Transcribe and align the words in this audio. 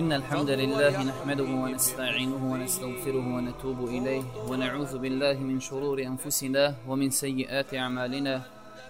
إن 0.00 0.12
الحمد 0.12 0.50
لله 0.50 1.02
نحمده 1.02 1.44
ونستعينه 1.44 2.52
ونستغفره 2.52 3.26
ونتوب 3.36 3.88
إليه 3.88 4.24
ونعوذ 4.48 4.98
بالله 4.98 5.36
من 5.38 5.60
شرور 5.60 6.02
أنفسنا 6.02 6.74
ومن 6.88 7.10
سيئات 7.10 7.74
أعمالنا. 7.74 8.42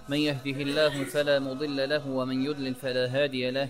من 0.09 0.17
يهده 0.17 0.59
الله 0.67 1.05
فلا 1.05 1.39
مضل 1.39 1.89
له 1.89 2.09
ومن 2.09 2.45
يضلل 2.45 2.75
فلا 2.75 3.07
هادي 3.15 3.51
له. 3.51 3.69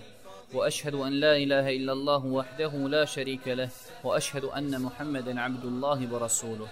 وأشهد 0.55 0.95
أن 0.95 1.13
لا 1.13 1.37
إله 1.37 1.77
إلا 1.77 1.93
الله 1.93 2.27
وحده 2.27 2.73
لا 2.89 3.05
شريك 3.05 3.49
له. 3.49 3.71
وأشهد 4.05 4.45
أن 4.45 4.83
محمدا 4.83 5.41
عبد 5.41 5.65
الله 5.65 6.13
ورسوله. 6.13 6.69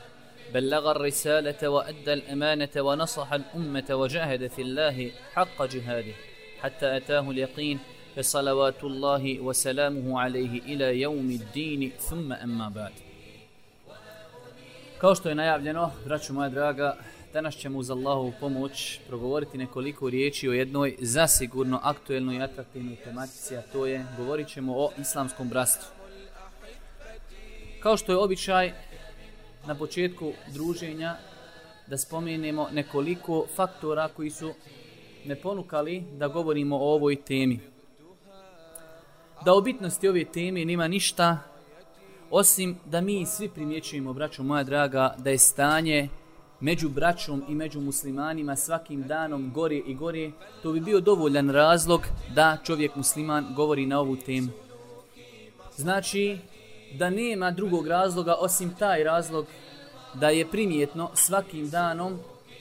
بلغ 0.55 0.91
الرسالة 0.91 1.69
وأدى 1.69 2.12
الأمانة 2.12 2.75
ونصح 2.77 3.32
الأمة 3.32 3.89
وجاهد 3.91 4.46
في 4.46 4.62
الله 4.62 5.11
حق 5.35 5.59
جهاده 5.62 6.14
حتى 6.61 6.96
أتاه 6.96 7.30
اليقين 7.30 7.79
فصلوات 8.18 8.84
الله 8.84 9.39
وسلامه 9.39 10.20
عليه 10.20 10.61
إلى 10.61 11.02
يوم 11.02 11.29
الدين 11.29 11.91
ثم 12.00 12.34
أما 12.34 12.69
بعد 12.69 12.92
Kao 14.97 15.15
što 15.15 15.29
je 15.29 15.36
najavljeno, 15.36 15.92
braću 16.05 16.33
moja 16.33 16.50
draga, 16.50 16.97
danas 17.33 17.55
ćemo 17.55 17.79
uz 17.79 17.89
Allahovu 17.89 18.33
pomoć 18.39 19.00
progovoriti 19.07 19.57
nekoliko 19.57 20.10
riječi 20.10 20.50
o 20.50 20.54
jednoj 20.54 20.96
zasigurno 21.00 21.79
aktuelnoj 21.83 22.36
i 22.36 22.42
atraktivnoj 22.42 22.96
tematici, 22.96 23.57
a 23.57 23.61
to 23.61 23.86
je, 23.86 24.05
govorit 24.18 24.47
ćemo 24.47 24.73
o 24.78 24.92
islamskom 25.00 25.50
bratstvu. 25.50 25.87
Kao 27.79 27.97
što 27.97 28.11
je 28.11 28.18
običaj, 28.18 28.73
na 29.68 29.75
početku 29.75 30.33
druženja 30.54 31.15
da 31.87 31.97
spomenemo 31.97 32.67
nekoliko 32.72 33.47
faktora 33.55 34.08
koji 34.08 34.30
su 34.30 34.53
me 35.25 35.36
ponukali 35.36 36.03
da 36.17 36.28
govorimo 36.28 36.78
o 36.78 36.94
ovoj 36.94 37.16
temi. 37.16 37.59
Da 39.44 39.55
o 39.55 39.60
bitnosti 39.60 40.08
ove 40.08 40.24
teme 40.24 40.64
nima 40.64 40.88
ništa, 40.88 41.38
osim 42.30 42.77
da 42.84 43.00
mi 43.00 43.27
svi 43.27 43.48
primjećujemo, 43.48 44.12
braćo 44.12 44.42
moja 44.42 44.64
draga, 44.64 45.14
da 45.19 45.30
je 45.30 45.39
stanje 45.39 46.08
među 46.61 46.89
braćom 46.89 47.45
i 47.48 47.55
među 47.55 47.80
muslimanima 47.80 48.56
svakim 48.56 49.03
danom 49.03 49.50
gore 49.55 49.77
i 49.77 49.95
gore, 49.95 50.30
to 50.62 50.72
bi 50.72 50.80
bio 50.80 51.00
dovoljan 51.00 51.50
razlog 51.50 52.06
da 52.34 52.56
čovjek 52.64 52.97
musliman 52.97 53.47
govori 53.56 53.86
na 53.86 54.00
ovu 54.00 54.17
temu. 54.17 54.48
Znači, 55.77 56.39
da 56.95 57.11
nema 57.11 57.50
drugog 57.50 57.86
razloga 57.86 58.34
osim 58.34 58.75
taj 58.78 59.05
razlog 59.05 59.47
da 60.14 60.28
je 60.28 60.50
primjetno 60.50 61.11
svakim 61.14 61.70
danom 61.70 62.19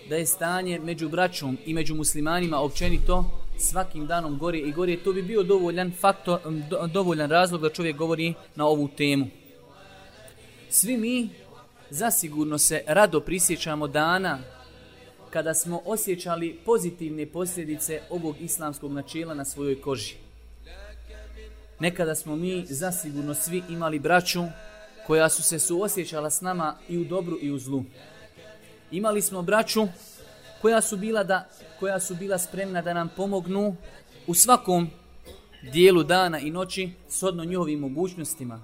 da 0.09 0.15
je 0.15 0.25
stanje 0.25 0.79
među 0.79 1.09
braćom 1.09 1.57
i 1.65 1.73
među 1.73 1.95
muslimanima 1.95 2.59
općenito 2.59 3.25
svakim 3.57 4.07
danom 4.07 4.37
gore 4.37 4.57
i 4.57 4.71
gore, 4.71 4.97
to 4.97 5.13
bi 5.13 5.21
bio 5.21 5.43
dovoljan 5.43 5.91
faktor, 5.99 6.39
do, 6.69 6.87
dovoljan 6.87 7.29
razlog 7.29 7.61
da 7.61 7.69
čovjek 7.69 7.97
govori 7.97 8.33
na 8.55 8.65
ovu 8.67 8.87
temu. 8.97 9.27
Svi 10.69 10.97
mi 10.97 11.29
zasigurno 11.89 12.57
se 12.57 12.83
rado 12.87 13.19
prisjećamo 13.19 13.87
dana 13.87 14.39
kada 15.29 15.53
smo 15.53 15.81
osjećali 15.85 16.59
pozitivne 16.65 17.25
posljedice 17.25 18.01
ovog 18.09 18.35
islamskog 18.39 18.91
načela 18.91 19.33
na 19.33 19.45
svojoj 19.45 19.81
koži. 19.81 20.15
Nekada 21.79 22.15
smo 22.15 22.35
mi 22.35 22.65
zasigurno 22.69 23.33
svi 23.33 23.63
imali 23.69 23.99
braću 23.99 24.43
koja 25.07 25.29
su 25.29 25.43
se 25.43 25.59
suosjećala 25.59 26.29
s 26.29 26.41
nama 26.41 26.77
i 26.89 26.97
u 26.97 27.03
dobru 27.03 27.37
i 27.41 27.51
u 27.51 27.59
zlu. 27.59 27.83
Imali 28.91 29.21
smo 29.21 29.41
braću 29.41 29.87
koja 30.61 30.81
su 30.81 30.97
bila 30.97 31.23
da 31.23 31.47
koja 31.79 31.99
su 31.99 32.15
bila 32.15 32.37
spremna 32.37 32.81
da 32.81 32.93
nam 32.93 33.09
pomognu 33.15 33.75
u 34.27 34.33
svakom 34.33 34.89
dijelu 35.73 36.03
dana 36.03 36.39
i 36.39 36.51
noći 36.51 36.91
shodno 37.09 37.43
njihovim 37.43 37.79
mogućnostima. 37.79 38.61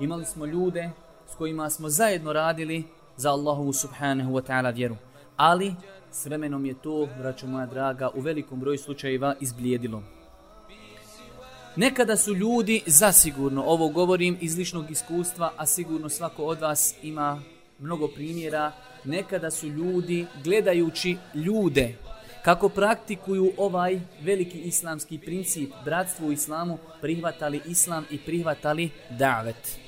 Imali 0.00 0.24
smo 0.24 0.46
ljude 0.46 0.90
s 1.32 1.34
kojima 1.34 1.70
smo 1.70 1.88
zajedno 1.88 2.32
radili 2.32 2.84
za 3.16 3.30
Allahovu 3.30 3.72
subhanahu 3.72 4.32
wa 4.32 4.42
ta'ala 4.42 4.74
vjeru. 4.74 4.96
Ali 5.36 5.74
s 6.12 6.26
vremenom 6.26 6.66
je 6.66 6.74
to, 6.74 7.08
braćo 7.18 7.46
moja 7.46 7.66
draga, 7.66 8.10
u 8.14 8.20
velikom 8.20 8.60
broju 8.60 8.78
slučajeva 8.78 9.34
izblijedilo. 9.40 10.02
Nekada 11.76 12.16
su 12.16 12.34
ljudi, 12.34 12.82
zasigurno, 12.86 13.62
ovo 13.62 13.88
govorim 13.88 14.38
iz 14.40 14.56
ličnog 14.58 14.90
iskustva, 14.90 15.52
a 15.56 15.66
sigurno 15.66 16.08
svako 16.08 16.44
od 16.44 16.60
vas 16.60 16.94
ima 17.02 17.42
mnogo 17.80 18.08
primjera, 18.08 18.72
nekada 19.04 19.50
su 19.50 19.68
ljudi, 19.68 20.26
gledajući 20.44 21.16
ljude, 21.34 21.94
kako 22.44 22.68
praktikuju 22.68 23.52
ovaj 23.56 24.00
veliki 24.22 24.58
islamski 24.58 25.18
princip, 25.18 25.70
bratstvo 25.84 26.28
u 26.28 26.32
islamu, 26.32 26.78
prihvatali 27.00 27.60
islam 27.66 28.04
i 28.10 28.18
prihvatali 28.18 28.90
davet. 29.10 29.78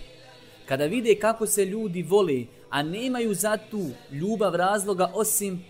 Kada 0.67 0.85
vide 0.85 1.15
kako 1.15 1.47
se 1.47 1.65
ljudi 1.65 2.03
vole, 2.03 2.45
a 2.71 2.83
nemaju 2.83 3.35
za 3.35 3.59
tu 3.71 3.91
ljubav 4.11 4.55
razloga 4.55 5.11
osim 5.15 5.65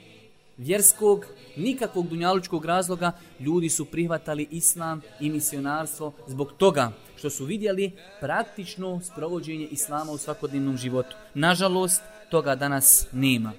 vjerskog, 0.56 1.26
nikakvog 1.56 2.08
dunjalučkog 2.08 2.64
razloga, 2.64 3.12
ljudi 3.40 3.68
su 3.68 3.84
prihvatali 3.84 4.48
islam 4.50 5.00
i 5.20 5.30
misionarstvo 5.30 6.12
zbog 6.26 6.52
toga 6.52 6.92
što 7.22 7.30
su 7.30 7.44
vidjeli 7.44 7.92
praktično 8.20 9.00
sprovođenje 9.00 9.66
islama 9.70 10.12
u 10.12 10.18
svakodnevnom 10.18 10.76
životu. 10.76 11.16
Nažalost, 11.34 12.02
toga 12.30 12.54
danas 12.54 13.06
nema. 13.12 13.52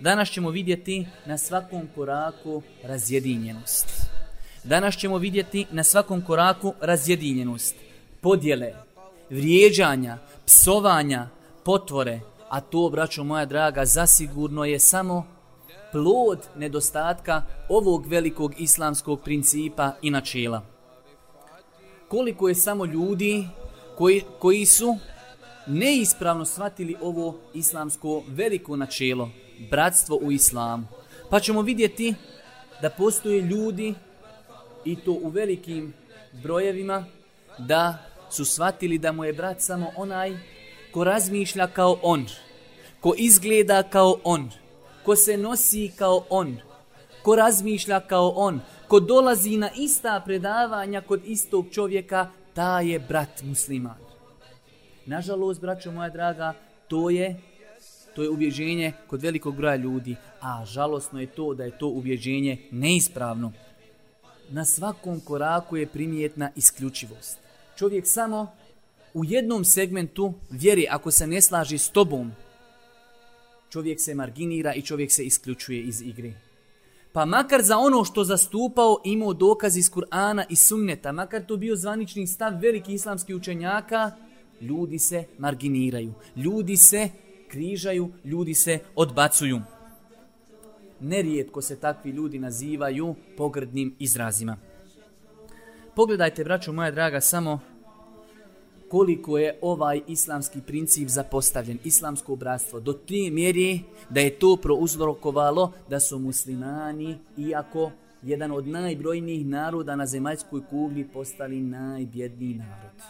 Danas 0.00 0.30
ćemo 0.30 0.50
vidjeti 0.50 1.06
na 1.26 1.38
svakom 1.38 1.88
koraku 1.94 2.62
razjedinjenost. 2.82 3.86
Danas 4.64 4.96
ćemo 4.96 5.18
vidjeti 5.18 5.66
na 5.70 5.84
svakom 5.84 6.22
koraku 6.22 6.74
razjedinjenost, 6.80 7.74
podjele, 8.20 8.72
vrijeđanja, 9.30 10.18
psovanja, 10.46 11.28
potvore, 11.64 12.20
a 12.48 12.60
to, 12.60 12.88
braćo 12.90 13.24
moja 13.24 13.44
draga, 13.44 13.84
zasigurno 13.84 14.64
je 14.64 14.78
samo 14.78 15.26
plod 15.92 16.48
nedostatka 16.56 17.42
ovog 17.68 18.06
velikog 18.06 18.54
islamskog 18.58 19.20
principa 19.20 19.92
i 20.02 20.10
načela. 20.10 20.75
Koliko 22.08 22.48
je 22.48 22.54
samo 22.54 22.84
ljudi 22.84 23.48
koji, 23.96 24.22
koji 24.38 24.66
su 24.66 24.96
neispravno 25.66 26.44
shvatili 26.44 26.96
ovo 27.00 27.38
islamsko 27.54 28.22
veliko 28.28 28.76
načelo, 28.76 29.30
bratstvo 29.70 30.16
u 30.16 30.32
islamu. 30.32 30.86
Pa 31.30 31.40
ćemo 31.40 31.62
vidjeti 31.62 32.14
da 32.82 32.90
postoje 32.90 33.40
ljudi 33.40 33.94
i 34.84 34.96
to 34.96 35.12
u 35.12 35.28
velikim 35.28 35.94
brojevima 36.42 37.04
da 37.58 37.98
su 38.30 38.44
shvatili 38.44 38.98
da 38.98 39.12
mu 39.12 39.24
je 39.24 39.32
brat 39.32 39.60
samo 39.60 39.92
onaj 39.96 40.36
ko 40.92 41.04
razmišlja 41.04 41.66
kao 41.66 41.98
on, 42.02 42.26
ko 43.00 43.14
izgleda 43.16 43.82
kao 43.82 44.16
on, 44.24 44.50
ko 45.04 45.16
se 45.16 45.36
nosi 45.36 45.92
kao 45.96 46.24
on, 46.30 46.56
ko 47.22 47.36
razmišlja 47.36 48.00
kao 48.00 48.28
on, 48.36 48.60
ko 48.88 49.00
dolazi 49.00 49.56
na 49.56 49.70
ista 49.76 50.22
predavanja 50.24 51.00
kod 51.00 51.20
istog 51.26 51.66
čovjeka, 51.70 52.30
ta 52.54 52.80
je 52.80 52.98
brat 52.98 53.42
musliman. 53.42 53.98
Nažalost, 55.06 55.60
braćo 55.60 55.92
moja 55.92 56.10
draga, 56.10 56.54
to 56.88 57.10
je 57.10 57.36
to 58.16 58.22
je 58.22 58.30
ubjeđenje 58.30 58.92
kod 59.06 59.22
velikog 59.22 59.56
broja 59.56 59.76
ljudi, 59.76 60.16
a 60.40 60.64
žalosno 60.64 61.20
je 61.20 61.26
to 61.26 61.54
da 61.54 61.64
je 61.64 61.78
to 61.78 61.88
ubjeđenje 61.88 62.58
neispravno. 62.70 63.52
Na 64.48 64.64
svakom 64.64 65.20
koraku 65.20 65.76
je 65.76 65.86
primijetna 65.86 66.50
isključivost. 66.56 67.38
Čovjek 67.78 68.04
samo 68.06 68.52
u 69.14 69.24
jednom 69.24 69.64
segmentu 69.64 70.34
vjeri, 70.50 70.86
ako 70.90 71.10
se 71.10 71.26
ne 71.26 71.42
slaži 71.42 71.78
s 71.78 71.90
tobom, 71.90 72.32
čovjek 73.70 74.00
se 74.00 74.14
marginira 74.14 74.74
i 74.74 74.82
čovjek 74.82 75.12
se 75.12 75.24
isključuje 75.24 75.82
iz 75.82 76.00
igre. 76.00 76.32
Pa 77.16 77.24
makar 77.24 77.62
za 77.62 77.78
ono 77.78 78.04
što 78.04 78.24
zastupao 78.24 79.00
imao 79.04 79.32
dokaz 79.32 79.76
iz 79.76 79.90
Kur'ana 79.90 80.44
i 80.48 80.56
sunneta, 80.56 81.12
makar 81.12 81.46
to 81.46 81.56
bio 81.56 81.76
zvanični 81.76 82.26
stav 82.26 82.52
velikih 82.60 82.94
islamskih 82.94 83.36
učenjaka, 83.36 84.10
ljudi 84.60 84.98
se 84.98 85.24
marginiraju, 85.38 86.12
ljudi 86.36 86.76
se 86.76 87.08
križaju, 87.48 88.12
ljudi 88.24 88.54
se 88.54 88.78
odbacuju. 88.94 89.60
Nerijetko 91.00 91.62
se 91.62 91.76
takvi 91.76 92.10
ljudi 92.10 92.38
nazivaju 92.38 93.14
pogrdnim 93.36 93.96
izrazima. 93.98 94.56
Pogledajte, 95.94 96.44
braćo 96.44 96.72
moja 96.72 96.90
draga, 96.90 97.20
samo 97.20 97.60
koliko 98.88 99.38
je 99.38 99.58
ovaj 99.62 100.00
islamski 100.08 100.60
princip 100.60 101.08
zapostavljen, 101.08 101.78
islamsko 101.84 102.36
bratstvo, 102.36 102.80
do 102.80 102.92
te 102.92 103.30
mjeri 103.30 103.80
da 104.10 104.20
je 104.20 104.38
to 104.38 104.56
prouzrokovalo 104.56 105.72
da 105.90 106.00
su 106.00 106.18
muslimani, 106.18 107.18
iako 107.36 107.90
jedan 108.22 108.52
od 108.52 108.66
najbrojnijih 108.66 109.46
naroda 109.46 109.96
na 109.96 110.06
zemaljskoj 110.06 110.60
kugli, 110.70 111.08
postali 111.08 111.60
najbjedniji 111.60 112.54
narod. 112.54 113.02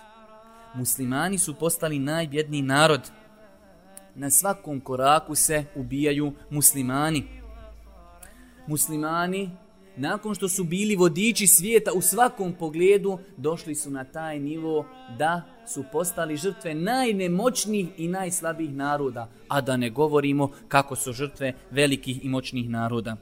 Muslimani 0.74 1.38
su 1.38 1.54
postali 1.54 1.98
najbjedniji 1.98 2.62
narod. 2.62 3.10
Na 4.14 4.30
svakom 4.30 4.80
koraku 4.80 5.34
se 5.34 5.64
ubijaju 5.74 6.32
muslimani. 6.50 7.24
Muslimani 8.66 9.50
nakon 9.96 10.34
što 10.34 10.48
su 10.48 10.64
bili 10.64 10.96
vodiči 10.96 11.46
svijeta 11.46 11.92
u 11.92 12.00
svakom 12.00 12.52
pogledu, 12.52 13.18
došli 13.36 13.74
su 13.74 13.90
na 13.90 14.04
taj 14.04 14.38
nivo 14.38 14.86
da 15.18 15.42
su 15.66 15.84
postali 15.92 16.36
žrtve 16.36 16.74
najnemoćnijih 16.74 17.88
i 17.96 18.08
najslabijih 18.08 18.74
naroda, 18.74 19.28
a 19.48 19.60
da 19.60 19.76
ne 19.76 19.90
govorimo 19.90 20.50
kako 20.68 20.96
su 20.96 21.12
žrtve 21.12 21.52
velikih 21.70 22.24
i 22.24 22.28
moćnih 22.28 22.70
naroda. 22.70 23.16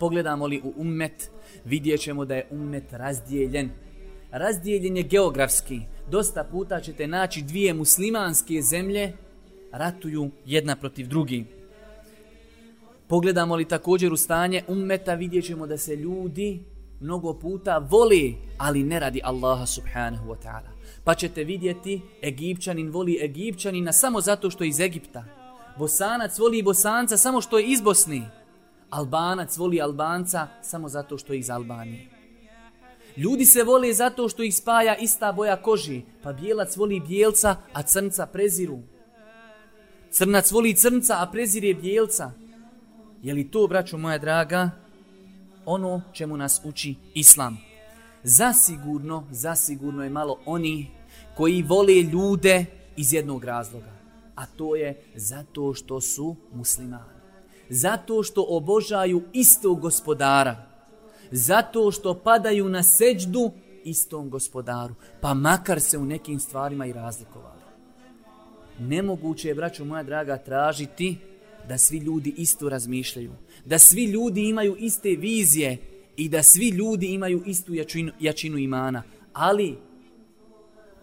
Pogledamo 0.00 0.46
li 0.46 0.60
u 0.64 0.72
ummet, 0.76 1.30
vidjet 1.64 2.00
ćemo 2.00 2.24
da 2.24 2.34
je 2.34 2.46
ummet 2.50 2.92
razdijeljen. 2.92 3.70
Razdijeljen 4.30 4.96
je 4.96 5.02
geografski. 5.02 5.80
Dosta 6.10 6.44
puta 6.44 6.80
ćete 6.80 7.06
naći 7.06 7.42
dvije 7.42 7.74
muslimanske 7.74 8.62
zemlje 8.62 9.12
ratuju 9.72 10.30
jedna 10.46 10.76
protiv 10.76 11.08
drugi. 11.08 11.44
Pogledamo 13.08 13.56
li 13.56 13.68
također 13.68 14.12
u 14.12 14.16
stanje 14.16 14.62
ummeta, 14.68 15.14
vidjet 15.14 15.44
ćemo 15.44 15.66
da 15.66 15.78
se 15.78 15.96
ljudi 15.96 16.64
mnogo 17.00 17.34
puta 17.34 17.78
voli, 17.78 18.36
ali 18.58 18.82
ne 18.82 19.00
radi 19.00 19.20
Allaha 19.24 19.66
subhanahu 19.66 20.28
wa 20.28 20.36
ta'ala. 20.44 20.73
Pa 21.04 21.14
ćete 21.14 21.44
vidjeti, 21.44 22.00
Egipćanin 22.22 22.90
voli 22.90 23.18
Egipćanina 23.24 23.92
samo 23.92 24.20
zato 24.20 24.50
što 24.50 24.64
je 24.64 24.68
iz 24.68 24.80
Egipta. 24.80 25.24
Bosanac 25.78 26.38
voli 26.38 26.62
Bosanca 26.62 27.16
samo 27.16 27.40
što 27.40 27.58
je 27.58 27.66
iz 27.66 27.80
Bosni. 27.80 28.22
Albanac 28.90 29.56
voli 29.56 29.80
Albanca 29.80 30.48
samo 30.62 30.88
zato 30.88 31.18
što 31.18 31.32
je 31.32 31.38
iz 31.38 31.50
Albanije. 31.50 32.08
Ljudi 33.16 33.44
se 33.44 33.62
vole 33.62 33.92
zato 33.92 34.28
što 34.28 34.42
ih 34.42 34.54
spaja 34.54 34.96
ista 34.96 35.32
boja 35.32 35.62
koži, 35.62 36.02
pa 36.22 36.32
bijelac 36.32 36.76
voli 36.76 37.00
bijelca, 37.00 37.56
a 37.72 37.82
crnca 37.82 38.26
preziru. 38.26 38.78
Crnac 40.10 40.52
voli 40.52 40.74
crnca, 40.74 41.22
a 41.22 41.26
prezire 41.32 41.74
bijelca. 41.74 42.32
Je 43.22 43.34
li 43.34 43.50
to, 43.50 43.66
braćo 43.66 43.98
moja 43.98 44.18
draga, 44.18 44.70
ono 45.66 46.02
čemu 46.12 46.36
nas 46.36 46.60
uči 46.64 46.94
Islam? 47.14 47.73
Zasigurno, 48.24 49.26
zasigurno 49.30 50.04
je 50.04 50.10
malo 50.10 50.38
oni 50.46 50.90
koji 51.36 51.62
vole 51.62 52.02
ljude 52.02 52.66
iz 52.96 53.12
jednog 53.12 53.44
razloga. 53.44 53.92
A 54.34 54.46
to 54.46 54.76
je 54.76 55.02
zato 55.14 55.74
što 55.74 56.00
su 56.00 56.36
muslimani. 56.54 57.14
Zato 57.68 58.22
što 58.22 58.46
obožaju 58.48 59.22
istog 59.32 59.80
gospodara. 59.80 60.66
Zato 61.30 61.90
što 61.90 62.14
padaju 62.14 62.68
na 62.68 62.82
seđdu 62.82 63.50
istom 63.84 64.30
gospodaru. 64.30 64.94
Pa 65.20 65.34
makar 65.34 65.80
se 65.80 65.98
u 65.98 66.04
nekim 66.04 66.40
stvarima 66.40 66.86
i 66.86 66.92
razlikovali. 66.92 67.62
Nemoguće 68.78 69.48
je, 69.48 69.54
braćo 69.54 69.84
moja 69.84 70.02
draga, 70.02 70.38
tražiti 70.38 71.16
da 71.68 71.78
svi 71.78 71.98
ljudi 71.98 72.34
isto 72.36 72.68
razmišljaju, 72.68 73.32
da 73.64 73.78
svi 73.78 74.04
ljudi 74.04 74.48
imaju 74.48 74.76
iste 74.78 75.08
vizije 75.08 75.93
i 76.16 76.28
da 76.28 76.42
svi 76.42 76.68
ljudi 76.68 77.06
imaju 77.06 77.42
istu 77.46 77.74
jačinu, 77.74 78.12
jačinu 78.20 78.58
imana. 78.58 79.02
Ali, 79.32 79.78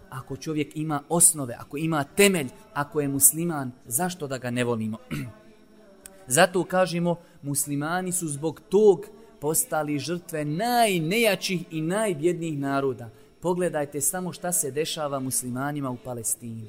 ako 0.10 0.38
čovjek 0.38 0.78
ima 0.78 1.04
osnove, 1.10 1.56
ako 1.60 1.78
ima 1.78 2.04
temelj, 2.04 2.48
ako 2.74 3.02
je 3.02 3.08
musliman, 3.08 3.72
zašto 3.86 4.28
da 4.28 4.38
ga 4.38 4.52
ne 4.52 4.64
volimo? 4.64 4.98
Zato 6.28 6.64
kažemo, 6.64 7.16
muslimani 7.42 8.12
su 8.12 8.28
zbog 8.28 8.62
tog 8.70 9.06
postali 9.40 10.00
žrtve 10.00 10.46
najnejačih 10.46 11.62
i 11.72 11.82
najbjednijih 11.82 12.60
naroda. 12.60 13.10
Pogledajte 13.42 14.02
samo 14.02 14.34
šta 14.34 14.52
se 14.52 14.72
dešava 14.72 15.20
muslimanima 15.20 15.90
u 15.90 15.98
Palestini. 16.04 16.68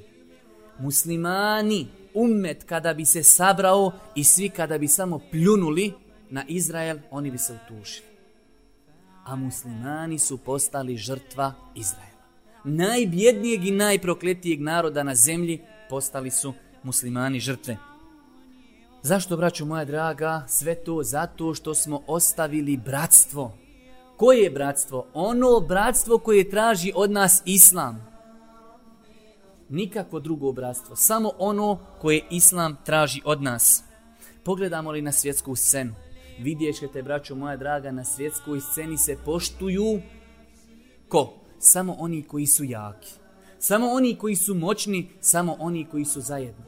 Muslimani 0.78 1.86
ummet 2.14 2.64
kada 2.64 2.94
bi 2.94 3.04
se 3.04 3.22
sabrao 3.22 3.92
i 4.14 4.24
svi 4.24 4.48
kada 4.48 4.78
bi 4.78 4.88
samo 4.88 5.20
pljunuli 5.30 5.92
na 6.30 6.44
Izrael, 6.48 6.98
oni 7.10 7.30
bi 7.30 7.38
se 7.38 7.58
utušili. 7.64 8.11
A 9.24 9.36
muslimani 9.36 10.18
su 10.18 10.38
postali 10.38 10.96
žrtva 10.96 11.54
Izraela. 11.74 12.12
Najbjednijeg 12.64 13.66
i 13.66 13.70
najprokletijeg 13.70 14.60
naroda 14.60 15.02
na 15.02 15.14
zemlji 15.14 15.60
postali 15.90 16.30
su 16.30 16.52
muslimani 16.82 17.40
žrtve. 17.40 17.76
Zašto, 19.02 19.36
braću 19.36 19.66
moja 19.66 19.84
draga, 19.84 20.44
sve 20.48 20.74
to 20.74 21.02
zato 21.02 21.54
što 21.54 21.74
smo 21.74 22.02
ostavili 22.06 22.76
bratstvo. 22.76 23.52
Koje 24.16 24.38
je 24.38 24.50
bratstvo? 24.50 25.06
Ono 25.14 25.60
bratstvo 25.60 26.18
koje 26.18 26.50
traži 26.50 26.92
od 26.94 27.10
nas 27.10 27.42
islam 27.44 28.12
nikakvo 29.72 30.20
drugo 30.20 30.52
bratstvo, 30.52 30.96
samo 30.96 31.30
ono 31.38 31.78
koje 32.00 32.24
Islam 32.30 32.76
traži 32.84 33.22
od 33.24 33.42
nas. 33.42 33.84
Pogledamo 34.44 34.90
li 34.90 35.02
na 35.02 35.12
svjetsku 35.12 35.56
scenu, 35.56 35.94
vidjet 36.40 36.78
ćete, 36.78 37.02
braćo 37.02 37.34
moja 37.34 37.56
draga, 37.56 37.90
na 37.90 38.04
svjetskoj 38.04 38.60
sceni 38.60 38.98
se 38.98 39.16
poštuju 39.24 40.00
ko? 41.08 41.34
Samo 41.58 41.92
oni 41.98 42.22
koji 42.22 42.46
su 42.46 42.64
jaki. 42.64 43.12
Samo 43.58 43.86
oni 43.86 44.16
koji 44.16 44.36
su 44.36 44.54
moćni, 44.54 45.08
samo 45.20 45.56
oni 45.58 45.86
koji 45.90 46.04
su 46.04 46.20
zajedni. 46.20 46.64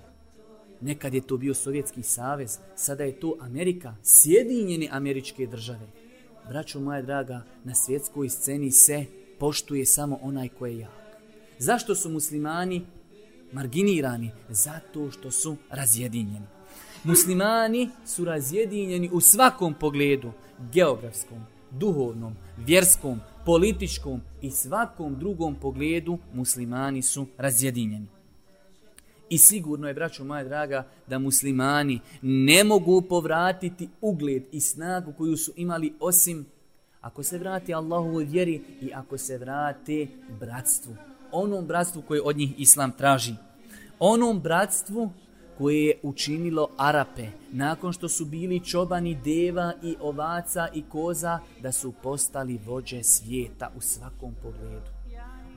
Nekad 0.81 1.15
je 1.15 1.21
to 1.21 1.37
bio 1.37 1.55
Sovjetski 1.55 2.03
savez, 2.03 2.59
sada 2.77 3.05
je 3.05 3.21
to 3.21 3.37
Amerika, 3.41 3.97
sjedinjene 4.03 4.89
američke 4.91 5.47
države. 5.47 5.87
Braćo 6.49 6.81
moja 6.81 7.03
draga, 7.03 7.43
na 7.65 7.75
svjetskoj 7.75 8.29
sceni 8.29 8.71
se 8.71 9.05
poštuje 9.39 9.87
samo 9.87 10.19
onaj 10.23 10.49
koji 10.49 10.73
je 10.73 10.79
jak. 10.79 11.05
Zašto 11.59 11.95
su 11.95 12.11
muslimani 12.11 12.87
marginirani? 13.53 14.31
Zato 14.49 15.11
što 15.11 15.31
su 15.31 15.57
razjedinjeni. 15.71 16.54
Muslimani 17.05 17.91
su 18.07 18.25
razjedinjeni 18.25 19.11
u 19.13 19.21
svakom 19.21 19.75
pogledu, 19.75 20.33
geografskom, 20.73 21.39
duhovnom, 21.71 22.37
vjerskom, 22.57 23.21
političkom 23.47 24.21
i 24.43 24.51
svakom 24.51 25.19
drugom 25.19 25.55
pogledu 25.55 26.19
muslimani 26.35 27.03
su 27.03 27.27
razjedinjeni. 27.39 28.07
I 29.31 29.39
sigurno 29.39 29.89
je, 29.89 29.95
braćo 29.95 30.25
moja 30.25 30.45
draga, 30.45 30.87
da 31.07 31.19
muslimani 31.19 32.01
ne 32.23 32.65
mogu 32.65 33.03
povratiti 33.03 33.89
ugled 34.01 34.43
i 34.53 34.61
snagu 34.61 35.13
koju 35.13 35.37
su 35.37 35.53
imali 35.57 35.95
osim 36.01 36.47
ako 37.01 37.23
se 37.23 37.39
vrati 37.39 37.75
Allahu 37.75 38.17
vjeri 38.17 38.63
i 38.81 38.91
ako 38.95 39.19
se 39.19 39.39
vrate 39.39 40.07
bratstvu 40.41 40.97
onom 41.35 41.67
bratstvu 41.67 42.03
koje 42.03 42.23
od 42.23 42.37
njih 42.37 42.51
islam 42.59 42.93
traži. 42.93 43.35
Onom 43.99 44.41
bratstvu 44.41 45.11
koje 45.59 45.85
je 45.85 45.99
učinilo 46.03 46.69
Arape 46.77 47.27
nakon 47.53 47.93
što 47.93 48.09
su 48.09 48.25
bili 48.25 48.61
čobani 48.61 49.19
deva 49.25 49.73
i 49.83 49.97
ovaca 50.01 50.69
i 50.75 50.83
koza 50.89 51.39
da 51.63 51.73
su 51.73 51.93
postali 52.03 52.61
vođe 52.67 53.03
svijeta 53.03 53.73
u 53.77 53.81
svakom 53.81 54.35
pogledu. 54.43 54.91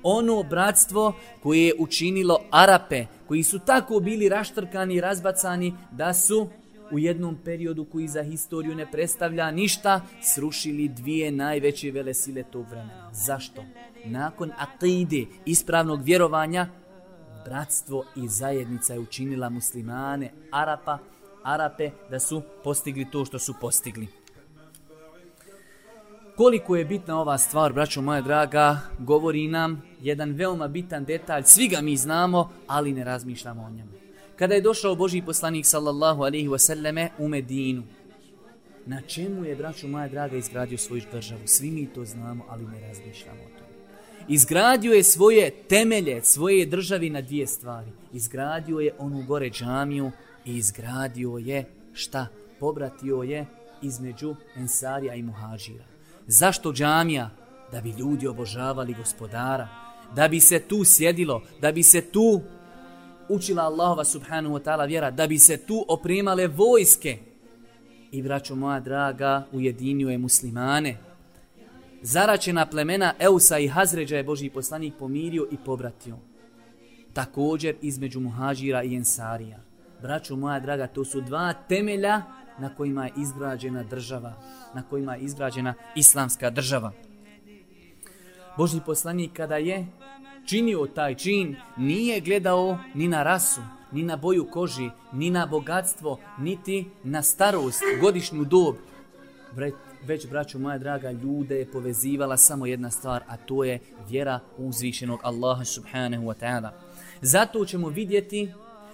Ono 0.03 0.44
bratstvo 0.44 1.13
koje 1.44 1.65
je 1.65 1.73
učinilo 1.79 2.39
Arape 2.51 3.05
koji 3.27 3.44
su 3.44 3.59
tako 3.59 4.00
bili 4.00 4.29
raštrkani 4.29 4.95
i 4.95 5.01
razbacani 5.01 5.74
da 5.91 6.13
su 6.13 6.48
u 6.91 7.00
jednom 7.00 7.38
periodu 7.45 7.86
koji 7.86 8.07
za 8.07 8.24
historiju 8.24 8.75
ne 8.75 8.91
predstavlja 8.91 9.51
ništa, 9.51 10.01
srušili 10.22 10.88
dvije 10.88 11.31
najveće 11.31 11.91
vele 11.91 12.13
sile 12.13 12.43
tog 12.43 12.65
vremena. 12.69 13.10
Zašto? 13.13 13.63
Nakon 14.05 14.51
akide, 14.57 15.25
ispravnog 15.45 16.03
vjerovanja, 16.03 16.67
bratstvo 17.48 18.04
i 18.16 18.27
zajednica 18.27 18.94
je 18.94 19.00
učinila 19.00 19.50
muslimane, 19.50 20.32
Arapa, 20.51 20.98
Arape, 21.44 21.92
da 22.10 22.20
su 22.20 22.42
postigli 22.63 23.08
to 23.12 23.25
što 23.25 23.39
su 23.39 23.54
postigli. 23.62 24.08
Koliko 26.36 26.75
je 26.75 26.86
bitna 26.86 27.22
ova 27.22 27.38
stvar, 27.38 27.74
braćo 27.74 28.01
moja 28.01 28.22
draga, 28.22 28.80
govori 29.00 29.48
nam 29.48 29.82
jedan 30.01 30.32
veoma 30.32 30.68
bitan 30.68 31.06
detalj. 31.06 31.44
Svi 31.44 31.68
ga 31.68 31.82
mi 31.82 31.98
znamo, 31.98 32.50
ali 32.68 32.94
ne 32.94 33.04
razmišljamo 33.04 33.63
o 33.63 33.70
njemu 33.70 33.98
kada 34.38 34.56
je 34.56 34.62
došao 34.62 34.96
Boži 34.96 35.22
poslanik 35.22 35.66
sallallahu 35.66 36.24
alaihi 36.24 36.48
wasallame 36.48 37.10
u 37.18 37.27
Medinu. 37.27 37.84
Na 38.86 39.01
čemu 39.01 39.46
je, 39.46 39.56
braćo 39.56 39.88
moja 39.88 40.08
draga, 40.08 40.38
izgradio 40.38 40.77
svoju 40.77 41.01
državu? 41.12 41.42
Svi 41.46 41.72
mi 41.72 41.86
to 41.86 42.06
znamo, 42.06 42.46
ali 42.50 42.66
ne 42.66 42.80
razmišljamo 42.88 43.42
o. 43.44 43.56
Izgradio 44.27 44.93
je 44.93 45.03
svoje 45.03 45.51
temelje, 45.51 46.24
svoje 46.24 46.65
državi 46.65 47.10
na 47.10 47.22
dvije 47.22 47.48
stvari. 47.48 47.91
Izgradio 48.13 48.79
je 48.79 48.96
onu 49.00 49.24
gore 49.27 49.50
džamiju 49.50 50.12
i 50.46 50.57
izgradio 50.57 51.38
je 51.38 51.65
šta? 51.93 52.27
Pobratio 52.60 53.24
je 53.24 53.46
između 53.81 54.36
Ensarija 54.55 55.15
i 55.15 55.22
Muhađira. 55.22 55.84
Zašto 56.27 56.74
džamija? 56.74 57.29
Da 57.72 57.81
bi 57.81 57.89
ljudi 57.89 58.27
obožavali 58.27 58.93
gospodara. 58.93 59.67
Da 60.15 60.27
bi 60.27 60.39
se 60.39 60.60
tu 60.60 60.84
sjedilo, 60.86 61.41
da 61.62 61.72
bi 61.72 61.84
se 61.84 62.01
tu 62.01 62.41
učila 63.29 63.63
Allahova 63.63 64.05
subhanahu 64.05 64.55
wa 64.55 64.63
ta'ala 64.63 64.88
vjera, 64.88 65.12
da 65.12 65.27
bi 65.27 65.39
se 65.39 65.57
tu 65.57 65.86
opremale 65.88 66.48
vojske. 66.48 67.17
I 68.12 68.22
braćo 68.22 68.55
moja 68.55 68.79
draga, 68.79 69.48
ujedinio 69.51 70.10
je 70.10 70.17
muslimane. 70.17 71.06
Zaračena 72.01 72.66
plemena 72.66 73.13
Eusa 73.20 73.58
i 73.58 73.68
Hazređa 73.68 74.18
je 74.18 74.24
Boži 74.24 74.50
poslanik 74.50 74.94
pomirio 75.00 75.48
i 75.51 75.58
pobratio. 75.66 76.18
Također 77.13 77.75
između 77.82 78.20
muhađira 78.20 78.84
i 78.84 78.96
ensarija. 78.96 79.60
Braćo 80.01 80.36
moja 80.36 80.60
draga, 80.60 80.88
to 80.88 81.06
su 81.06 81.22
dva 81.22 81.54
temelja 81.54 82.22
na 82.60 82.75
kojima 82.75 83.06
je 83.06 83.12
izgrađena 83.18 83.84
država, 83.84 84.34
na 84.74 84.84
kojima 84.84 85.16
je 85.16 85.22
izgrađena 85.22 85.74
islamska 85.96 86.50
država. 86.50 86.92
Božji 88.58 88.82
poslanik 88.86 89.34
kada 89.34 89.58
je 89.58 89.88
činio 90.46 90.88
taj 90.96 91.16
čin, 91.16 91.56
nije 91.77 92.22
gledao 92.22 92.80
ni 92.94 93.08
na 93.08 93.24
rasu, 93.24 93.62
ni 93.92 94.04
na 94.04 94.16
boju 94.16 94.48
koži, 94.51 94.89
ni 95.13 95.30
na 95.30 95.46
bogatstvo, 95.46 96.20
niti 96.39 96.88
na 97.04 97.22
starost, 97.22 97.82
godišnju 98.01 98.46
dob. 98.46 98.75
Već, 100.07 100.27
braću 100.27 100.59
moja 100.59 100.77
draga, 100.77 101.11
ljude 101.11 101.55
je 101.55 101.71
povezivala 101.71 102.37
samo 102.37 102.65
jedna 102.65 102.91
stvar, 102.91 103.23
a 103.27 103.37
to 103.37 103.63
je 103.63 103.79
vjera 104.09 104.39
uzvišenog 104.57 105.19
Allaha 105.23 105.65
subhanahu 105.65 106.23
wa 106.23 106.33
ta'ala. 106.41 106.69
Zato 107.21 107.65
ćemo 107.65 107.89
vidjeti 107.89 108.51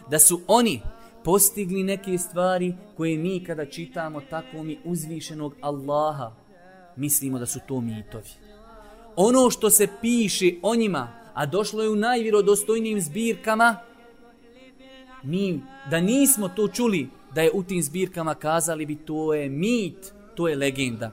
da 0.10 0.20
su 0.20 0.41
oni 0.48 0.82
postigli 1.24 1.84
neke 1.84 2.17
stvari 2.17 2.74
koje 2.98 3.17
mi 3.17 3.43
kada 3.43 3.65
čitamo 3.65 4.22
tako 4.29 4.63
mi 4.63 4.79
uzvišenog 4.84 5.55
Allaha 5.62 6.32
mislimo 6.96 7.39
da 7.39 7.46
su 7.46 7.60
to 7.67 7.82
mitovi. 7.82 8.29
Ono 9.15 9.50
što 9.50 9.70
se 9.70 9.88
piše 10.01 10.51
o 10.62 10.75
njima, 10.75 11.08
a 11.34 11.46
došlo 11.46 11.84
je 11.84 11.89
u 11.89 11.96
najvjerodostojnijim 11.96 13.01
zbirkama, 13.01 13.77
mi 15.24 15.62
da 15.89 16.00
nismo 16.00 16.50
to 16.50 16.67
čuli, 16.67 17.10
da 17.36 17.41
je 17.41 17.51
u 17.53 17.63
tim 17.63 17.84
zbirkama 17.84 18.36
kazali 18.36 18.86
bi 18.86 18.96
to 18.96 19.34
je 19.34 19.50
mit, 19.50 20.13
to 20.36 20.48
je 20.48 20.56
legenda. 20.56 21.12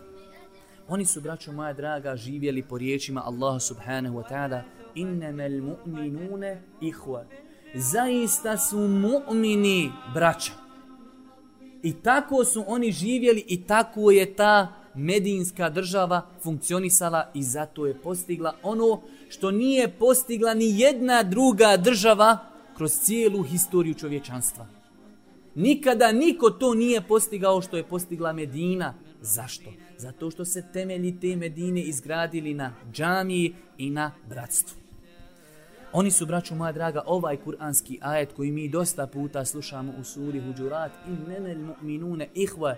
Oni 0.89 1.07
su, 1.07 1.21
braćo 1.21 1.53
moja 1.53 1.73
draga, 1.73 2.17
živjeli 2.17 2.63
po 2.63 2.79
riječima 2.79 3.23
Allaha 3.27 3.61
subhanahu 3.61 4.19
wa 4.19 4.29
ta'ala 4.31 4.63
innemel 4.95 5.63
mu'minune 5.63 6.57
ihva. 6.81 7.25
Zaista 7.75 8.59
su 8.59 8.79
mu'mini 8.79 9.91
braća. 10.15 10.53
I 11.83 11.93
tako 11.93 12.45
su 12.45 12.65
oni 12.67 12.93
živjeli 12.93 13.45
i 13.47 13.67
tako 13.67 14.11
je 14.11 14.35
ta 14.35 14.73
medinska 14.95 15.71
država 15.71 16.27
funkcionisala 16.43 17.31
i 17.35 17.43
zato 17.43 17.87
je 17.87 17.95
postigla 17.95 18.55
ono 18.63 19.01
što 19.29 19.51
nije 19.51 19.89
postigla 19.99 20.55
ni 20.55 20.81
jedna 20.81 21.23
druga 21.23 21.77
država 21.77 22.39
kroz 22.77 22.93
cijelu 22.93 23.43
historiju 23.43 23.95
čovječanstva. 23.95 24.67
Nikada 25.55 26.13
niko 26.13 26.51
to 26.51 26.75
nije 26.75 27.01
postigao 27.01 27.63
što 27.63 27.77
je 27.77 27.85
postigla 27.85 28.33
Medina. 28.33 28.95
Zašto? 29.21 29.71
Zato 29.99 30.31
što 30.31 30.45
se 30.45 30.65
temelji 30.73 31.21
te 31.21 31.37
Medine 31.37 31.81
izgradili 31.81 32.55
na 32.55 32.73
džamiji 32.93 33.55
i 33.79 33.91
na 33.91 34.13
bratstvu. 34.29 34.81
Oni 35.93 36.11
su, 36.11 36.27
braću 36.27 36.55
moja 36.55 36.73
draga, 36.73 37.03
ovaj 37.07 37.37
kuranski 37.37 37.99
ajet 38.03 38.33
koji 38.37 38.53
mi 38.53 38.69
dosta 38.69 39.07
puta 39.07 39.45
slušamo 39.45 39.93
u 40.01 40.05
suri 40.05 40.41
Huđurat 40.41 40.93
i 41.07 41.31
nenel 41.31 41.59
mu'minune 41.59 42.27
ihva. 42.35 42.77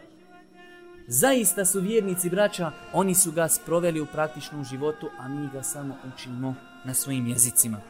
Zaista 1.07 1.65
su 1.65 1.81
vjernici, 1.81 2.31
braća, 2.31 2.73
oni 2.93 3.15
su 3.15 3.33
ga 3.33 3.49
sproveli 3.49 4.01
u 4.01 4.07
praktičnom 4.07 4.65
životu, 4.65 5.09
a 5.19 5.29
mi 5.29 5.49
ga 5.53 5.63
samo 5.63 5.97
učimo 6.15 6.55
na 6.85 6.95
svojim 6.95 7.27
jezicima. 7.27 7.81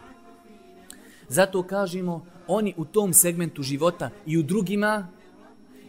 Zato 1.28 1.62
kažemo, 1.62 2.26
oni 2.46 2.74
u 2.76 2.84
tom 2.84 3.12
segmentu 3.12 3.62
života 3.62 4.10
i 4.26 4.38
u 4.38 4.42
drugima 4.42 5.08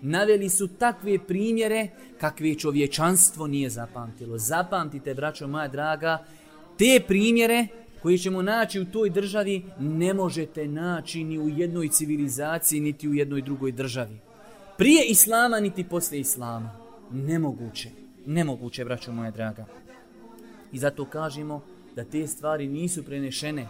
naveli 0.04 0.50
su 0.50 0.68
takve 0.68 1.20
primjere 1.20 1.88
kakve 2.20 2.56
čovječanstvo 2.56 3.48
nije 3.48 3.70
zapamtilo. 3.70 4.38
Zapamtite, 4.38 5.14
braćo 5.14 5.48
moja 5.48 5.68
draga, 5.68 6.26
te 6.78 7.00
primjere 7.08 7.68
koji 8.02 8.18
ćemo 8.18 8.42
naći 8.42 8.80
u 8.80 8.86
toj 8.86 9.10
državi 9.10 9.64
ne 9.80 10.14
možete 10.14 10.68
naći 10.68 11.24
ni 11.24 11.40
u 11.40 11.50
jednoj 11.50 11.90
civilizaciji, 11.90 12.80
niti 12.80 13.10
u 13.10 13.14
jednoj 13.14 13.42
drugoj 13.42 13.72
državi. 13.72 14.20
Prije 14.78 15.06
islama, 15.06 15.60
niti 15.60 15.84
posle 15.84 16.20
islama. 16.20 16.76
Nemoguće. 17.12 17.90
Nemoguće, 18.26 18.86
braćo 18.86 19.12
moja 19.12 19.32
draga. 19.32 19.66
I 20.72 20.78
zato 20.78 21.06
kažemo 21.06 21.62
da 21.96 22.04
te 22.04 22.28
stvari 22.28 22.68
nisu 22.68 23.04
prenešene 23.04 23.68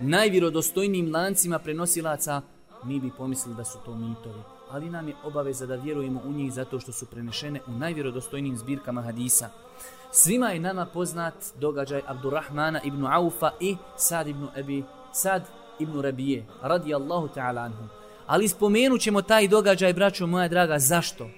najvirodostojnijim 0.00 1.14
lancima 1.14 1.58
prenosilaca, 1.58 2.42
mi 2.84 3.00
bi 3.00 3.10
pomislili 3.18 3.56
da 3.56 3.64
su 3.64 3.78
to 3.84 3.94
mitovi. 3.94 4.55
Ali 4.70 4.90
nam 4.90 5.08
je 5.08 5.14
obaveza 5.24 5.66
da 5.66 5.74
vjerujemo 5.74 6.20
u 6.24 6.32
njih 6.32 6.52
zato 6.52 6.80
što 6.80 6.92
su 6.92 7.06
prenešene 7.06 7.60
u 7.66 7.70
najvjerodostojnijim 7.70 8.56
zbirkama 8.56 9.02
hadisa. 9.02 9.48
Svima 10.10 10.48
je 10.48 10.60
nama 10.60 10.86
poznat 10.86 11.34
događaj 11.60 12.02
Abdurrahmana 12.06 12.80
ibn 12.84 13.06
Aufa 13.06 13.50
i 13.60 13.76
Sad 13.96 14.28
ibn 14.28 14.46
Ebi, 14.56 14.84
Sad 15.12 15.42
ibn 15.78 16.00
Rabije, 16.00 16.46
radijallahu 16.62 17.28
ta'ala 17.28 17.64
anhu. 17.64 17.84
Ali 18.26 18.48
spomenut 18.48 19.00
ćemo 19.00 19.22
taj 19.22 19.48
događaj, 19.48 19.92
braćo 19.92 20.26
moja 20.26 20.48
draga, 20.48 20.78
zašto? 20.78 21.30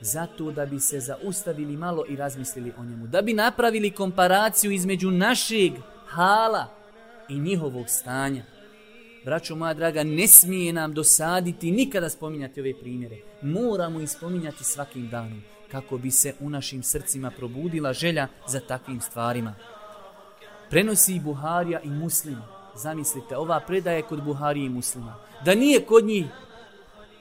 Zato 0.00 0.50
da 0.50 0.66
bi 0.66 0.80
se 0.80 1.00
zaustavili 1.00 1.76
malo 1.76 2.04
i 2.08 2.16
razmislili 2.16 2.72
o 2.78 2.84
njemu. 2.84 3.06
Da 3.06 3.22
bi 3.22 3.32
napravili 3.32 3.90
komparaciju 3.90 4.70
između 4.70 5.10
našeg 5.10 5.72
hala 6.06 6.66
i 7.28 7.38
njihovog 7.38 7.88
stanja. 7.88 8.44
Braćo 9.24 9.56
moja 9.56 9.74
draga, 9.74 10.02
ne 10.02 10.28
smije 10.28 10.72
nam 10.72 10.94
dosaditi 10.94 11.70
nikada 11.70 12.10
spominjati 12.10 12.60
ove 12.60 12.74
primjere. 12.80 13.16
Moramo 13.42 14.00
ih 14.00 14.10
spominjati 14.10 14.64
svakim 14.64 15.08
danom 15.08 15.42
kako 15.70 15.98
bi 15.98 16.10
se 16.10 16.34
u 16.40 16.50
našim 16.50 16.82
srcima 16.82 17.30
probudila 17.30 17.92
želja 17.92 18.28
za 18.48 18.60
takvim 18.60 19.00
stvarima. 19.00 19.54
Prenosi 20.70 21.14
i 21.14 21.20
Buharija 21.20 21.80
i 21.80 21.88
Muslim. 21.88 22.38
Zamislite, 22.74 23.36
ova 23.36 23.60
predaje 23.60 24.02
kod 24.02 24.24
Buharije 24.24 24.66
i 24.66 24.68
Muslima. 24.68 25.16
Da 25.44 25.54
nije 25.54 25.84
kod 25.84 26.04
njih, 26.04 26.26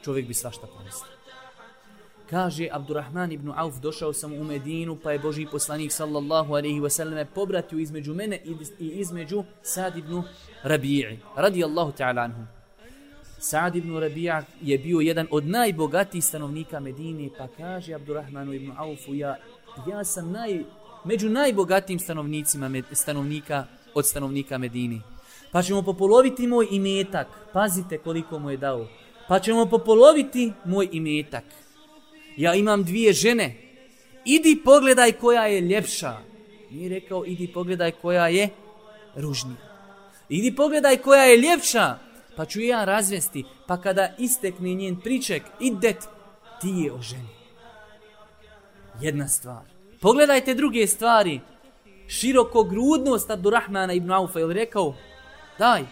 čovjek 0.04 0.28
bi 0.28 0.34
svašta 0.34 0.68
pomislio. 0.68 1.13
Kaže 2.34 2.66
Abdurrahman 2.72 3.32
ibn 3.32 3.54
Auf, 3.56 3.78
došao 3.80 4.14
sam 4.14 4.34
u 4.34 4.44
Medinu, 4.44 4.98
pa 5.04 5.12
je 5.12 5.20
Boži 5.20 5.46
poslanik 5.52 5.92
sallallahu 5.92 6.54
alaihi 6.54 6.80
wa 6.80 6.90
sallam 6.90 7.28
pobratio 7.36 7.80
između 7.80 8.14
mene 8.14 8.40
i 8.80 8.88
između 8.88 9.44
Sad 9.62 9.98
ibn 9.98 10.22
Rabi'i, 10.64 11.18
radijallahu 11.36 11.92
ta'ala 11.92 12.24
anhu. 12.24 12.42
Sad 13.40 13.76
ibn 13.76 13.90
Rabi'a 13.90 14.44
je 14.62 14.78
bio 14.78 15.00
jedan 15.00 15.28
od 15.32 15.46
najbogatijih 15.46 16.26
stanovnika 16.26 16.80
Medine, 16.80 17.30
pa 17.38 17.48
kaže 17.58 17.94
Abdurrahmanu 17.94 18.54
ibn 18.54 18.72
Aufu, 18.78 19.14
ja, 19.14 19.38
ja 19.88 20.04
sam 20.04 20.32
naj, 20.32 20.64
među 21.06 21.30
najbogatijim 21.30 22.00
stanovnicima 22.00 22.72
stanovnika 22.92 23.66
od 23.94 24.06
stanovnika 24.06 24.58
Medine. 24.58 25.02
Pa 25.52 25.62
ćemo 25.62 25.82
popoloviti 25.82 26.48
moj 26.48 26.68
imetak, 26.72 27.28
pazite 27.54 27.98
koliko 27.98 28.40
mu 28.40 28.50
je 28.50 28.58
dao. 28.58 28.88
Pa 29.28 29.40
ćemo 29.40 29.66
popoloviti 29.66 30.54
moj 30.66 30.90
imetak. 30.92 31.44
Ja 32.38 32.54
imam 32.54 32.84
dvije 32.84 33.14
žene, 33.14 33.56
idi 34.26 34.62
pogledaj 34.66 35.12
koja 35.12 35.46
je 35.46 35.62
ljepša. 35.62 36.18
Nije 36.72 36.90
rekao, 36.90 37.26
idi 37.26 37.52
pogledaj 37.54 37.92
koja 37.92 38.28
je 38.28 38.50
ružnija. 39.16 39.74
Idi 40.30 40.56
pogledaj 40.56 40.98
koja 40.98 41.24
je 41.24 41.38
ljepša 41.38 41.98
pa 42.36 42.46
ću 42.46 42.62
ja 42.62 42.86
razvesti, 42.86 43.44
pa 43.68 43.82
kada 43.82 44.10
istekne 44.18 44.74
njen 44.74 45.00
priček, 45.00 45.44
idet, 45.60 46.08
ti 46.62 46.70
je 46.70 46.94
o 46.94 47.02
ženi. 47.02 47.30
Jedna 49.02 49.28
stvar. 49.28 49.64
Pogledajte 50.02 50.54
druge 50.54 50.88
stvari. 50.88 51.40
Široko 52.08 52.64
grudnost 52.64 53.30
Abdurrahmana 53.30 53.94
ibn 53.94 54.12
Aufa 54.12 54.40
je 54.40 54.54
rekao, 54.54 54.96
daj, 55.60 55.84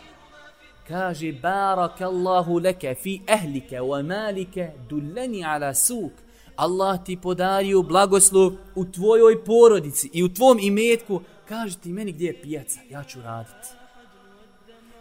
kaže, 0.87 1.31
barakallahu 1.31 2.59
leke 2.59 2.95
fi 3.03 3.21
ehlike 3.27 3.79
wa 3.79 4.07
malike 4.07 4.71
dulleni 4.89 5.45
ala 5.45 5.73
suk. 5.73 6.11
Allah 6.55 7.03
ti 7.03 7.17
podario 7.17 7.81
blagoslov 7.81 8.51
u 8.75 8.85
tvojoj 8.85 9.43
porodici 9.43 10.09
i 10.13 10.23
u 10.23 10.33
tvom 10.33 10.57
imetku. 10.61 11.21
kaži 11.47 11.79
ti 11.79 11.93
meni 11.93 12.11
gdje 12.11 12.27
je 12.27 12.41
pijaca, 12.41 12.79
ja 12.89 13.03
ću 13.03 13.21
raditi. 13.21 13.67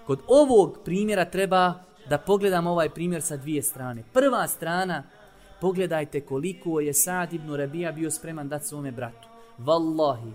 Kod 0.07 0.21
ovog 0.29 0.79
primjera 0.85 1.25
treba 1.25 1.75
da 2.09 2.19
pogledamo 2.19 2.71
ovaj 2.71 2.89
primjer 2.91 3.23
sa 3.23 3.37
dvije 3.37 3.63
strane. 3.63 4.03
Prva 4.13 4.49
strana, 4.49 5.03
pogledajte 5.61 6.21
koliko 6.21 6.81
je 6.81 6.95
Sad 6.95 7.33
ibn 7.33 7.55
Rabija 7.55 7.93
bio 7.93 8.11
spreman 8.11 8.49
dati 8.49 8.67
svome 8.67 8.93
bratu. 8.93 9.29
Wallahi, 9.59 10.33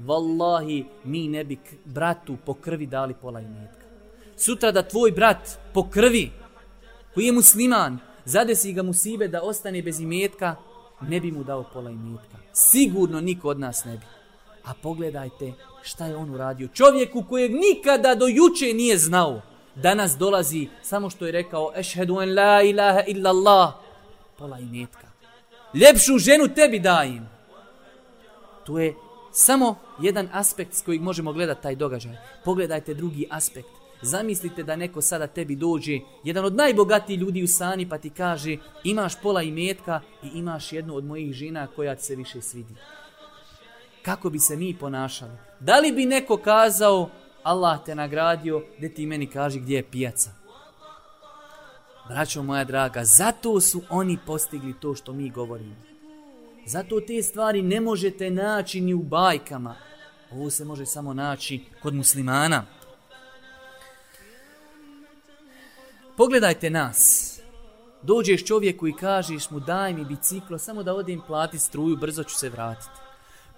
wallahi, 0.00 0.84
mi 1.04 1.28
ne 1.28 1.44
bi 1.44 1.58
bratu 1.84 2.36
po 2.46 2.54
krvi 2.54 2.86
dali 2.86 3.14
pola 3.14 3.40
imetka. 3.40 3.84
Sutra 4.36 4.72
da 4.72 4.82
tvoj 4.82 5.10
brat 5.10 5.58
po 5.74 5.88
krvi, 5.90 6.30
koji 7.14 7.26
je 7.26 7.32
musliman, 7.32 7.98
zadesi 8.24 8.72
ga 8.72 8.82
musibe 8.82 9.28
da 9.28 9.42
ostane 9.42 9.82
bez 9.82 10.00
imetka, 10.00 10.56
ne 11.00 11.20
bi 11.20 11.32
mu 11.32 11.44
dao 11.44 11.64
pola 11.72 11.90
imetka. 11.90 12.36
Sigurno 12.52 13.20
niko 13.20 13.48
od 13.48 13.60
nas 13.60 13.84
ne 13.84 13.96
bi. 13.96 14.06
A 14.64 14.72
pogledajte 14.82 15.52
šta 15.82 16.06
je 16.06 16.16
on 16.16 16.34
uradio. 16.34 16.68
Čovjeku 16.68 17.24
kojeg 17.28 17.52
nikada 17.52 18.14
do 18.14 18.26
juče 18.26 18.74
nije 18.74 18.98
znao. 18.98 19.42
Danas 19.74 20.16
dolazi 20.16 20.68
samo 20.82 21.10
što 21.10 21.26
je 21.26 21.32
rekao 21.32 21.72
Ešhedu 21.76 22.20
en 22.20 22.34
la 22.34 22.62
ilaha 22.62 23.02
illa 23.06 23.30
Allah. 23.30 23.74
Pola 24.38 24.58
imetka. 24.58 25.06
Ljepšu 25.74 26.18
ženu 26.18 26.48
tebi 26.54 26.78
dajem. 26.78 27.28
To 28.64 28.78
je 28.78 28.94
samo 29.32 29.76
jedan 30.00 30.28
aspekt 30.32 30.74
s 30.74 30.82
kojeg 30.82 31.02
možemo 31.02 31.32
gledati 31.32 31.62
taj 31.62 31.76
događaj. 31.76 32.16
Pogledajte 32.44 32.94
drugi 32.94 33.26
aspekt. 33.30 33.83
Zamislite 34.04 34.62
da 34.62 34.76
neko 34.76 35.02
sada 35.02 35.26
tebi 35.26 35.56
dođe, 35.56 35.98
jedan 36.24 36.44
od 36.44 36.54
najbogatijih 36.54 37.20
ljudi 37.20 37.42
u 37.42 37.48
Sani, 37.48 37.88
pa 37.88 37.98
ti 37.98 38.10
kaže 38.10 38.56
imaš 38.84 39.20
pola 39.22 39.42
imetka 39.42 40.00
i 40.22 40.28
imaš 40.38 40.72
jednu 40.72 40.96
od 40.96 41.04
mojih 41.04 41.32
žena 41.32 41.66
koja 41.66 41.94
ti 41.94 42.04
se 42.04 42.16
više 42.16 42.42
svidi. 42.42 42.74
Kako 44.02 44.30
bi 44.30 44.38
se 44.38 44.56
mi 44.56 44.78
ponašali? 44.78 45.32
Da 45.60 45.78
li 45.78 45.92
bi 45.92 46.06
neko 46.06 46.36
kazao 46.36 47.10
Allah 47.42 47.84
te 47.84 47.94
nagradio, 47.94 48.64
gdje 48.76 48.94
ti 48.94 49.06
meni 49.06 49.26
kaži 49.26 49.60
gdje 49.60 49.76
je 49.76 49.90
pijaca? 49.90 50.30
Braćo 52.08 52.42
moja 52.42 52.64
draga, 52.64 53.04
zato 53.04 53.60
su 53.60 53.82
oni 53.90 54.18
postigli 54.26 54.74
to 54.80 54.94
što 54.94 55.12
mi 55.12 55.30
govorimo. 55.30 55.74
Zato 56.66 57.00
te 57.00 57.22
stvari 57.22 57.62
ne 57.62 57.80
možete 57.80 58.30
naći 58.30 58.80
ni 58.80 58.94
u 58.94 59.02
bajkama. 59.02 59.74
Ovo 60.32 60.50
se 60.50 60.64
može 60.64 60.86
samo 60.86 61.14
naći 61.14 61.60
kod 61.82 61.94
muslimana. 61.94 62.66
Pogledajte 66.16 66.70
nas. 66.70 67.30
Dođeš 68.02 68.44
čovjeku 68.44 68.88
i 68.88 68.92
kažeš 68.92 69.50
mu 69.50 69.60
daj 69.60 69.94
mi 69.94 70.04
biciklo, 70.04 70.58
samo 70.58 70.82
da 70.82 70.94
odem 70.94 71.20
plati 71.26 71.58
struju, 71.58 71.96
brzo 71.96 72.24
ću 72.24 72.34
se 72.34 72.48
vratiti. 72.48 73.00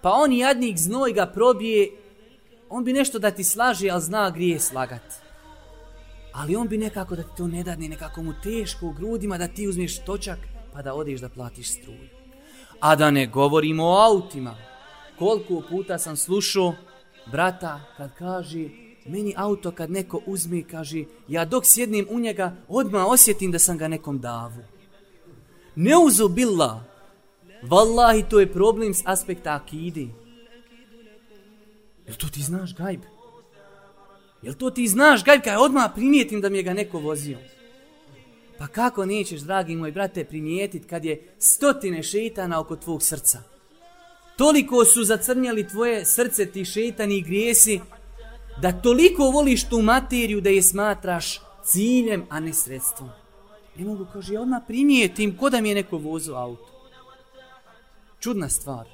Pa 0.00 0.10
on 0.10 0.32
jadnik 0.32 0.78
znoj 0.78 1.12
ga 1.12 1.26
probije, 1.26 1.90
on 2.68 2.84
bi 2.84 2.92
nešto 2.92 3.18
da 3.18 3.30
ti 3.30 3.44
slaže, 3.44 3.90
ali 3.90 4.02
zna 4.02 4.30
grije 4.30 4.60
slagati. 4.60 5.14
Ali 6.32 6.56
on 6.56 6.68
bi 6.68 6.78
nekako 6.78 7.16
da 7.16 7.22
ti 7.22 7.36
to 7.36 7.46
ne 7.46 7.62
dadne, 7.62 7.88
nekako 7.88 8.22
mu 8.22 8.32
teško 8.42 8.86
u 8.86 8.92
grudima 8.92 9.38
da 9.38 9.48
ti 9.48 9.68
uzmeš 9.68 10.04
točak 10.04 10.38
pa 10.72 10.82
da 10.82 10.94
odeš 10.94 11.20
da 11.20 11.28
platiš 11.28 11.72
struju. 11.72 12.08
A 12.80 12.96
da 12.96 13.10
ne 13.10 13.26
govorimo 13.26 13.84
o 13.84 13.96
autima. 13.96 14.54
Koliko 15.18 15.62
puta 15.70 15.98
sam 15.98 16.16
slušao 16.16 16.74
brata 17.26 17.80
kad 17.96 18.14
kaže 18.14 18.68
meni 19.08 19.34
auto 19.36 19.70
kad 19.70 19.90
neko 19.90 20.20
uzme 20.26 20.62
kaže 20.70 21.04
ja 21.28 21.44
dok 21.44 21.66
sjednim 21.66 22.06
u 22.10 22.20
njega 22.20 22.56
odmah 22.68 23.06
osjetim 23.06 23.52
da 23.52 23.58
sam 23.58 23.78
ga 23.78 23.88
nekom 23.88 24.18
davu. 24.18 24.62
Ne 25.74 25.96
uzubila. 25.96 26.84
Wallahi 27.62 28.28
to 28.30 28.40
je 28.40 28.52
problem 28.52 28.94
s 28.94 29.02
aspekta 29.04 29.54
akidi. 29.54 30.08
Jel 32.06 32.16
to 32.16 32.28
ti 32.28 32.42
znaš 32.42 32.74
gajb? 32.74 33.00
Jel 34.42 34.54
to 34.54 34.70
ti 34.70 34.88
znaš 34.88 35.24
gajb 35.24 35.42
kaj 35.42 35.56
odmah 35.56 35.90
primijetim 35.94 36.40
da 36.40 36.48
mi 36.48 36.56
je 36.56 36.62
ga 36.62 36.74
neko 36.74 36.98
vozio? 36.98 37.38
Pa 38.58 38.66
kako 38.66 39.06
nećeš, 39.06 39.40
dragi 39.40 39.76
moj 39.76 39.92
brate, 39.92 40.24
primijetit 40.24 40.86
kad 40.90 41.04
je 41.04 41.34
stotine 41.38 42.02
šeitana 42.02 42.60
oko 42.60 42.76
tvog 42.76 43.02
srca? 43.02 43.42
Toliko 44.36 44.84
su 44.84 45.04
zacrnjali 45.04 45.68
tvoje 45.68 46.04
srce 46.04 46.46
ti 46.46 46.64
šeitani 46.64 47.16
i 47.16 47.22
grijesi, 47.22 47.80
da 48.62 48.72
toliko 48.72 49.22
voliš 49.22 49.68
tu 49.68 49.82
materiju 49.82 50.40
da 50.40 50.50
je 50.50 50.62
smatraš 50.62 51.40
ciljem, 51.64 52.26
a 52.28 52.40
ne 52.40 52.52
sredstvom. 52.52 53.10
Ne 53.78 53.84
mogu, 53.84 54.06
kaže, 54.12 54.34
ja 54.34 54.40
odmah 54.40 54.62
primijetim 54.66 55.36
ko 55.36 55.50
da 55.50 55.60
mi 55.60 55.68
je 55.68 55.74
neko 55.74 55.98
vozu 55.98 56.34
auto. 56.34 56.88
Čudna 58.20 58.48
stvar. 58.48 58.86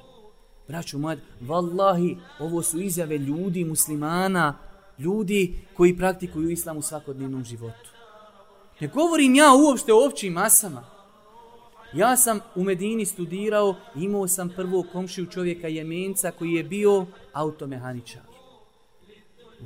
Braću 0.67 0.99
moja, 0.99 1.17
vallahi, 1.41 2.17
ovo 2.39 2.61
su 2.61 2.81
izjave 2.81 3.17
ljudi, 3.17 3.65
muslimana, 3.65 4.57
ljudi 4.99 5.59
koji 5.77 5.97
praktikuju 5.97 6.49
islam 6.49 6.77
u 6.77 6.81
svakodnevnom 6.81 7.43
životu. 7.43 7.89
Ne 8.79 8.87
govorim 8.87 9.35
ja 9.35 9.53
uopšte 9.53 9.93
o 9.93 10.05
općim 10.05 10.33
masama. 10.33 10.85
Ja 11.93 12.15
sam 12.15 12.39
u 12.55 12.63
Medini 12.63 13.05
studirao, 13.05 13.75
imao 13.95 14.27
sam 14.27 14.49
prvo 14.49 14.83
komšiju 14.91 15.25
čovjeka 15.25 15.67
Jemenca 15.67 16.31
koji 16.31 16.51
je 16.51 16.63
bio 16.63 17.05
automehaničar. 17.33 18.32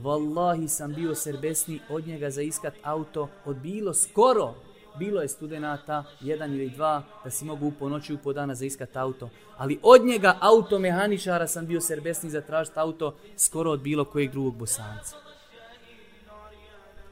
Wallahi 0.04 0.68
sam 0.68 0.94
bio 0.94 1.16
serbesni 1.16 1.80
od 1.90 2.08
njega 2.08 2.30
za 2.30 2.42
iskat 2.42 2.74
auto 2.84 3.30
od 3.46 3.58
bilo 3.58 3.94
skoro. 3.94 4.54
Bilo 5.00 5.22
je 5.22 5.28
studenata, 5.28 6.04
jedan 6.22 6.54
ili 6.54 6.70
dva, 6.70 7.04
da 7.24 7.30
si 7.30 7.46
mogu 7.46 7.72
po 7.80 7.90
noći 7.90 8.18
u 8.24 8.34
dana 8.34 8.56
za 8.56 8.66
iskat 8.66 8.96
auto. 8.96 9.30
Ali 9.58 9.80
od 9.84 10.06
njega 10.06 10.38
auto 10.42 10.80
mehaničara 10.80 11.48
sam 11.48 11.68
bio 11.68 11.82
serbesni 11.82 12.30
za 12.30 12.42
tražiti 12.42 12.80
auto 12.80 13.16
skoro 13.36 13.72
od 13.72 13.82
bilo 13.82 14.06
kojeg 14.06 14.32
drugog 14.32 14.56
bosanca. 14.56 15.16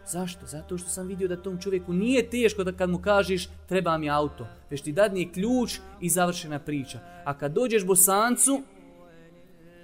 Zašto? 0.07 0.45
Zato 0.45 0.77
što 0.77 0.89
sam 0.89 1.07
vidio 1.07 1.27
da 1.27 1.41
tom 1.41 1.61
čovjeku 1.61 1.93
nije 1.93 2.29
teško 2.29 2.63
da 2.63 2.71
kad 2.71 2.89
mu 2.89 3.01
kažeš 3.01 3.49
treba 3.69 3.97
mi 3.97 4.09
auto, 4.09 4.47
već 4.69 4.81
ti 4.81 4.91
dadni 4.91 5.31
ključ 5.31 5.79
i 6.01 6.09
završena 6.09 6.59
priča. 6.59 6.99
A 7.25 7.37
kad 7.37 7.51
dođeš 7.51 7.85
bosancu, 7.85 8.61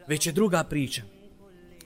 već 0.07 0.27
je 0.27 0.33
druga 0.33 0.63
priča. 0.63 1.01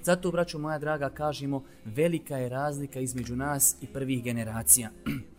Zato, 0.04 0.30
braćo 0.30 0.58
moja 0.58 0.78
draga, 0.78 1.08
kažemo 1.08 1.64
velika 1.84 2.36
je 2.36 2.48
razlika 2.48 3.00
između 3.00 3.36
nas 3.36 3.76
i 3.80 3.86
prvih 3.86 4.24
generacija. 4.24 4.90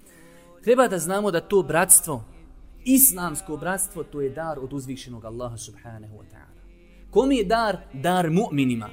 Treba 0.64 0.88
da 0.88 1.00
znamo 1.00 1.32
da 1.32 1.40
to 1.40 1.64
bratstvo, 1.64 2.24
islamsko 2.86 3.58
bratstvo, 3.58 4.04
to 4.04 4.22
je 4.22 4.30
dar 4.30 4.60
od 4.60 4.74
uzvišenog 4.74 5.26
Allaha 5.26 5.58
subhanahu 5.58 6.18
wa 6.18 6.26
ta'ala. 6.32 6.62
Kom 7.12 7.32
je 7.32 7.44
dar? 7.44 7.78
Dar 7.94 8.30
mu'minima. 8.30 8.90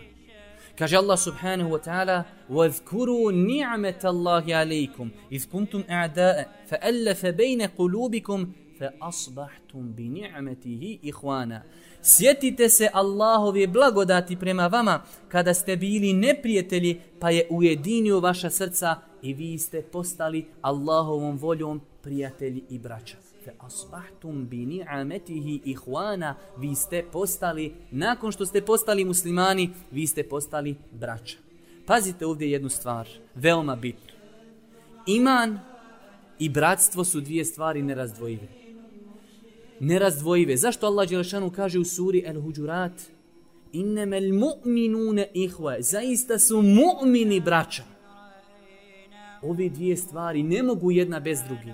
Kaže 0.79 0.97
Allah 0.97 1.19
subhanahu 1.19 1.71
wa 1.71 1.81
ta'ala 1.83 2.25
وَذْكُرُوا 2.51 3.33
نِعْمَةَ 3.33 4.03
اللَّهِ 4.05 4.55
عَلَيْكُمْ 4.55 5.11
إِذْ 5.33 5.47
كُنْتُمْ 5.53 5.83
أَعْدَاءَ 5.91 6.49
فَأَلَّفَ 6.67 7.27
بَيْنَ 7.27 7.63
قُلُوبِكُمْ 7.63 8.53
فَأَصْبَحْتُمْ 8.81 9.93
بِنِعْمَتِهِ 9.93 10.99
إِخْوَانًا 11.05 11.63
Sjetite 12.04 12.70
se 12.70 12.90
Allahove 12.94 13.68
blagodati 13.68 14.36
prema 14.36 14.68
vama 14.68 15.02
kada 15.28 15.54
ste 15.54 15.76
bili 15.76 16.14
neprijatelji 16.14 17.02
pa 17.20 17.30
je 17.30 17.48
ujedinio 17.50 18.20
vaša 18.20 18.50
srca 18.50 18.96
i 19.22 19.34
vi 19.34 19.58
ste 19.58 19.82
postali 19.82 20.46
Allahovom 20.62 21.38
voljom 21.38 21.82
prijatelji 22.02 22.64
i 22.70 22.80
braća 22.80 23.18
fe 23.44 23.52
asbahtum 23.60 24.48
bi 24.48 24.66
ni'ametihi 24.66 25.62
ihwana, 25.66 26.36
vi 26.58 26.76
ste 26.76 27.04
postali, 27.12 27.74
nakon 27.92 28.32
što 28.32 28.46
ste 28.46 28.62
postali 28.62 29.06
muslimani, 29.06 29.70
vi 29.92 30.08
ste 30.08 30.24
postali 30.24 30.76
braća. 30.92 31.38
Pazite 31.86 32.26
ovdje 32.26 32.52
jednu 32.52 32.70
stvar, 32.70 33.08
veoma 33.36 33.76
bitnu. 33.76 34.14
Iman 35.08 35.60
i 36.40 36.50
bratstvo 36.50 37.04
su 37.04 37.22
dvije 37.22 37.46
stvari 37.46 37.82
nerazdvojive. 37.82 38.63
Nerazdvojive. 39.80 40.58
Zašto 40.58 40.88
Allah 40.88 41.10
Đelešanu 41.10 41.52
kaže 41.52 41.80
u 41.80 41.84
suri 41.84 42.24
El 42.26 42.42
Huđurat? 42.42 42.92
Innemel 43.74 44.34
mu'minune 44.34 45.28
ihva. 45.34 45.76
Zaista 45.80 46.40
su 46.40 46.62
mu'mini 46.62 47.44
braća. 47.44 47.84
Ove 49.42 49.70
dvije 49.70 49.98
stvari 49.98 50.44
ne 50.44 50.64
mogu 50.64 50.92
jedna 50.92 51.20
bez 51.20 51.40
drugih. 51.48 51.74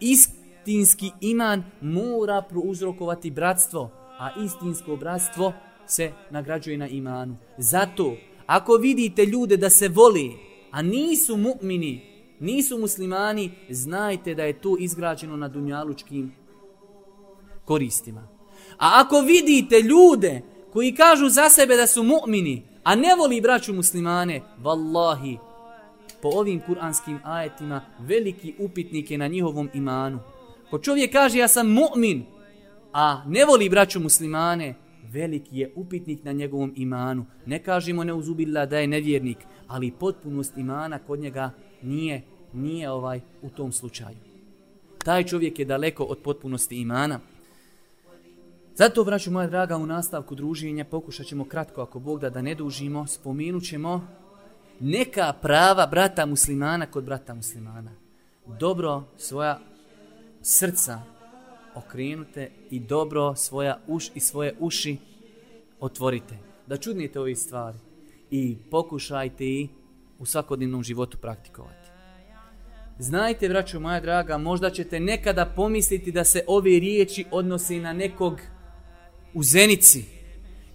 Istinski 0.00 1.10
iman 1.20 1.64
mora 1.80 2.42
prouzrokovati 2.42 3.30
bratstvo, 3.30 3.90
a 4.18 4.30
istinsko 4.44 4.96
bratstvo 4.96 5.52
se 5.86 6.12
nagrađuje 6.30 6.78
na 6.78 6.88
imanu. 6.88 7.36
Zato, 7.58 8.16
ako 8.46 8.72
vidite 8.72 9.24
ljude 9.24 9.56
da 9.56 9.70
se 9.70 9.88
voli, 9.88 10.32
a 10.70 10.82
nisu 10.82 11.36
mu'mini, 11.36 12.00
nisu 12.40 12.78
muslimani, 12.78 13.50
znajte 13.70 14.34
da 14.34 14.44
je 14.44 14.60
to 14.60 14.76
izgrađeno 14.78 15.36
na 15.36 15.48
dunjalučkim 15.48 16.32
koristima. 17.66 18.28
A 18.78 19.02
ako 19.04 19.20
vidite 19.20 19.80
ljude 19.80 20.42
koji 20.72 20.94
kažu 20.94 21.28
za 21.28 21.48
sebe 21.48 21.76
da 21.76 21.86
su 21.86 22.02
mu'mini, 22.02 22.62
a 22.84 22.94
ne 22.94 23.14
voli 23.18 23.40
braću 23.40 23.74
muslimane, 23.74 24.42
vallahi, 24.58 25.38
po 26.22 26.28
ovim 26.28 26.60
kuranskim 26.60 27.18
ajetima 27.24 27.80
veliki 27.98 28.54
upitnik 28.58 29.10
je 29.10 29.18
na 29.18 29.28
njihovom 29.28 29.70
imanu. 29.74 30.18
Ko 30.70 30.78
čovjek 30.78 31.12
kaže 31.12 31.38
ja 31.38 31.48
sam 31.48 31.66
mu'min, 31.66 32.22
a 32.92 33.22
ne 33.26 33.44
voli 33.44 33.68
braću 33.68 34.00
muslimane, 34.00 34.74
veliki 35.12 35.58
je 35.58 35.72
upitnik 35.74 36.24
na 36.24 36.32
njegovom 36.32 36.72
imanu. 36.76 37.26
Ne 37.46 37.62
kažemo 37.62 38.04
ne 38.04 38.12
uzubila 38.12 38.66
da 38.66 38.78
je 38.78 38.86
nevjernik, 38.86 39.38
ali 39.66 39.92
potpunost 40.00 40.56
imana 40.56 40.98
kod 40.98 41.18
njega 41.20 41.50
nije, 41.82 42.22
nije 42.52 42.90
ovaj 42.90 43.20
u 43.42 43.50
tom 43.50 43.72
slučaju. 43.72 44.16
Taj 45.04 45.24
čovjek 45.24 45.58
je 45.58 45.64
daleko 45.64 46.04
od 46.04 46.18
potpunosti 46.18 46.76
imana. 46.76 47.20
Zato, 48.78 49.04
braću 49.04 49.30
moja 49.30 49.46
draga, 49.46 49.76
u 49.76 49.86
nastavku 49.86 50.34
druženja 50.34 50.84
pokušat 50.84 51.26
ćemo 51.26 51.44
kratko, 51.44 51.82
ako 51.82 51.98
Bog 51.98 52.20
da, 52.20 52.30
da 52.30 52.42
ne 52.42 52.54
dužimo, 52.54 53.06
spomenut 53.06 53.64
ćemo 53.64 54.06
neka 54.80 55.32
prava 55.42 55.86
brata 55.86 56.26
muslimana 56.26 56.86
kod 56.86 57.04
brata 57.04 57.34
muslimana. 57.34 57.90
Dobro 58.46 59.02
svoja 59.16 59.58
srca 60.42 61.00
okrenute 61.74 62.50
i 62.70 62.80
dobro 62.80 63.34
svoja 63.34 63.78
uš 63.86 64.10
i 64.14 64.20
svoje 64.20 64.54
uši 64.60 64.96
otvorite. 65.80 66.38
Da 66.66 66.76
čudnite 66.76 67.20
ove 67.20 67.34
stvari 67.34 67.78
i 68.30 68.56
pokušajte 68.70 69.44
i 69.44 69.68
u 70.18 70.26
svakodnevnom 70.26 70.82
životu 70.82 71.18
praktikovati. 71.18 71.90
Znajte, 72.98 73.48
braćo 73.48 73.80
moja 73.80 74.00
draga, 74.00 74.38
možda 74.38 74.70
ćete 74.70 75.00
nekada 75.00 75.46
pomisliti 75.46 76.12
da 76.12 76.24
se 76.24 76.44
ove 76.46 76.70
riječi 76.70 77.24
odnose 77.30 77.76
na 77.76 77.92
nekog 77.92 78.40
u 79.36 79.42
Zenici 79.42 80.04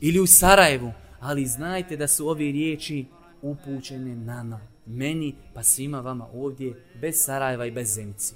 ili 0.02 0.19
u 0.19 0.28
Sarajevu, 0.28 0.91
ali 1.19 1.45
znajte 1.45 1.97
da 1.97 2.08
su 2.08 2.30
ove 2.30 2.52
riječi 2.52 3.06
upućene 3.41 4.15
nama. 4.15 4.60
meni 4.86 5.36
pa 5.54 5.63
svima 5.63 6.00
vama 6.00 6.28
ovdje 6.34 6.86
bez 7.02 7.15
Sarajeva 7.17 7.65
i 7.65 7.71
bez 7.71 7.93
Zenici. 7.93 8.34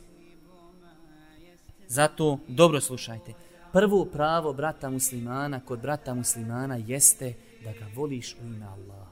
Zato 1.88 2.40
dobro 2.48 2.82
slušajte. 2.82 3.34
Prvo 3.74 4.06
pravo 4.06 4.54
brata 4.54 4.90
muslimana 4.90 5.60
kod 5.60 5.80
brata 5.80 6.14
muslimana 6.14 6.76
jeste 6.76 7.34
da 7.64 7.72
ga 7.72 7.88
voliš 7.96 8.36
u 8.42 8.46
ime 8.46 8.66
Allah. 8.66 9.08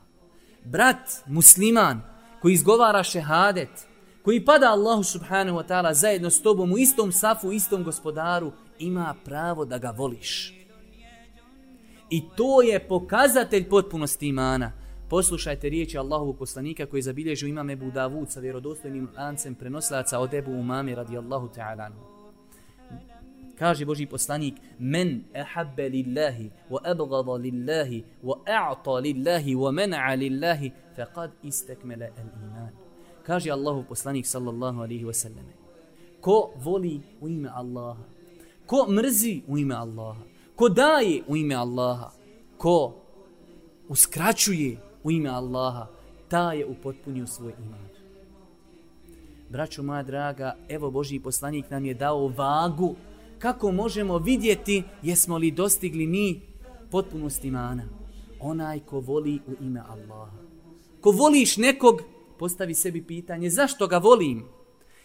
Brat 0.63 1.23
musliman 1.26 2.02
koji 2.41 2.54
izgovara 2.54 3.04
šehadet, 3.04 3.88
koji 4.23 4.45
pada 4.45 4.71
Allahu 4.71 5.04
subhanahu 5.04 5.58
wa 5.58 5.67
ta'ala 5.67 5.93
zajedno 5.93 6.30
s 6.30 6.41
tobom 6.41 6.71
u 6.71 6.78
istom 6.78 7.12
safu, 7.12 7.52
istom 7.52 7.84
gospodaru, 7.84 8.52
ima 8.80 9.15
pravo 9.26 9.65
da 9.65 9.78
ga 9.78 9.91
voliš. 9.91 10.62
I 12.10 12.22
to 12.38 12.62
je 12.62 12.88
pokazatelj 12.88 13.70
potpunosti 13.70 14.28
imana. 14.28 14.72
Poslušajte 15.10 15.70
riječi 15.70 15.98
Allahovog 15.98 16.38
poslanika 16.38 16.86
koji 16.86 17.02
zabilježu 17.02 17.48
imam 17.48 17.70
Ebu 17.70 17.92
Davud 17.92 18.32
sa 18.32 18.39
vjerodostojnim 18.39 19.10
lancem 19.18 19.56
prenoslaca 19.56 20.20
od 20.20 20.34
Ebu 20.34 20.52
Umami 20.52 20.96
radijallahu 20.96 21.48
ta'ala. 21.48 21.92
Kaže 23.60 23.86
Boži 23.86 24.06
poslanik 24.06 24.54
Men 24.80 25.24
ehabbe 25.34 25.89
lillahi 25.89 26.52
wa 26.70 26.80
abgada 26.84 27.32
lillahi 27.32 28.04
wa 28.24 28.36
a'ta 28.46 29.00
lillahi 29.00 29.56
wa 29.56 29.72
men'a 29.72 30.16
lillahi 30.16 30.72
faqad 30.96 31.32
istekmele 31.44 32.06
al 32.06 32.30
iman. 32.44 32.74
Kaže 33.24 33.52
Allahu 33.52 33.84
poslanik 33.88 34.26
sallallahu 34.26 34.82
alihi 34.82 35.06
wa 35.06 35.13
sallam 35.13 35.46
Ko 36.22 36.52
voli 36.56 37.02
u 37.22 37.30
ime 37.30 37.50
Allaha 37.50 38.04
Ko 38.66 38.88
mrzi 38.88 39.42
u 39.48 39.58
ime 39.58 39.76
Allaha 39.76 40.33
Ko 40.56 40.70
daje 40.70 41.24
u 41.28 41.38
ime 41.38 41.56
Allaha 41.56 42.12
Ko 42.58 42.94
uskraćuje 43.88 44.78
u 45.04 45.12
ime 45.12 45.30
Allaha, 45.30 45.88
ta 46.28 46.54
je 46.54 46.66
upotpunio 46.66 47.28
svoj 47.28 47.54
iman. 47.60 47.88
Braćo 49.50 49.84
moja 49.84 50.04
draga, 50.04 50.56
evo 50.70 50.92
Božji 50.92 51.20
poslanik 51.20 51.70
nam 51.70 51.86
je 51.86 51.94
dao 51.94 52.28
vagu 52.28 52.96
kako 53.39 53.72
možemo 53.72 54.18
vidjeti 54.18 54.84
jesmo 55.02 55.38
li 55.38 55.52
dostigli 55.52 56.08
mi 56.08 56.42
potpunost 56.92 57.46
imana. 57.46 57.84
Onaj 58.39 58.80
ko 58.80 59.00
voli 59.00 59.39
u 59.48 59.63
ime 59.63 59.82
Allaha. 59.89 60.38
Ko 61.02 61.12
voliš 61.12 61.58
nekog, 61.58 62.02
postavi 62.39 62.76
sebi 62.76 63.04
pitanje 63.04 63.50
zašto 63.50 63.88
ga 63.88 63.98
volim? 63.98 64.46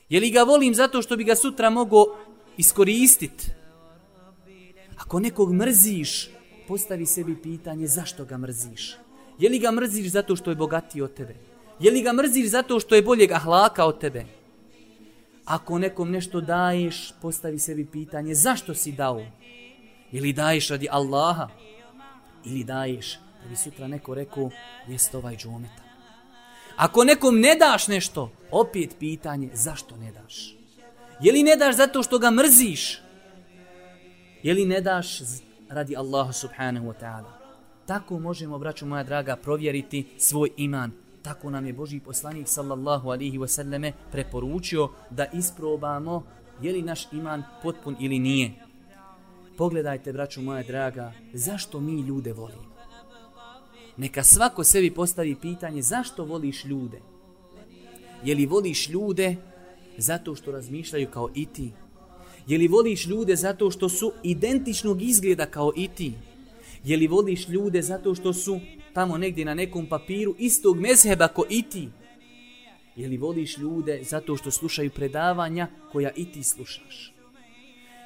Je 0.09 0.21
li 0.21 0.31
ga 0.31 0.43
volim 0.43 0.75
zato 0.75 1.03
što 1.03 1.17
bi 1.17 1.25
ga 1.25 1.35
sutra 1.35 1.71
mogo 1.71 2.05
iskoristiti? 2.57 3.58
Ako 5.09 5.21
nekog 5.21 5.53
mrziš, 5.53 6.31
postavi 6.69 7.07
sebi 7.07 7.37
pitanje 7.43 7.87
zašto 7.87 8.25
ga 8.25 8.39
mrziš? 8.39 8.97
Je 9.39 9.49
li 9.49 9.59
ga 9.59 9.71
mrziš 9.73 10.11
zato 10.11 10.37
što 10.37 10.51
je 10.51 10.57
bogatiji 10.57 11.03
od 11.03 11.15
tebe? 11.15 11.35
Je 11.81 11.91
li 11.91 12.03
ga 12.03 12.13
mrziš 12.13 12.51
zato 12.51 12.81
što 12.81 12.95
je 12.95 13.03
boljeg 13.03 13.33
ahlaka 13.33 13.85
od 13.85 14.01
tebe? 14.01 14.25
Ako 15.45 15.79
nekom 15.79 16.11
nešto 16.11 16.41
daješ, 16.41 17.15
postavi 17.23 17.59
sebi 17.59 17.87
pitanje 17.87 18.35
zašto 18.35 18.75
si 18.75 18.93
dao? 18.93 19.25
Ili 20.13 20.33
daješ 20.33 20.69
radi 20.69 20.89
Allaha? 20.91 21.49
Ili 22.45 22.65
daješ 22.65 23.19
da 23.43 23.49
bi 23.49 23.57
sutra 23.57 23.89
neko 23.89 24.15
rekao 24.15 24.51
jest 24.89 25.15
ovaj 25.15 25.37
džometa? 25.37 25.83
Ako 26.77 27.05
nekom 27.05 27.41
ne 27.41 27.55
daš 27.55 27.89
nešto, 27.89 28.31
opet 28.51 28.97
pitanje 28.99 29.51
zašto 29.55 29.97
ne 29.97 30.13
daš? 30.13 30.55
Je 31.21 31.33
li 31.33 31.43
ne 31.43 31.57
daš 31.57 31.77
zato 31.77 32.03
što 32.03 32.19
ga 32.19 32.31
mrziš? 32.31 33.08
Je 34.43 34.55
li 34.55 34.65
ne 34.65 34.81
daš 34.81 35.21
radi 35.69 35.97
Allaha 35.97 36.33
subhanahu 36.33 36.87
wa 36.87 36.95
ta'ala? 37.01 37.33
Tako 37.87 38.19
možemo, 38.19 38.59
braću 38.59 38.87
moja 38.87 39.03
draga, 39.03 39.37
provjeriti 39.37 40.07
svoj 40.19 40.51
iman. 40.57 40.93
Tako 41.23 41.51
nam 41.51 41.67
je 41.67 41.73
Boži 41.73 42.01
poslanik 42.01 42.49
sallallahu 42.49 43.11
alihi 43.11 43.39
wasallame 43.39 43.93
preporučio 44.13 44.89
da 45.11 45.27
isprobamo 45.33 46.25
je 46.63 46.73
li 46.73 46.83
naš 46.83 47.13
iman 47.13 47.43
potpun 47.63 47.97
ili 48.01 48.19
nije. 48.19 48.53
Pogledajte, 49.57 50.13
braću 50.13 50.43
moja 50.43 50.63
draga, 50.63 51.13
zašto 51.33 51.81
mi 51.81 52.01
ljude 52.01 52.33
volimo? 52.33 52.69
Neka 53.97 54.25
svako 54.25 54.65
sebi 54.65 54.95
postavi 54.95 55.35
pitanje 55.35 55.83
zašto 55.83 56.25
voliš 56.25 56.65
ljude? 56.65 57.01
Je 58.25 58.35
li 58.35 58.47
voliš 58.47 58.89
ljude 58.89 59.37
zato 59.97 60.35
što 60.35 60.53
razmišljaju 60.53 61.09
kao 61.11 61.29
i 61.35 61.47
ti? 61.47 61.73
Je 62.49 62.59
li 62.59 62.69
voliš 62.69 63.07
ljude 63.07 63.37
zato 63.37 63.71
što 63.71 63.89
su 63.89 64.13
identičnog 64.23 65.03
izgleda 65.03 65.47
kao 65.47 65.73
i 65.77 65.89
ti? 65.89 66.13
Je 66.85 66.97
li 66.97 67.07
voliš 67.07 67.49
ljude 67.49 67.83
zato 67.83 68.15
što 68.15 68.33
su 68.33 68.61
tamo 68.93 69.19
negdje 69.19 69.45
na 69.45 69.55
nekom 69.55 69.87
papiru 69.87 70.35
istog 70.39 70.81
mezheba 70.81 71.29
ko 71.29 71.45
i 71.51 71.63
ti? 71.63 71.89
Je 72.97 73.09
li 73.09 73.17
voliš 73.17 73.59
ljude 73.59 74.01
zato 74.05 74.37
što 74.37 74.51
slušaju 74.51 74.91
predavanja 74.91 75.69
koja 75.93 76.11
i 76.17 76.33
ti 76.33 76.43
slušaš? 76.43 77.13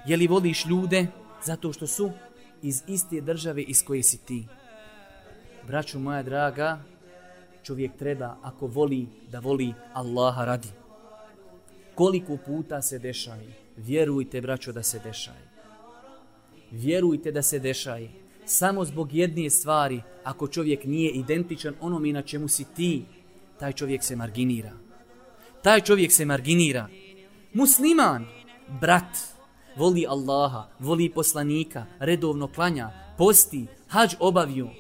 Je 0.07 0.17
li 0.17 0.27
voliš 0.27 0.67
ljude 0.67 1.07
zato 1.45 1.73
što 1.73 1.87
su 1.87 2.11
iz 2.63 2.83
iste 2.89 3.21
države 3.21 3.63
iz 3.63 3.85
koje 3.85 4.03
si 4.03 4.19
ti? 4.19 4.45
Braću 5.67 5.99
moja 5.99 6.23
draga, 6.23 6.85
čovjek 7.63 7.97
treba 7.99 8.37
ako 8.43 8.67
voli 8.67 9.07
da 9.31 9.39
voli 9.39 9.75
Allaha 9.93 10.45
radi. 10.45 10.69
Koliko 11.95 12.37
puta 12.47 12.83
se 12.83 12.99
dešaje? 12.99 13.62
Vjerujte, 13.77 14.41
braćo, 14.41 14.73
da 14.73 14.83
se 14.83 14.99
dešaje. 15.05 15.51
Vjerujte 16.71 17.33
da 17.33 17.43
se 17.43 17.59
dešaje 17.59 18.23
samo 18.45 18.85
zbog 18.85 19.13
jedne 19.13 19.51
stvari, 19.51 20.03
ako 20.25 20.49
čovjek 20.49 20.85
nije 20.85 21.11
identičan 21.11 21.75
onome 21.81 22.13
na 22.13 22.23
čemu 22.23 22.49
si 22.49 22.65
ti, 22.77 23.05
taj 23.59 23.73
čovjek 23.73 24.03
se 24.03 24.17
marginira. 24.17 24.73
Taj 25.63 25.81
čovjek 25.81 26.13
se 26.13 26.25
marginira. 26.25 26.89
Musliman, 27.53 28.27
brat, 28.81 29.17
voli 29.77 30.07
Allaha, 30.09 30.69
voli 30.79 31.11
poslanika, 31.11 31.87
redovno 31.99 32.49
klanja, 32.49 32.91
posti, 33.19 33.67
hađ 33.89 34.15
obavio. 34.21 34.71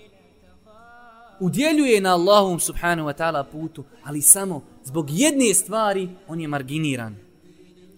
Udjeljuje 1.41 2.01
na 2.01 2.15
Allahom 2.15 2.61
subhanahu 2.61 3.09
wa 3.09 3.19
ta'ala 3.19 3.45
putu, 3.53 3.85
ali 4.05 4.23
samo 4.23 4.63
zbog 4.85 5.07
jedne 5.11 5.55
stvari 5.55 6.09
on 6.29 6.41
je 6.41 6.49
marginiran. 6.49 7.17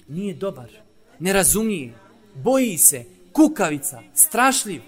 Nije 0.09 0.35
dobar, 0.35 0.84
ne 1.19 1.33
razumije, 1.33 1.95
boji 2.35 2.79
se, 2.79 3.05
kukavica, 3.33 4.03
strašljiv. 4.15 4.83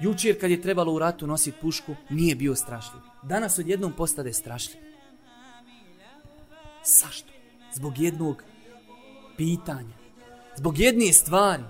Jučer 0.00 0.40
kad 0.40 0.50
je 0.50 0.62
trebalo 0.62 0.92
u 0.92 0.98
ratu 0.98 1.26
nositi 1.26 1.58
pušku, 1.60 1.94
nije 2.10 2.34
bio 2.34 2.54
strašljiv. 2.54 3.00
Danas 3.22 3.58
odjednom 3.58 3.92
postade 3.92 4.32
strašljiv. 4.32 4.80
Sašto? 6.82 7.28
Zbog 7.74 7.98
jednog 7.98 8.42
pitanja. 9.36 9.96
Zbog 10.56 10.78
jedne 10.78 11.12
stvari. 11.12 11.62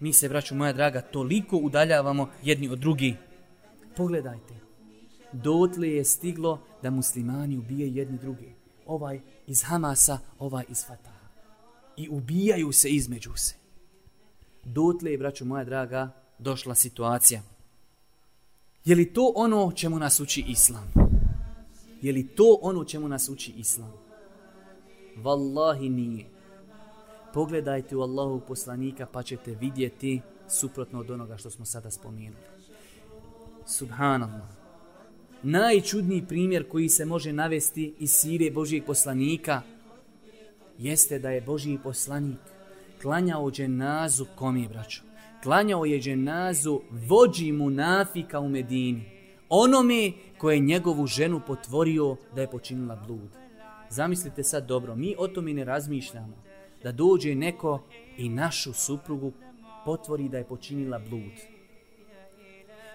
Mi 0.00 0.12
se, 0.12 0.28
braću 0.28 0.54
moja 0.54 0.72
draga, 0.72 1.00
toliko 1.00 1.56
udaljavamo 1.56 2.30
jedni 2.42 2.68
od 2.68 2.78
drugi. 2.78 3.16
Pogledajte. 3.96 4.54
Dotle 5.32 5.88
je 5.88 6.04
stiglo 6.04 6.60
da 6.82 6.90
muslimani 6.90 7.58
ubije 7.58 7.94
jedni 7.94 8.18
drugi. 8.18 8.54
Ovaj 8.86 9.20
iz 9.46 9.62
Hamasa, 9.62 10.18
ovaj 10.38 10.64
iz 10.68 10.86
Fatah. 10.86 11.15
I 11.96 12.08
ubijaju 12.08 12.72
se 12.72 12.88
između 12.88 13.32
se. 13.36 13.54
Dotle 14.64 15.12
je, 15.12 15.18
moja 15.44 15.64
draga, 15.64 16.10
došla 16.38 16.74
situacija. 16.74 17.42
Je 18.84 18.96
li 18.96 19.12
to 19.12 19.32
ono 19.36 19.72
čemu 19.72 19.98
nas 19.98 20.20
uči 20.20 20.44
Islam? 20.48 20.92
Je 22.02 22.12
li 22.12 22.26
to 22.26 22.58
ono 22.62 22.84
čemu 22.84 23.08
nas 23.08 23.28
uči 23.28 23.52
Islam? 23.56 23.92
Wallahi 25.16 25.90
nije. 25.90 26.26
Pogledajte 27.34 27.96
u 27.96 28.02
Allahu 28.02 28.40
poslanika 28.48 29.06
pa 29.06 29.22
ćete 29.22 29.54
vidjeti 29.54 30.20
suprotno 30.48 31.00
od 31.00 31.10
onoga 31.10 31.36
što 31.36 31.50
smo 31.50 31.64
sada 31.64 31.90
spomenuli. 31.90 32.36
Subhanallah. 33.66 34.48
Najčudniji 35.42 36.26
primjer 36.28 36.68
koji 36.68 36.88
se 36.88 37.04
može 37.04 37.32
navesti 37.32 37.94
iz 37.98 38.12
sire 38.12 38.50
Božijeg 38.50 38.84
poslanika 38.84 39.62
jeste 40.78 41.18
da 41.18 41.30
je 41.30 41.40
Božiji 41.40 41.78
poslanik 41.82 42.38
klanjao 43.02 43.50
dženazu 43.50 44.26
komi, 44.36 44.68
braćo 44.68 45.06
klanjao 45.46 45.84
je 45.84 46.00
dženazu 46.00 46.80
vođi 46.90 47.52
munafika 47.52 48.40
u 48.40 48.48
Medini. 48.48 49.02
Onome 49.48 50.12
koje 50.38 50.56
je 50.56 50.60
njegovu 50.60 51.06
ženu 51.06 51.40
potvorio 51.46 52.16
da 52.34 52.40
je 52.40 52.50
počinila 52.50 52.96
blud. 53.06 53.30
Zamislite 53.90 54.42
sad 54.42 54.66
dobro, 54.66 54.96
mi 54.96 55.14
o 55.18 55.28
tome 55.28 55.52
ne 55.52 55.64
razmišljamo. 55.64 56.42
Da 56.82 56.92
dođe 56.92 57.34
neko 57.34 57.82
i 58.16 58.28
našu 58.28 58.72
suprugu 58.72 59.32
potvori 59.84 60.28
da 60.28 60.38
je 60.38 60.44
počinila 60.44 60.98
blud. 60.98 61.32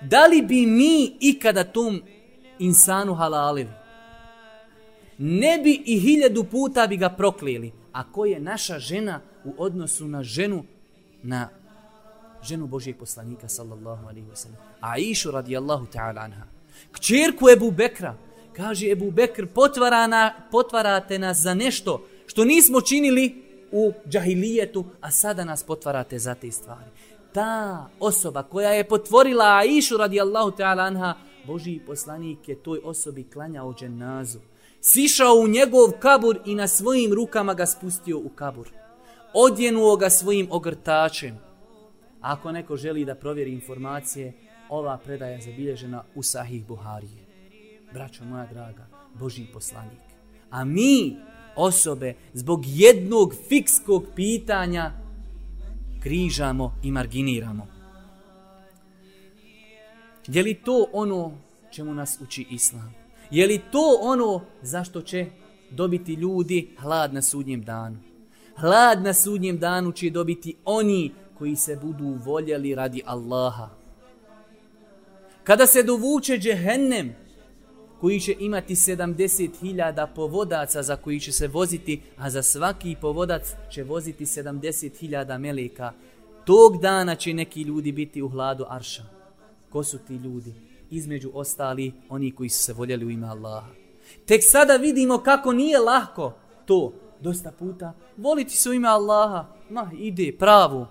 Da 0.01 0.27
li 0.27 0.41
bi 0.41 0.65
mi 0.65 1.17
ikada 1.19 1.63
tom 1.63 2.01
insanu 2.59 3.13
halalili? 3.13 3.69
Ne 5.17 5.59
bi 5.63 5.81
i 5.85 5.99
hiljadu 5.99 6.43
puta 6.43 6.87
bi 6.87 6.97
ga 6.97 7.09
proklili. 7.09 7.71
A 7.93 8.11
ko 8.11 8.25
je 8.25 8.39
naša 8.39 8.79
žena 8.79 9.21
u 9.45 9.53
odnosu 9.57 10.07
na 10.07 10.23
ženu 10.23 10.63
na 11.23 11.49
ženu 12.43 12.67
Božijeg 12.67 12.97
poslanika 12.97 13.49
sallallahu 13.49 14.07
alaihi 14.07 14.27
wa 14.27 14.35
sallam. 14.35 14.57
Aishu 14.81 15.31
radijallahu 15.31 15.85
ta'ala 15.85 16.21
anha. 16.21 16.43
Kćerku 16.91 17.49
Ebu 17.49 17.71
Bekra, 17.71 18.15
Kaže 18.53 18.91
Ebu 18.91 19.11
Bekr, 19.11 19.47
potvarana, 19.47 20.33
potvarate 20.51 21.19
nas 21.19 21.37
za 21.37 21.53
nešto 21.53 22.07
što 22.27 22.45
nismo 22.45 22.81
činili 22.81 23.43
u 23.71 23.91
džahilijetu, 24.09 24.85
a 25.01 25.11
sada 25.11 25.45
nas 25.45 25.63
potvarate 25.63 26.19
za 26.19 26.35
te 26.35 26.51
stvari. 26.51 26.89
Ta 27.33 27.87
osoba 27.99 28.43
koja 28.43 28.69
je 28.69 28.87
potvorila 28.87 29.45
Aishu 29.45 29.97
radijallahu 29.97 30.51
ta'ala 30.51 30.87
anha, 30.87 31.15
Božiji 31.47 31.81
poslanik 31.87 32.49
je 32.49 32.55
toj 32.55 32.79
osobi 32.83 33.23
klanjao 33.23 33.73
dženazu. 33.73 34.39
Sišao 34.83 35.33
u 35.43 35.47
njegov 35.47 35.91
kabur 35.99 36.39
i 36.45 36.55
na 36.55 36.67
svojim 36.67 37.13
rukama 37.13 37.53
ga 37.53 37.65
spustio 37.65 38.17
u 38.17 38.29
kabur. 38.29 38.69
Odjenuo 39.33 39.95
ga 39.95 40.09
svojim 40.09 40.47
ogrtačem. 40.51 41.37
Ako 42.21 42.51
neko 42.51 42.77
želi 42.77 43.05
da 43.05 43.15
provjeri 43.15 43.53
informacije, 43.53 44.33
ova 44.69 44.97
predaja 44.97 45.31
je 45.31 45.41
zabilježena 45.41 46.03
u 46.15 46.23
Sahih 46.23 46.65
Buharije. 46.65 47.25
Braćo 47.93 48.25
moja 48.25 48.45
draga, 48.45 48.87
Boži 49.13 49.45
poslanik. 49.53 49.99
A 50.49 50.65
mi, 50.65 51.17
osobe, 51.55 52.13
zbog 52.33 52.61
jednog 52.65 53.35
fikskog 53.49 54.05
pitanja, 54.15 54.91
križamo 56.03 56.75
i 56.83 56.91
marginiramo. 56.91 57.67
Je 60.27 60.43
li 60.43 60.53
to 60.53 60.85
ono 60.93 61.37
čemu 61.71 61.93
nas 61.93 62.17
uči 62.21 62.45
Islam? 62.49 63.00
Je 63.31 63.47
li 63.47 63.61
to 63.71 63.97
ono 64.01 64.41
zašto 64.61 65.01
će 65.01 65.25
dobiti 65.69 66.13
ljudi 66.13 66.69
hlad 66.79 67.13
na 67.13 67.21
sudnjem 67.21 67.63
danu? 67.63 67.97
Hlad 68.55 69.01
na 69.01 69.13
sudnjem 69.13 69.59
danu 69.59 69.91
će 69.91 70.09
dobiti 70.09 70.55
oni 70.65 71.11
koji 71.37 71.55
se 71.55 71.75
budu 71.75 72.17
voljeli 72.25 72.75
radi 72.75 73.01
Allaha. 73.05 73.69
Kada 75.43 75.65
se 75.65 75.83
dovuče 75.83 76.37
džehennem, 76.37 77.15
koji 78.01 78.19
će 78.19 78.35
imati 78.39 78.75
70.000 78.75 80.07
povodaca 80.15 80.83
za 80.83 80.95
koji 80.95 81.19
će 81.19 81.31
se 81.31 81.47
voziti, 81.47 82.01
a 82.17 82.29
za 82.29 82.43
svaki 82.43 82.95
povodac 83.01 83.53
će 83.71 83.83
voziti 83.83 84.25
70.000 84.25 85.37
meleka, 85.37 85.93
tog 86.45 86.81
dana 86.81 87.15
će 87.15 87.33
neki 87.33 87.61
ljudi 87.61 87.91
biti 87.91 88.21
u 88.21 88.29
hladu 88.29 88.65
Arša. 88.69 89.03
Ko 89.69 89.83
su 89.83 89.97
ti 89.97 90.13
ljudi? 90.15 90.53
Između 90.91 91.31
ostali 91.33 91.93
oni 92.09 92.31
koji 92.31 92.49
su 92.49 92.63
se 92.63 92.73
voljeli 92.73 93.05
u 93.05 93.09
ime 93.09 93.27
Allaha. 93.27 93.67
Tek 94.25 94.41
sada 94.43 94.75
vidimo 94.75 95.17
kako 95.17 95.53
nije 95.53 95.79
lahko 95.79 96.33
to. 96.65 96.93
Dosta 97.19 97.51
puta 97.51 97.93
voliti 98.17 98.57
se 98.57 98.69
u 98.69 98.73
ime 98.73 98.87
Allaha. 98.87 99.45
Ma, 99.69 99.91
ide, 99.99 100.35
pravu. 100.39 100.85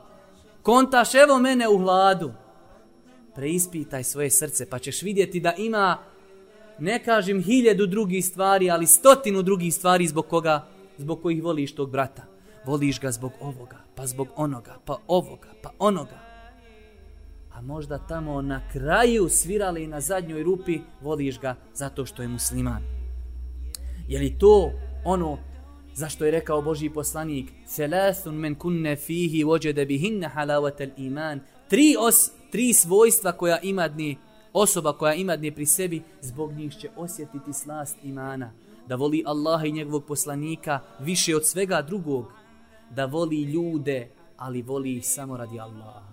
Kontaš, 0.62 1.14
evo 1.14 1.38
mene 1.38 1.68
u 1.68 1.78
hladu. 1.78 2.32
Preispitaj 3.34 4.04
svoje 4.04 4.30
srce, 4.30 4.70
pa 4.70 4.78
ćeš 4.78 5.02
vidjeti 5.02 5.40
da 5.40 5.54
ima, 5.58 5.98
ne 6.78 7.04
kažem 7.04 7.42
hiljedu 7.42 7.86
drugih 7.86 8.26
stvari, 8.26 8.70
ali 8.70 8.86
stotinu 8.86 9.42
drugih 9.42 9.74
stvari 9.74 10.06
zbog 10.06 10.26
koga, 10.28 10.66
zbog 10.98 11.22
kojih 11.22 11.42
voliš 11.42 11.74
tog 11.74 11.90
brata. 11.90 12.22
Voliš 12.66 13.00
ga 13.00 13.10
zbog 13.10 13.32
ovoga, 13.40 13.78
pa 13.94 14.06
zbog 14.06 14.28
onoga, 14.36 14.78
pa 14.84 14.96
ovoga, 15.06 15.48
pa 15.62 15.70
onoga 15.78 16.29
možda 17.62 17.98
tamo 17.98 18.42
na 18.42 18.60
kraju 18.72 19.28
svirali 19.28 19.86
na 19.86 20.00
zadnjoj 20.00 20.42
rupi, 20.42 20.78
voliš 21.00 21.40
ga 21.40 21.56
zato 21.74 22.06
što 22.06 22.22
je 22.22 22.28
musliman. 22.28 22.82
Je 24.08 24.18
li 24.18 24.38
to 24.38 24.72
ono 25.04 25.38
zašto 25.94 26.24
je 26.24 26.30
rekao 26.30 26.62
Boži 26.62 26.90
poslanik 26.90 27.52
Thalathun 27.76 28.34
men 28.34 28.54
kunne 28.54 28.96
fihi 28.96 29.44
vođede 29.44 29.86
bihinne 29.86 30.28
halavatel 30.28 30.90
iman 30.96 31.40
tri, 31.68 31.96
os, 31.98 32.30
tri 32.50 32.72
svojstva 32.72 33.32
koja 33.32 33.58
ima 33.60 33.88
dni, 33.88 34.16
osoba 34.52 34.92
koja 34.92 35.14
ima 35.14 35.36
dni 35.36 35.54
pri 35.54 35.66
sebi, 35.66 36.02
zbog 36.20 36.52
njih 36.52 36.76
će 36.76 36.90
osjetiti 36.96 37.52
slast 37.52 37.96
imana. 38.02 38.52
Da 38.88 38.96
voli 38.96 39.22
Allaha 39.26 39.66
i 39.66 39.72
njegovog 39.72 40.04
poslanika 40.04 40.80
više 41.00 41.36
od 41.36 41.46
svega 41.46 41.82
drugog. 41.82 42.32
Da 42.90 43.04
voli 43.04 43.42
ljude, 43.42 44.08
ali 44.36 44.62
voli 44.62 44.96
ih 44.96 45.06
samo 45.06 45.36
radi 45.36 45.60
Allaha. 45.60 46.09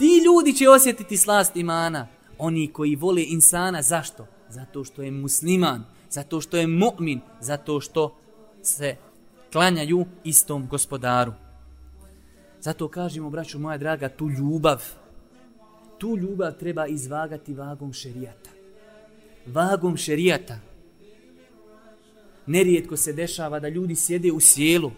Ti 0.00 0.22
ljudi 0.24 0.52
će 0.52 0.68
osjetiti 0.68 1.16
slast 1.16 1.56
imana. 1.56 2.08
Oni 2.38 2.72
koji 2.72 2.96
vole 2.96 3.24
insana, 3.28 3.82
zašto? 3.82 4.26
Zato 4.48 4.84
što 4.84 5.02
je 5.02 5.10
musliman, 5.10 5.84
zato 6.10 6.40
što 6.40 6.56
je 6.56 6.66
mu'min, 6.66 7.20
zato 7.40 7.80
što 7.80 8.16
se 8.62 8.96
klanjaju 9.52 10.06
istom 10.24 10.68
gospodaru. 10.68 11.32
Zato 12.60 12.88
kažemo, 12.88 13.30
braću 13.30 13.58
moja 13.58 13.78
draga, 13.78 14.08
tu 14.08 14.30
ljubav, 14.30 14.84
tu 15.98 16.16
ljubav 16.16 16.52
treba 16.52 16.86
izvagati 16.86 17.54
vagom 17.54 17.92
šerijata. 17.92 18.50
Vagom 19.46 19.96
šerijata. 19.96 20.58
Nerijetko 22.46 22.96
se 22.96 23.12
dešava 23.12 23.60
da 23.60 23.68
ljudi 23.68 23.94
sjede 23.94 24.32
u 24.32 24.40
sjelu, 24.40 24.90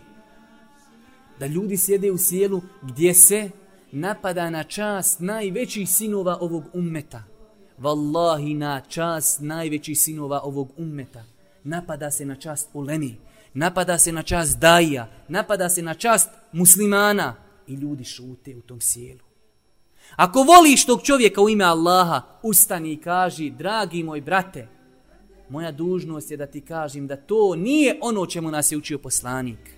da 1.38 1.46
ljudi 1.46 1.76
sjede 1.76 2.10
u 2.12 2.18
sjelu 2.18 2.62
gdje 2.82 3.14
se 3.14 3.50
napada 3.92 4.50
na 4.50 4.64
čast 4.64 5.20
najvećih 5.20 5.90
sinova 5.90 6.38
ovog 6.40 6.64
ummeta. 6.72 7.22
Wallahi 7.78 8.56
na 8.56 8.80
čast 8.80 9.40
najvećih 9.40 10.00
sinova 10.00 10.40
ovog 10.40 10.68
ummeta. 10.76 11.24
Napada 11.64 12.10
se 12.10 12.24
na 12.24 12.36
čast 12.36 12.68
ulemi, 12.72 13.16
napada 13.54 13.98
se 13.98 14.12
na 14.12 14.22
čast 14.22 14.58
daja, 14.58 15.08
napada 15.28 15.68
se 15.68 15.82
na 15.82 15.94
čast 15.94 16.30
muslimana 16.52 17.34
i 17.66 17.74
ljudi 17.74 18.04
šute 18.04 18.56
u 18.56 18.60
tom 18.60 18.80
sjelu. 18.80 19.20
Ako 20.16 20.42
voliš 20.42 20.86
tog 20.86 21.02
čovjeka 21.02 21.42
u 21.42 21.48
ime 21.48 21.64
Allaha, 21.64 22.22
ustani 22.42 22.92
i 22.92 22.96
kaži, 22.96 23.50
dragi 23.50 24.02
moj 24.02 24.20
brate, 24.20 24.68
moja 25.48 25.72
dužnost 25.72 26.30
je 26.30 26.36
da 26.36 26.46
ti 26.46 26.60
kažem 26.60 27.06
da 27.06 27.16
to 27.16 27.54
nije 27.56 27.98
ono 28.00 28.26
čemu 28.26 28.50
nas 28.50 28.72
je 28.72 28.78
učio 28.78 28.98
poslanik. 28.98 29.70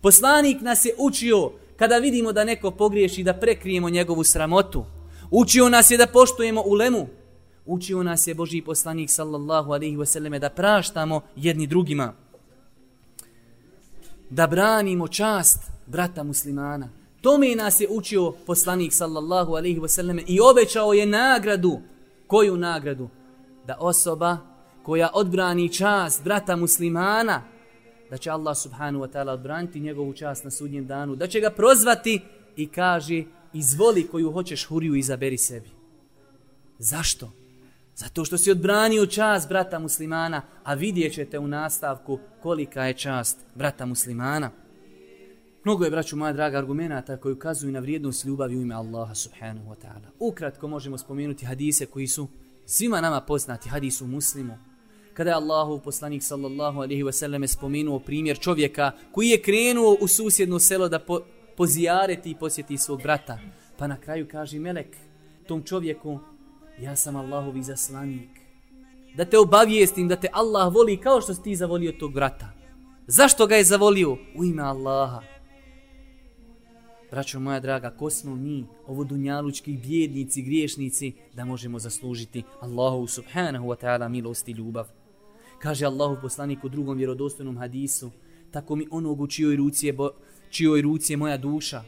Poslanik 0.00 0.60
nas 0.60 0.84
je 0.84 0.94
učio 0.98 1.52
kada 1.82 1.98
vidimo 1.98 2.32
da 2.32 2.44
neko 2.44 2.70
pogriješi 2.70 3.22
da 3.22 3.34
prekrijemo 3.34 3.90
njegovu 3.90 4.24
sramotu. 4.24 4.84
Učio 5.30 5.68
nas 5.68 5.90
je 5.90 5.96
da 5.96 6.06
poštujemo 6.06 6.62
ulemu. 6.66 7.06
Učio 7.66 8.02
nas 8.02 8.26
je 8.26 8.34
Boži 8.34 8.62
poslanik 8.62 9.10
sallallahu 9.10 9.72
alaihi 9.72 9.96
wasallam 9.96 10.38
da 10.38 10.50
praštamo 10.50 11.20
jedni 11.36 11.66
drugima. 11.66 12.14
Da 14.30 14.46
branimo 14.46 15.08
čast 15.08 15.58
brata 15.86 16.22
muslimana. 16.22 16.88
Tome 17.20 17.54
nas 17.56 17.80
je 17.80 17.88
učio 17.90 18.32
poslanik 18.46 18.92
sallallahu 18.92 19.52
alaihi 19.52 19.80
wasallam 19.80 20.22
i 20.26 20.40
obećao 20.40 20.92
je 20.92 21.06
nagradu. 21.06 21.80
Koju 22.26 22.56
nagradu? 22.56 23.08
Da 23.66 23.76
osoba 23.80 24.36
koja 24.82 25.10
odbrani 25.14 25.72
čast 25.72 26.24
brata 26.24 26.56
muslimana, 26.56 27.42
da 28.12 28.18
će 28.18 28.30
Allah 28.30 28.56
subhanahu 28.56 29.04
wa 29.04 29.10
ta'ala 29.12 29.32
odbraniti 29.32 29.80
njegovu 29.80 30.12
čast 30.12 30.44
na 30.44 30.50
sudnjem 30.50 30.86
danu, 30.86 31.16
da 31.16 31.26
će 31.26 31.40
ga 31.40 31.50
prozvati 31.50 32.20
i 32.56 32.68
kaže 32.68 33.24
izvoli 33.52 34.06
koju 34.06 34.32
hoćeš 34.32 34.66
huriju 34.66 34.94
izaberi 34.94 35.38
sebi. 35.38 35.70
Zašto? 36.78 37.32
Zato 37.96 38.24
što 38.24 38.38
si 38.38 38.50
odbranio 38.50 39.06
čast 39.06 39.48
brata 39.48 39.78
muslimana, 39.78 40.42
a 40.64 40.74
vidjet 40.74 41.14
ćete 41.14 41.38
u 41.38 41.48
nastavku 41.48 42.18
kolika 42.42 42.84
je 42.84 42.94
čast 42.94 43.38
brata 43.54 43.86
muslimana. 43.86 44.50
Mnogo 45.64 45.84
je, 45.84 45.90
braću 45.90 46.16
moja 46.16 46.32
draga, 46.32 46.58
argumenta 46.58 47.16
koji 47.16 47.32
ukazuju 47.32 47.72
na 47.72 47.80
vrijednost 47.80 48.24
ljubavi 48.24 48.56
u 48.56 48.62
ime 48.62 48.74
Allaha 48.74 49.14
subhanahu 49.14 49.70
wa 49.70 49.76
ta'ala. 49.76 50.08
Ukratko 50.18 50.68
možemo 50.68 50.98
spomenuti 50.98 51.46
hadise 51.46 51.86
koji 51.86 52.06
su 52.06 52.28
svima 52.66 53.00
nama 53.00 53.20
poznati, 53.20 53.68
hadisu 53.68 54.06
muslimu, 54.06 54.58
kada 55.14 55.30
je 55.30 55.36
Allahu 55.36 55.78
poslanik 55.78 56.22
sallallahu 56.22 56.80
alaihi 56.80 57.02
ve 57.02 57.48
spomenuo 57.48 57.98
primjer 57.98 58.38
čovjeka 58.38 58.92
koji 59.12 59.28
je 59.28 59.42
krenuo 59.42 59.96
u 60.00 60.08
susjedno 60.08 60.58
selo 60.58 60.88
da 60.88 60.98
po, 60.98 61.20
pozijareti 61.56 62.30
i 62.30 62.34
posjeti 62.34 62.78
svog 62.78 63.02
brata. 63.02 63.38
Pa 63.78 63.86
na 63.86 63.96
kraju 64.00 64.28
kaže 64.30 64.58
Melek 64.58 64.96
tom 65.46 65.62
čovjeku, 65.62 66.18
ja 66.80 66.96
sam 66.96 67.16
Allahov 67.16 67.56
izaslanik. 67.56 68.30
Da 69.16 69.24
te 69.24 69.38
obavijestim 69.38 70.08
da 70.08 70.16
te 70.16 70.28
Allah 70.32 70.74
voli 70.74 70.96
kao 70.96 71.20
što 71.20 71.34
si 71.34 71.42
ti 71.42 71.56
zavolio 71.56 71.92
tog 71.92 72.12
brata. 72.12 72.52
Zašto 73.06 73.46
ga 73.46 73.56
je 73.56 73.64
zavolio? 73.64 74.12
U 74.12 74.44
ime 74.44 74.62
Allaha. 74.62 75.22
Braćo 77.10 77.40
moja 77.40 77.60
draga, 77.60 77.90
ko 77.90 78.10
smo 78.10 78.36
mi, 78.36 78.64
ovo 78.86 79.04
dunjalučki 79.04 79.72
bjednici, 79.76 80.42
griješnici, 80.42 81.12
da 81.34 81.44
možemo 81.44 81.78
zaslužiti 81.78 82.42
Allahu 82.60 83.06
subhanahu 83.06 83.66
wa 83.66 83.76
ta'ala 83.76 84.08
milost 84.08 84.48
i 84.48 84.52
ljubav. 84.52 85.01
Kaže 85.62 85.86
Allahu 85.86 86.16
poslanik 86.22 86.64
u 86.64 86.68
drugom 86.68 86.96
vjerodostojnom 86.96 87.58
hadisu, 87.58 88.10
tako 88.50 88.76
mi 88.76 88.88
onog 88.90 89.20
u 89.20 89.26
čijoj 89.26 89.56
ruci 89.56 89.86
je, 89.86 89.92
bo, 89.92 90.10
čijoj 90.50 90.82
ruci 90.82 91.12
je 91.12 91.16
moja 91.16 91.36
duša. 91.36 91.82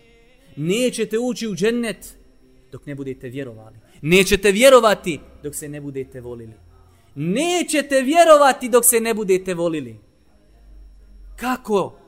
Nećete 0.57 1.19
ući 1.19 1.49
u 1.49 1.55
džennet 1.55 2.17
dok 2.73 2.87
ne 2.87 2.95
budete 2.95 3.29
vjerovali. 3.29 3.77
Nećete 4.03 4.53
vjerovati 4.53 5.21
dok 5.43 5.55
se 5.55 5.69
ne 5.69 5.81
budete 5.81 6.21
volili. 6.21 6.53
Nećete 7.15 8.03
vjerovati 8.03 8.69
dok 8.69 8.85
se 8.85 9.01
ne 9.01 9.15
budete 9.15 9.55
volili. 9.55 9.97
Kako? 11.37 11.99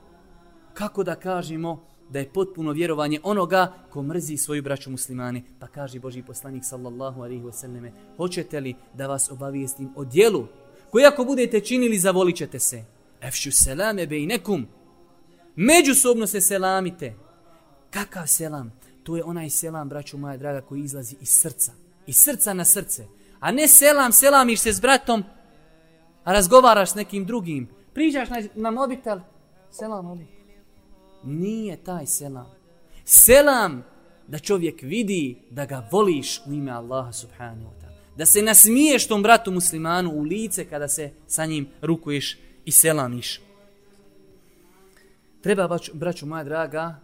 Kako 0.75 1.03
da 1.05 1.15
kažemo 1.15 1.85
da 2.11 2.19
je 2.19 2.29
potpuno 2.29 2.73
vjerovanje 2.73 3.21
onoga 3.23 3.75
ko 3.91 4.03
mrzi 4.03 4.37
svoju 4.37 4.63
braću 4.63 4.91
muslimane. 4.91 5.43
Pa 5.61 5.67
kaže 5.67 6.01
Boži 6.01 6.23
poslanik 6.23 6.65
sallallahu 6.65 7.23
alaihi 7.23 7.43
wasallame, 7.43 7.91
hoćete 8.17 8.61
li 8.61 8.75
da 8.95 9.07
vas 9.07 9.31
obavijestim 9.31 9.91
o 9.97 10.05
dijelu 10.05 10.47
koji 10.91 11.05
ako 11.05 11.25
budete 11.25 11.61
činili 11.61 11.99
zavolit 11.99 12.37
ćete 12.37 12.59
se. 12.59 12.85
Efšu 13.21 13.53
selame 13.53 14.07
bejnekum. 14.07 14.67
Međusobno 15.57 16.27
se 16.27 16.41
selamite. 16.41 17.15
Kakav 17.91 18.27
selam? 18.27 18.73
To 19.03 19.17
je 19.17 19.25
onaj 19.25 19.51
selam, 19.51 19.89
braću 19.89 20.19
moja 20.19 20.37
draga, 20.37 20.61
koji 20.61 20.83
izlazi 20.83 21.17
iz 21.21 21.29
srca. 21.29 21.73
Iz 22.07 22.17
srca 22.17 22.55
na 22.55 22.65
srce. 22.65 23.07
A 23.41 23.53
ne 23.53 23.69
selam, 23.69 24.13
selamiš 24.13 24.61
se 24.61 24.73
s 24.73 24.81
bratom, 24.81 25.25
a 26.25 26.33
razgovaraš 26.33 26.91
s 26.91 26.95
nekim 26.95 27.25
drugim. 27.25 27.69
Priđaš 27.95 28.29
na, 28.29 28.43
na 28.55 28.71
mobitel, 28.71 29.21
selam 29.71 30.07
ali. 30.07 30.27
Nije 31.25 31.77
taj 31.77 32.07
selam. 32.07 32.51
Selam 33.05 33.85
da 34.27 34.39
čovjek 34.39 34.83
vidi 34.83 35.39
da 35.51 35.65
ga 35.65 35.89
voliš 35.93 36.41
u 36.47 36.53
ime 36.53 36.73
Allaha 36.73 37.13
subhanahu 37.13 37.71
wa 37.71 37.81
ta'ala. 37.81 37.86
Da 38.17 38.27
se 38.27 38.43
nasmiješ 38.43 39.07
tom 39.07 39.23
bratu 39.23 39.53
muslimanu 39.53 40.11
u 40.11 40.23
lice 40.23 40.65
kada 40.65 40.89
se 40.89 41.11
sa 41.27 41.47
njim 41.47 41.69
rukuješ 41.83 42.39
i 42.65 42.73
selamiš. 42.73 43.41
Treba, 45.41 45.79
braću 45.93 46.27
moja 46.27 46.45
draga, 46.45 47.01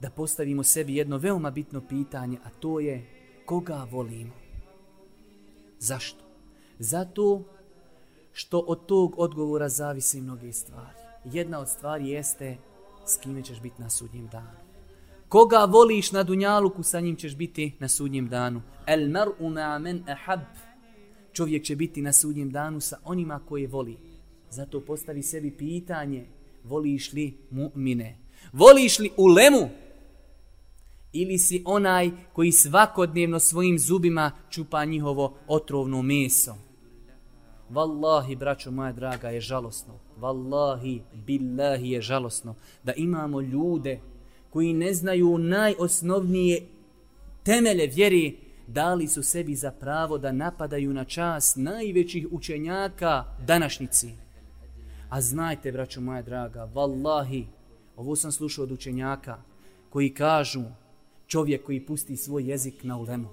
da 0.00 0.10
postavimo 0.10 0.64
sebi 0.64 0.96
jedno 0.96 1.18
veoma 1.18 1.50
bitno 1.50 1.80
pitanje, 1.88 2.38
a 2.44 2.50
to 2.50 2.80
je 2.80 3.06
koga 3.44 3.86
volimo? 3.90 4.32
Zašto? 5.78 6.24
Zato 6.78 7.42
što 8.32 8.58
od 8.58 8.86
tog 8.86 9.14
odgovora 9.18 9.68
zavisi 9.68 10.20
mnoge 10.20 10.52
stvari. 10.52 10.98
Jedna 11.24 11.60
od 11.60 11.68
stvari 11.68 12.08
jeste 12.08 12.56
s 13.06 13.16
kime 13.16 13.42
ćeš 13.42 13.60
biti 13.60 13.82
na 13.82 13.90
sudnjem 13.90 14.28
danu. 14.28 14.67
Koga 15.28 15.64
voliš 15.64 16.12
na 16.12 16.22
dunjaluku, 16.22 16.82
sa 16.82 17.00
njim 17.00 17.16
ćeš 17.16 17.36
biti 17.36 17.72
na 17.78 17.88
sudnjem 17.88 18.28
danu. 18.28 18.62
El 18.86 19.08
mar'u 19.08 19.48
ma 19.50 19.78
men 19.78 20.04
ahab. 20.08 20.40
Čovjek 21.32 21.64
će 21.64 21.76
biti 21.76 22.02
na 22.02 22.12
sudnjem 22.12 22.50
danu 22.50 22.80
sa 22.80 22.98
onima 23.04 23.40
koje 23.48 23.66
voli. 23.66 23.96
Zato 24.50 24.80
postavi 24.80 25.22
sebi 25.22 25.50
pitanje, 25.50 26.26
voliš 26.64 27.12
li 27.12 27.36
mu'mine? 27.50 28.14
Voliš 28.52 28.98
li 28.98 29.10
ulemu? 29.16 29.68
Ili 31.12 31.38
si 31.38 31.62
onaj 31.66 32.10
koji 32.32 32.52
svakodnevno 32.52 33.38
svojim 33.40 33.78
zubima 33.78 34.32
čupa 34.50 34.84
njihovo 34.84 35.34
otrovno 35.46 36.02
meso? 36.02 36.54
Wallahi, 37.70 38.38
braćo 38.38 38.70
moja 38.70 38.92
draga, 38.92 39.28
je 39.28 39.40
žalosno. 39.40 39.94
Wallahi, 40.20 41.00
billahi 41.14 41.90
je 41.90 42.00
žalosno 42.00 42.54
da 42.82 42.92
imamo 42.92 43.40
ljude 43.40 44.00
koji 44.58 44.72
ne 44.72 44.94
znaju 44.94 45.38
najosnovnije 45.38 46.62
temele 47.42 47.86
vjeri, 47.86 48.36
dali 48.66 49.08
su 49.08 49.22
sebi 49.22 49.54
za 49.54 49.70
pravo 49.70 50.18
da 50.18 50.32
napadaju 50.32 50.94
na 50.94 51.04
čas 51.04 51.56
najvećih 51.56 52.26
učenjaka 52.30 53.24
današnjici. 53.46 54.08
A 55.08 55.20
znajte, 55.20 55.72
braćo 55.72 56.00
moja 56.00 56.22
draga, 56.22 56.64
vallahi, 56.74 57.46
ovo 57.96 58.16
sam 58.16 58.32
slušao 58.32 58.62
od 58.62 58.72
učenjaka 58.72 59.38
koji 59.90 60.14
kažu 60.14 60.62
čovjek 61.26 61.64
koji 61.64 61.86
pusti 61.86 62.16
svoj 62.16 62.50
jezik 62.50 62.84
na 62.84 62.96
ulemu, 62.96 63.28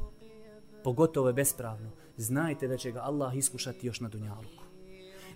pogotovo 0.83 1.27
je 1.27 1.33
bespravno, 1.33 1.89
znajte 2.17 2.67
da 2.67 2.77
će 2.77 2.91
ga 2.91 2.99
Allah 2.99 3.35
iskušati 3.35 3.87
još 3.87 3.99
na 3.99 4.09
dunjaluku. 4.09 4.63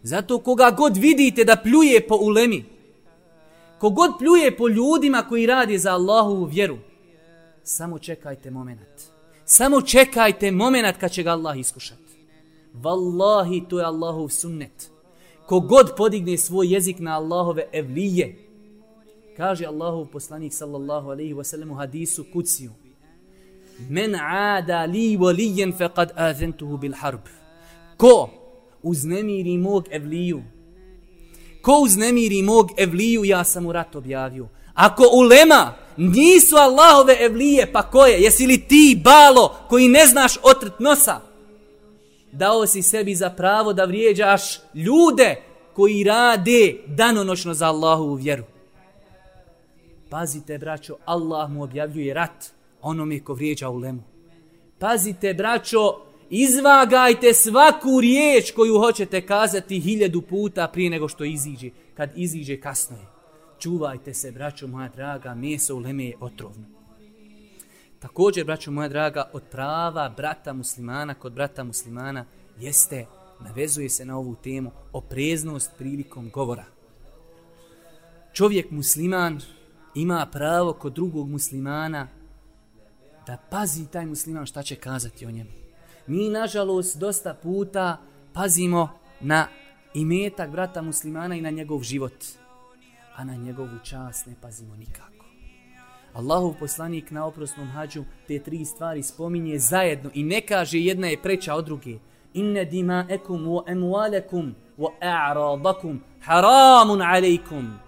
Zato 0.04 0.40
koga 0.40 0.72
god 0.78 0.98
vidite 0.98 1.44
da 1.44 1.62
pljuje 1.64 2.08
po 2.08 2.18
ulemi, 2.22 2.66
kogod 3.80 4.12
pljuje 4.20 4.58
po 4.58 4.68
ljudima 4.68 5.26
koji 5.30 5.46
radi 5.46 5.78
za 5.78 5.92
Allahovu 5.92 6.46
vjeru, 6.46 6.78
samo 7.64 8.00
čekajte 8.00 8.52
moment. 8.52 9.02
Samo 9.46 9.82
čekajte 9.82 10.52
moment 10.52 10.98
kad 10.98 11.12
će 11.12 11.24
ga 11.24 11.32
Allah 11.32 11.60
iskušati. 11.60 12.10
Wallahi, 12.74 13.68
to 13.70 13.80
je 13.80 13.86
Allahov 13.86 14.30
sunnet. 14.30 14.92
Kogod 15.46 15.94
podigne 15.98 16.38
svoj 16.38 16.74
jezik 16.74 17.00
na 17.00 17.16
Allahove 17.16 17.64
evlije, 17.74 18.36
kaže 19.38 19.66
Allahov 19.66 20.06
poslanik 20.06 20.54
sallallahu 20.54 21.10
alaihi 21.10 21.34
wasallam 21.34 21.72
u 21.72 21.76
hadisu 21.76 22.26
kuciju, 22.34 22.72
Men 23.90 24.16
ada 24.16 24.86
li 24.86 25.18
walijen 25.18 25.72
faqad 25.78 26.12
azentuhu 26.16 26.78
bil 26.78 26.94
harb. 26.94 27.22
Ko 27.98 28.30
uznemiri 28.84 29.58
mog 29.58 29.88
evliju, 29.92 30.44
ko 31.62 31.80
uznemiri 31.84 32.42
mog 32.42 32.70
evliju, 32.78 33.26
ja 33.26 33.44
sam 33.44 33.66
u 33.66 33.72
rat 33.72 33.96
objavio. 33.96 34.48
Ako 34.74 35.04
ulema 35.14 35.74
nisu 35.98 36.56
Allahove 36.56 37.18
evlije, 37.20 37.72
pa 37.72 37.82
ko 37.82 38.06
je? 38.06 38.22
Jesi 38.22 38.48
li 38.48 38.68
ti 38.68 39.02
balo 39.04 39.56
koji 39.70 39.88
ne 39.88 40.06
znaš 40.06 40.38
otrt 40.44 40.80
nosa? 40.80 41.20
Dao 42.32 42.68
si 42.68 42.82
sebi 42.82 43.16
za 43.16 43.30
pravo 43.30 43.74
da 43.74 43.86
vrijeđaš 43.86 44.60
ljude 44.74 45.42
koji 45.74 46.04
rade 46.04 46.76
danonočno 46.88 47.54
za 47.54 47.68
Allahovu 47.68 48.14
vjeru. 48.14 48.44
Pazite, 50.10 50.58
braćo, 50.58 50.96
Allah 51.06 51.50
mu 51.50 51.64
objavljuje 51.64 52.14
rat 52.14 52.46
onome 52.82 53.20
ko 53.20 53.34
vrijeđa 53.34 53.70
ulemu. 53.70 54.04
Pazite, 54.80 55.34
braćo, 55.34 56.09
izvagajte 56.30 57.34
svaku 57.34 58.02
riječ 58.02 58.52
koju 58.52 58.80
hoćete 58.80 59.26
kazati 59.26 59.80
hiljadu 59.80 60.22
puta 60.22 60.68
prije 60.68 60.90
nego 60.90 61.08
što 61.08 61.24
iziđe. 61.24 61.70
Kad 61.94 62.12
iziđe, 62.16 62.62
kasno 62.62 62.98
je. 62.98 63.06
Čuvajte 63.60 64.14
se, 64.14 64.32
braćo 64.32 64.68
moja 64.68 64.90
draga, 64.90 65.36
meso 65.36 65.76
u 65.76 65.80
leme 65.80 66.06
je 66.06 66.16
otrovno. 66.20 66.66
Također, 68.00 68.46
braćo 68.46 68.72
moja 68.72 68.90
draga, 68.90 69.30
od 69.34 69.44
prava 69.52 70.14
brata 70.18 70.54
muslimana 70.54 71.14
kod 71.14 71.34
brata 71.34 71.64
muslimana 71.64 72.26
jeste, 72.60 73.06
navezuje 73.40 73.90
se 73.90 74.06
na 74.06 74.18
ovu 74.18 74.36
temu, 74.36 74.72
opreznost 74.94 75.72
prilikom 75.78 76.30
govora. 76.30 76.66
Čovjek 78.34 78.72
musliman 78.72 79.42
ima 79.96 80.28
pravo 80.32 80.74
kod 80.74 80.94
drugog 80.94 81.30
muslimana 81.30 82.08
da 83.28 83.38
pazi 83.50 83.92
taj 83.92 84.06
musliman 84.06 84.46
šta 84.46 84.64
će 84.64 84.76
kazati 84.76 85.26
o 85.26 85.32
njemu. 85.32 85.59
Mi, 86.10 86.30
nažalost, 86.30 86.98
dosta 86.98 87.34
puta 87.34 87.98
pazimo 88.34 88.90
na 89.22 89.48
imetak 89.94 90.50
brata 90.50 90.82
muslimana 90.82 91.36
i 91.36 91.42
na 91.42 91.50
njegov 91.50 91.84
život, 91.84 92.26
a 93.16 93.24
na 93.24 93.36
njegovu 93.36 93.80
čast 93.84 94.26
ne 94.26 94.34
pazimo 94.42 94.76
nikako. 94.76 95.26
Allahov 96.14 96.54
poslanik 96.60 97.12
na 97.12 97.26
oprosnom 97.26 97.68
hađu 97.68 98.04
te 98.28 98.40
tri 98.40 98.66
stvari 98.66 99.04
spominje 99.04 99.60
zajedno 99.60 100.10
i 100.14 100.24
ne 100.24 100.42
kaže 100.42 100.80
jedna 100.80 101.08
je 101.08 101.22
preča 101.22 101.56
od 101.56 101.66
druge. 101.66 101.98
Inne 102.34 102.66
dima 102.66 103.06
ekum 103.10 103.46
wa 103.46 103.64
emualekum 103.72 104.56
wa 104.78 104.90
a'radakum 105.02 105.98
haramun 106.22 107.02
alejkum. 107.02 107.80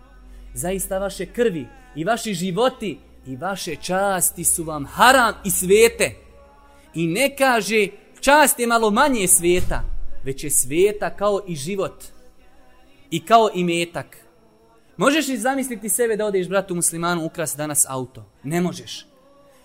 Zaista 0.53 0.97
vaše 0.97 1.25
krvi 1.25 1.67
i 1.95 2.03
vaši 2.03 2.33
životi 2.33 2.99
i 3.25 3.35
vaše 3.35 3.75
časti 3.75 4.43
su 4.43 4.63
vam 4.63 4.85
haram 4.85 5.33
i 5.45 5.51
svete. 5.51 6.15
I 6.93 7.07
ne 7.07 7.35
kaže 7.35 7.87
čast 8.21 8.59
je 8.59 8.67
malo 8.67 8.91
manje 8.91 9.27
sveta, 9.27 9.83
već 10.23 10.43
je 10.43 10.49
sveta 10.49 11.09
kao 11.09 11.41
i 11.47 11.55
život 11.55 12.03
i 13.11 13.25
kao 13.25 13.49
i 13.53 13.63
metak. 13.63 14.17
Možeš 14.97 15.27
li 15.27 15.37
zamisliti 15.37 15.89
sebe 15.89 16.15
da 16.15 16.25
odeš 16.25 16.47
bratu 16.47 16.75
muslimanu 16.75 17.25
ukras 17.25 17.55
danas 17.55 17.85
auto? 17.89 18.25
Ne 18.43 18.61
možeš. 18.61 19.07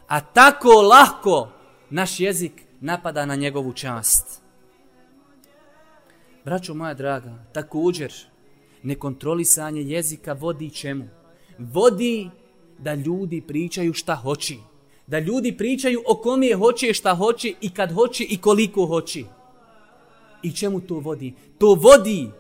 A 0.09 0.21
tako 0.21 0.69
lahko 0.69 1.49
naš 1.91 2.21
jezik 2.21 2.53
napada 2.81 3.27
na 3.27 3.37
njegovu 3.37 3.73
čast. 3.73 4.43
Braćo 6.45 6.75
moja 6.75 6.95
draga, 6.95 7.45
također 7.53 8.13
nekontrolisanje 8.83 9.81
jezika 9.81 10.33
vodi 10.33 10.71
čemu? 10.71 11.09
Vodi 11.59 12.31
da 12.79 12.95
ljudi 12.95 13.41
pričaju 13.41 13.93
šta 13.93 14.15
hoći. 14.15 14.59
Da 15.07 15.19
ljudi 15.19 15.57
pričaju 15.57 16.03
o 16.07 16.15
kom 16.15 16.43
je 16.43 16.57
hoće 16.57 16.95
šta 16.95 17.15
hoće 17.15 17.53
i 17.61 17.71
kad 17.71 17.93
hoće 17.93 18.25
i 18.25 18.39
koliko 18.39 18.87
hoće. 18.87 19.25
I 20.43 20.53
čemu 20.53 20.81
to 20.81 20.95
vodi? 20.95 21.35
To 21.59 21.75
vodi 21.75 22.31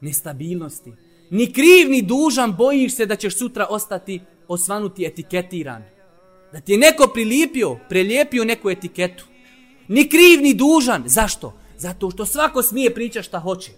nestabilnosti. 0.00 0.92
Ni 1.30 1.52
kriv 1.52 1.90
ni 1.90 2.02
dužan 2.02 2.56
bojiš 2.56 2.94
se 2.94 3.06
da 3.06 3.16
ćeš 3.16 3.38
sutra 3.38 3.66
ostati 3.70 4.20
osvanuti 4.48 5.04
etiketiran. 5.04 5.82
Da 6.52 6.60
ti 6.60 6.72
je 6.72 6.78
neko 6.78 7.10
prilipio, 7.14 7.76
prelijepio 7.88 8.44
neku 8.44 8.70
etiketu. 8.70 9.24
Ni 9.88 10.08
kriv 10.08 10.40
ni 10.42 10.54
dužan. 10.54 11.02
Zašto? 11.06 11.54
Zato 11.78 12.10
što 12.10 12.26
svako 12.26 12.62
smije 12.62 12.94
pričati 12.94 13.26
šta 13.26 13.38
hoće. 13.38 13.70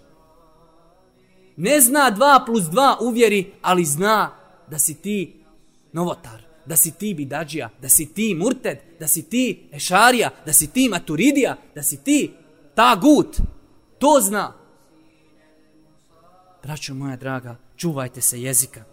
Ne 1.57 1.80
zna 1.80 2.11
dva 2.11 2.42
plus 2.47 2.62
dva 2.62 2.97
uvjeri, 3.01 3.53
ali 3.62 3.84
zna 3.84 4.36
da 4.70 4.78
si 4.78 4.95
ti 4.95 5.34
novotar, 5.92 6.42
da 6.71 6.77
si 6.77 6.91
ti 6.91 7.14
bidađija, 7.14 7.71
da 7.83 7.89
si 7.89 8.14
ti 8.14 8.35
murted, 8.35 8.79
da 9.01 9.09
si 9.09 9.23
ti 9.23 9.68
ešarija, 9.73 10.31
da 10.47 10.53
si 10.53 10.73
ti 10.73 10.89
maturidija, 10.89 11.57
da 11.75 11.83
si 11.83 12.05
ti 12.05 12.33
tagut. 12.75 13.37
To 13.99 14.21
zna. 14.21 14.53
Braćo 16.62 16.95
moja 16.95 17.16
draga, 17.16 17.57
čuvajte 17.77 18.21
se 18.21 18.43
jezika. 18.43 18.85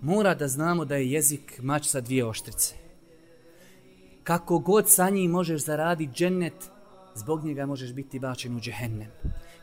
mora 0.00 0.34
da 0.34 0.48
znamo 0.48 0.84
da 0.84 0.96
je 0.96 1.10
jezik 1.10 1.58
mač 1.62 1.86
sa 1.86 2.00
dvije 2.00 2.24
oštrice. 2.24 2.74
Kako 4.24 4.58
god 4.58 4.90
sa 4.90 5.10
njim 5.10 5.30
možeš 5.30 5.64
zaraditi 5.64 6.12
džennet, 6.12 6.70
zbog 7.14 7.44
njega 7.44 7.66
možeš 7.66 7.92
biti 7.92 8.18
bačen 8.18 8.56
u 8.56 8.60
džehennem. 8.60 9.10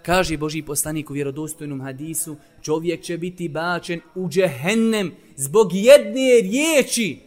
Kaže 0.06 0.38
Boži 0.38 0.62
poslanik 0.62 1.10
u 1.10 1.14
vjerodostojnom 1.14 1.82
hadisu, 1.82 2.36
čovjek 2.62 3.02
će 3.02 3.18
biti 3.18 3.50
bačen 3.50 4.02
u 4.16 4.30
džehennem 4.30 5.12
zbog 5.36 5.70
jedne 5.74 6.42
riječi. 6.42 7.20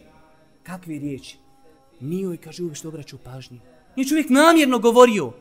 Kakve 0.63 0.99
riječi? 0.99 1.37
Nije 1.99 2.23
joj, 2.23 2.37
kaže, 2.37 2.63
uopšte 2.63 2.79
što 2.79 2.87
obraćao 2.87 3.19
pažnju. 3.23 3.59
Nije 3.95 4.07
čovjek 4.07 4.29
namjerno 4.29 4.79
govorio. 4.79 5.31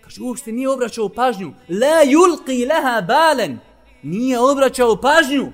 Kaže, 0.00 0.22
uopšte 0.22 0.52
nije 0.52 0.68
obraćao 0.68 1.08
pažnju. 1.08 1.52
La 1.68 2.04
yulqi 2.04 2.68
laha 2.68 3.00
balen. 3.00 3.58
Nije 4.02 4.38
obraćao 4.40 4.96
pažnju. 4.96 5.52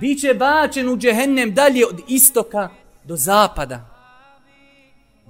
Biće 0.00 0.34
bačen 0.34 0.88
u 0.88 0.96
džehennem 0.96 1.54
dalje 1.54 1.86
od 1.86 2.00
istoka 2.08 2.68
do 3.04 3.16
zapada. 3.16 3.91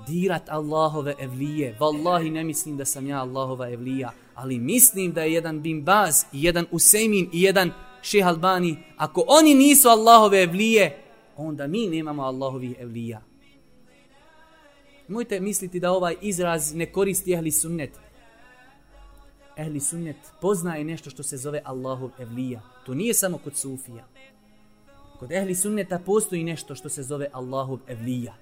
Dirat 0.06 0.48
Allahove 0.48 1.14
evlije. 1.18 1.76
Wallahi 1.80 2.30
ne 2.30 2.44
mislim 2.44 2.76
da 2.76 2.84
sam 2.84 3.06
ja 3.06 3.20
Allahova 3.20 3.70
evlija. 3.70 4.12
Ali 4.34 4.58
mislim 4.58 5.12
da 5.12 5.22
je 5.22 5.32
jedan 5.32 5.62
Bin 5.62 5.84
Baz, 5.84 6.24
i 6.32 6.44
jedan 6.44 6.66
Usejmin 6.70 7.30
i 7.32 7.42
jedan 7.42 7.72
Šeh 8.02 8.26
Albani. 8.26 8.76
Ako 8.96 9.24
oni 9.26 9.54
nisu 9.54 9.88
Allahove 9.88 10.42
evlije, 10.42 10.98
onda 11.36 11.66
mi 11.66 11.86
nemamo 11.86 12.22
Allahovih 12.22 12.76
evlija. 12.78 13.22
Mojte 15.08 15.40
misliti 15.40 15.80
da 15.80 15.92
ovaj 15.92 16.16
izraz 16.20 16.74
ne 16.74 16.92
koristi 16.92 17.32
ehli 17.32 17.50
sunnet. 17.50 17.90
Ehli 19.56 19.80
sunnet 19.80 20.16
poznaje 20.40 20.84
nešto 20.84 21.10
što 21.10 21.22
se 21.22 21.36
zove 21.36 21.62
Allahov 21.64 22.10
evlija. 22.18 22.60
To 22.86 22.94
nije 22.94 23.14
samo 23.14 23.38
kod 23.38 23.56
sufija. 23.56 24.04
Kod 25.18 25.32
ehli 25.32 25.54
sunneta 25.54 25.98
postoji 25.98 26.44
nešto 26.44 26.74
što 26.74 26.88
se 26.88 27.02
zove 27.02 27.28
Allahov 27.32 27.78
evlija. 27.88 28.34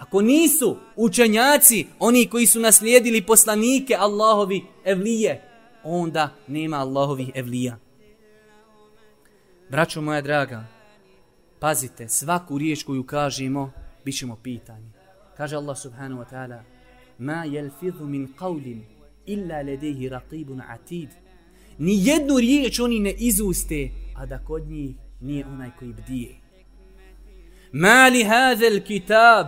Ako 0.00 0.22
nisu 0.22 0.76
učenjaci, 0.96 1.86
oni 1.98 2.26
koji 2.26 2.46
su 2.46 2.60
naslijedili 2.60 3.22
poslanike 3.22 3.94
Allahovi 3.98 4.62
evlije, 4.84 5.42
onda 5.84 6.34
nema 6.48 6.76
Allahovih 6.76 7.30
evlija. 7.34 7.78
Braćo 9.70 10.00
moja 10.00 10.20
draga, 10.20 10.64
pazite, 11.58 12.08
svaku 12.08 12.58
riječ 12.58 12.82
koju 12.82 13.02
kažemo, 13.02 13.72
bit 14.04 14.18
ćemo 14.18 14.36
pitanje. 14.42 14.90
Kaže 15.36 15.56
Allah 15.56 15.78
subhanahu 15.78 16.22
wa 16.22 16.26
ta'ala 16.32 16.62
Ma 17.18 17.44
jelfidhu 17.44 18.06
min 18.06 18.28
qavlin 18.38 18.80
illa 19.26 19.62
ledehi 19.62 20.08
raqibun 20.08 20.62
atid 20.68 21.08
Ni 21.78 22.06
jednu 22.06 22.38
riječ 22.38 22.80
oni 22.80 23.00
ne 23.00 23.12
izuste, 23.12 23.90
a 24.16 24.26
da 24.26 24.44
kod 24.44 24.62
njih 24.68 24.96
nije 25.20 25.46
onaj 25.46 25.70
koji 25.78 25.92
bdije. 25.92 26.34
Ma 27.72 28.08
li 28.08 28.24
hazel 28.24 28.80
kitab 28.86 29.46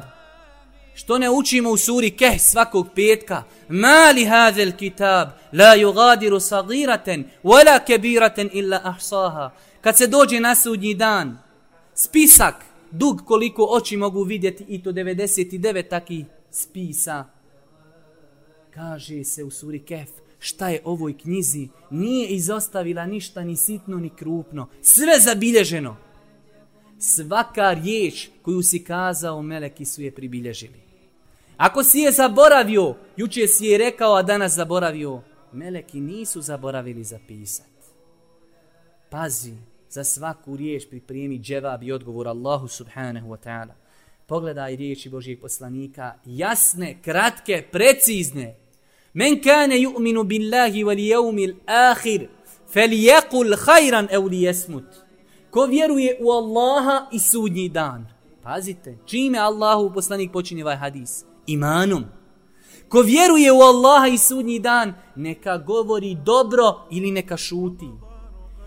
Što 0.95 1.19
ne 1.19 1.31
učimo 1.31 1.71
u 1.71 1.77
suri 1.77 2.11
Keh 2.11 2.41
svakog 2.41 2.87
petka? 2.95 3.43
Mali 3.69 4.25
hazel 4.25 4.73
kitab 4.77 5.29
la 5.53 5.77
yugadiru 5.77 6.41
sagiraten 6.41 7.25
wala 7.45 7.85
kebiraten 7.87 8.51
illa 8.53 8.81
ahsaha 8.85 9.51
Kad 9.81 9.97
se 9.97 10.07
dođe 10.07 10.41
na 10.41 10.55
sudnji 10.55 10.95
dan, 10.95 11.39
spisak 11.95 12.55
dug 12.91 13.23
koliko 13.25 13.67
oči 13.71 13.97
mogu 13.97 14.23
vidjeti 14.23 14.65
i 14.69 14.83
to 14.83 14.93
99 14.93 15.89
takih 15.89 16.25
spisa. 16.51 17.25
Kaže 18.71 19.25
se 19.25 19.45
u 19.45 19.51
suri 19.51 19.79
Kef, 19.79 20.09
šta 20.39 20.69
je 20.69 20.83
ovoj 20.85 21.19
knjizi, 21.19 21.69
nije 21.91 22.29
izostavila 22.29 23.07
ništa 23.07 23.45
ni 23.45 23.57
sitno 23.57 23.97
ni 23.97 24.11
krupno, 24.11 24.69
sve 24.83 25.21
zabilježeno. 25.21 25.97
Svaka 27.05 27.73
riječ 27.73 28.29
koju 28.43 28.63
si 28.63 28.85
kazao, 28.85 29.43
meleki 29.43 29.85
su 29.85 30.03
je 30.03 30.11
pribilježili. 30.11 30.81
Ako 31.57 31.85
si 31.85 31.99
je 31.99 32.13
zaboravio, 32.13 32.95
juče 33.17 33.47
si 33.47 33.67
je 33.67 33.79
rekao, 33.79 34.15
a 34.15 34.23
danas 34.23 34.53
zaboravio, 34.53 35.21
meleki 35.53 36.01
nisu 36.01 36.41
zaboravili 36.41 37.05
zapisat. 37.05 37.67
Pazi, 39.11 39.53
za 39.91 40.05
svaku 40.05 40.57
riječ 40.57 40.89
pripremi 40.91 41.39
dževab 41.39 41.83
i 41.83 41.93
odgovor 41.93 42.29
Allahu 42.29 42.69
subhanahu 42.69 43.29
wa 43.29 43.39
ta'ala. 43.45 43.75
Pogledaj 44.27 44.77
riječi 44.77 45.09
Božijeg 45.09 45.41
poslanika, 45.41 46.15
jasne, 46.25 46.99
kratke, 47.03 47.65
precizne. 47.73 48.55
Men 49.13 49.43
kane 49.43 49.75
yu'minu 49.75 50.25
billahi 50.25 50.85
wal 50.85 50.99
yawmil 50.99 51.55
akhir, 51.67 52.29
falyaqul 52.75 53.57
khayran 53.57 54.09
aw 54.15 54.29
liyasmut. 54.29 55.02
Ko 55.53 55.67
vjeruje 55.67 56.19
u 56.21 56.31
Allaha 56.31 57.07
i 57.13 57.19
sudnji 57.19 57.69
dan. 57.69 58.07
Pazite, 58.43 58.99
čime 59.07 59.39
Allahu 59.39 59.93
poslanik 59.95 60.33
počinje 60.33 60.65
ovaj 60.65 60.77
hadis? 60.77 61.25
Imanom. 61.47 62.05
Ko 62.89 63.01
vjeruje 63.01 63.53
u 63.53 63.61
Allaha 63.61 64.07
i 64.07 64.19
sudnji 64.19 64.59
dan, 64.59 64.95
neka 65.17 65.59
govori 65.59 66.17
dobro 66.25 66.87
ili 66.91 67.11
neka 67.11 67.37
šuti. 67.37 67.89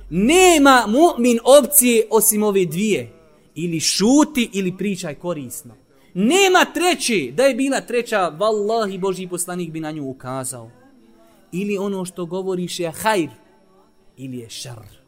Nema 0.10 0.86
mu'min 0.88 1.40
opcije 1.44 2.08
osim 2.12 2.44
ove 2.44 2.66
dvije. 2.66 3.14
Ili 3.56 3.80
šuti 3.80 4.50
ili 4.54 4.78
pričaj 4.78 5.16
korisno. 5.16 5.74
Nema 6.14 6.66
treće. 6.74 7.32
Da 7.32 7.44
je 7.44 7.56
bila 7.56 7.82
treća, 7.82 8.28
vallahi 8.28 8.98
Boži 8.98 9.28
poslanik 9.28 9.72
bi 9.72 9.80
na 9.80 9.92
nju 9.92 10.10
ukazao. 10.10 10.72
Ili 11.52 11.78
ono 11.78 12.06
što 12.06 12.26
govoriš 12.26 12.80
je 12.80 12.92
hajr. 12.92 13.30
Ili 14.18 14.38
je 14.38 14.50
šar. 14.50 15.05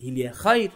Ili 0.00 0.20
je 0.20 0.32
hajr. 0.36 0.70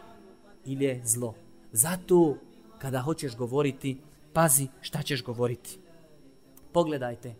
Ili 0.65 0.85
je 0.85 1.01
zlo. 1.05 1.35
Zato 1.73 2.37
kada 2.79 3.01
hoćeš 3.01 3.37
govoriti, 3.37 3.99
pazi 4.33 4.69
šta 4.81 5.03
ćeš 5.03 5.25
govoriti. 5.25 5.79
Pogledajte. 6.73 7.35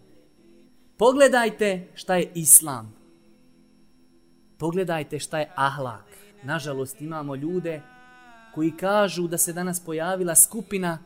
Pogledajte 0.97 1.89
šta 1.95 2.17
je 2.17 2.33
islam. 2.35 2.95
Pogledajte 4.59 5.19
šta 5.19 5.39
je 5.39 5.53
ahlak. 5.55 6.05
Nažalost, 6.43 7.01
imamo 7.01 7.35
ljude 7.35 7.83
koji 8.55 8.71
kažu 8.71 9.29
da 9.29 9.39
se 9.39 9.53
danas 9.53 9.81
pojavila 9.81 10.35
skupina 10.35 10.99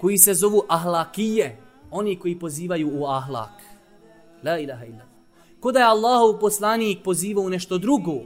koji 0.00 0.18
se 0.18 0.34
zovu 0.34 0.62
ahlakije. 0.68 1.56
Oni 1.90 2.18
koji 2.18 2.38
pozivaju 2.38 2.90
u 2.92 3.06
ahlak. 3.06 3.62
La 4.44 4.58
ilaha 4.58 4.84
illa. 4.84 5.04
Koda 5.60 5.78
je 5.78 5.84
Allahov 5.84 6.38
poslanik 6.40 7.02
pozivao 7.04 7.44
u 7.44 7.50
nešto 7.50 7.78
drugo. 7.78 8.20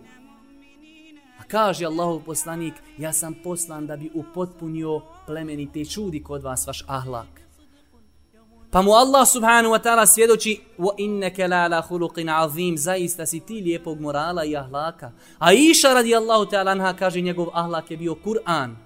Kaže 1.53 1.85
Allahov 1.85 2.25
poslanik, 2.25 2.75
ja 2.99 3.13
sam 3.13 3.35
poslan 3.45 3.87
da 3.87 3.97
bi 3.97 4.11
upotpunio 4.15 5.01
plemenite 5.27 5.85
čudi 5.85 6.23
kod 6.23 6.43
vas 6.43 6.67
vaš 6.67 6.85
ahlak. 6.89 7.29
Pa 8.71 8.83
mu 8.83 8.93
Allah 8.93 9.29
subhanahu 9.29 9.75
wa 9.75 9.83
ta'ala 9.83 10.07
svjedoči 10.07 10.61
wa 10.79 10.95
innaka 10.99 11.47
la 11.47 11.65
ala 11.65 11.83
khuluqin 11.89 12.31
azim 12.31 12.79
zaista 12.79 13.27
si 13.27 13.41
ti 13.41 13.61
lijepog 13.61 14.01
morala 14.01 14.45
i 14.45 14.57
ahlaka. 14.57 15.13
A 15.39 15.53
Iša 15.53 15.95
radijallahu 15.95 16.47
ta'ala 16.47 16.71
anha 16.71 16.97
kaže 16.97 17.21
njegov 17.21 17.49
ahlak 17.53 17.91
je 17.91 17.97
bio 17.97 18.15
Kur'an. 18.15 18.77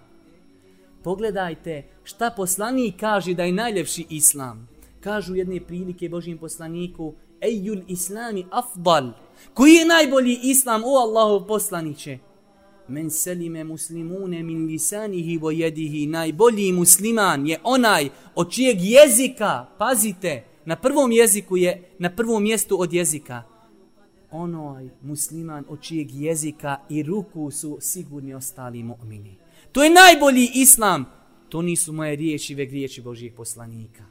Pogledajte 1.03 1.87
šta 2.05 2.31
poslanik 2.31 3.01
kaže 3.01 3.35
da 3.35 3.45
je 3.45 3.53
najljepši 3.53 4.07
islam. 4.11 4.69
Kažu 5.01 5.35
jedne 5.35 5.61
prilike 5.61 6.09
Božijem 6.09 6.39
poslaniku 6.39 7.15
Ejul 7.41 7.79
islami 7.89 8.47
afdal. 8.51 9.13
Koji 9.55 9.73
je 9.75 9.85
najbolji 9.85 10.41
islam 10.43 10.83
o 10.85 10.99
Allahov 10.99 11.47
poslaniće? 11.47 12.19
Men 12.89 13.11
selime 13.11 13.65
muslimune 13.65 14.43
min 14.43 14.67
lisanihi 14.67 15.39
vo 15.39 15.51
jedihi, 15.51 16.07
najbolji 16.07 16.73
musliman 16.73 17.47
je 17.47 17.59
onaj 17.65 18.09
od 18.35 18.51
čijeg 18.51 18.77
jezika, 18.81 19.67
pazite, 19.79 20.45
na 20.65 20.77
prvom 20.77 21.13
jeziku 21.13 21.57
je, 21.57 21.83
na 21.99 22.11
prvom 22.11 22.43
mjestu 22.43 22.81
od 22.81 22.93
jezika, 22.93 23.43
onaj 24.31 24.89
musliman 25.03 25.65
od 25.69 25.83
čijeg 25.83 26.15
jezika 26.15 26.77
i 26.89 27.03
ruku 27.03 27.51
su 27.51 27.79
sigurni 27.81 28.35
ostali 28.35 28.83
mu'mini. 28.83 29.35
To 29.73 29.85
je 29.85 29.91
najbolji 29.91 30.51
islam, 30.55 31.05
to 31.49 31.63
nisu 31.63 31.93
moje 31.93 32.17
riječi, 32.17 32.55
već 32.55 32.71
riječi 32.71 33.03
Božijeg 33.03 33.35
poslanika. 33.35 34.05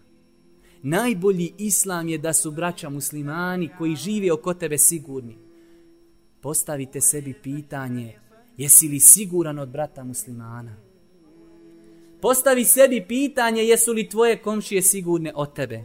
Najbolji 0.82 1.53
islam 1.57 2.07
je 2.07 2.17
da 2.17 2.34
su 2.34 2.51
braća 2.51 2.89
muslimani 2.89 3.69
koji 3.78 3.95
žive 3.95 4.32
oko 4.32 4.53
tebe 4.53 4.78
sigurni. 4.78 5.38
Postavite 6.41 7.01
sebi 7.01 7.34
pitanje, 7.34 8.13
Jesi 8.58 8.88
li 8.88 8.99
siguran 8.99 9.60
od 9.60 9.70
brata 9.70 10.03
muslimana? 10.03 10.76
Postavi 12.22 12.66
sebi 12.66 13.06
pitanje 13.08 13.64
jesu 13.64 13.93
li 13.93 14.10
tvoje 14.10 14.38
komšije 14.38 14.82
sigurne 14.82 15.32
od 15.36 15.53
tebe? 15.53 15.84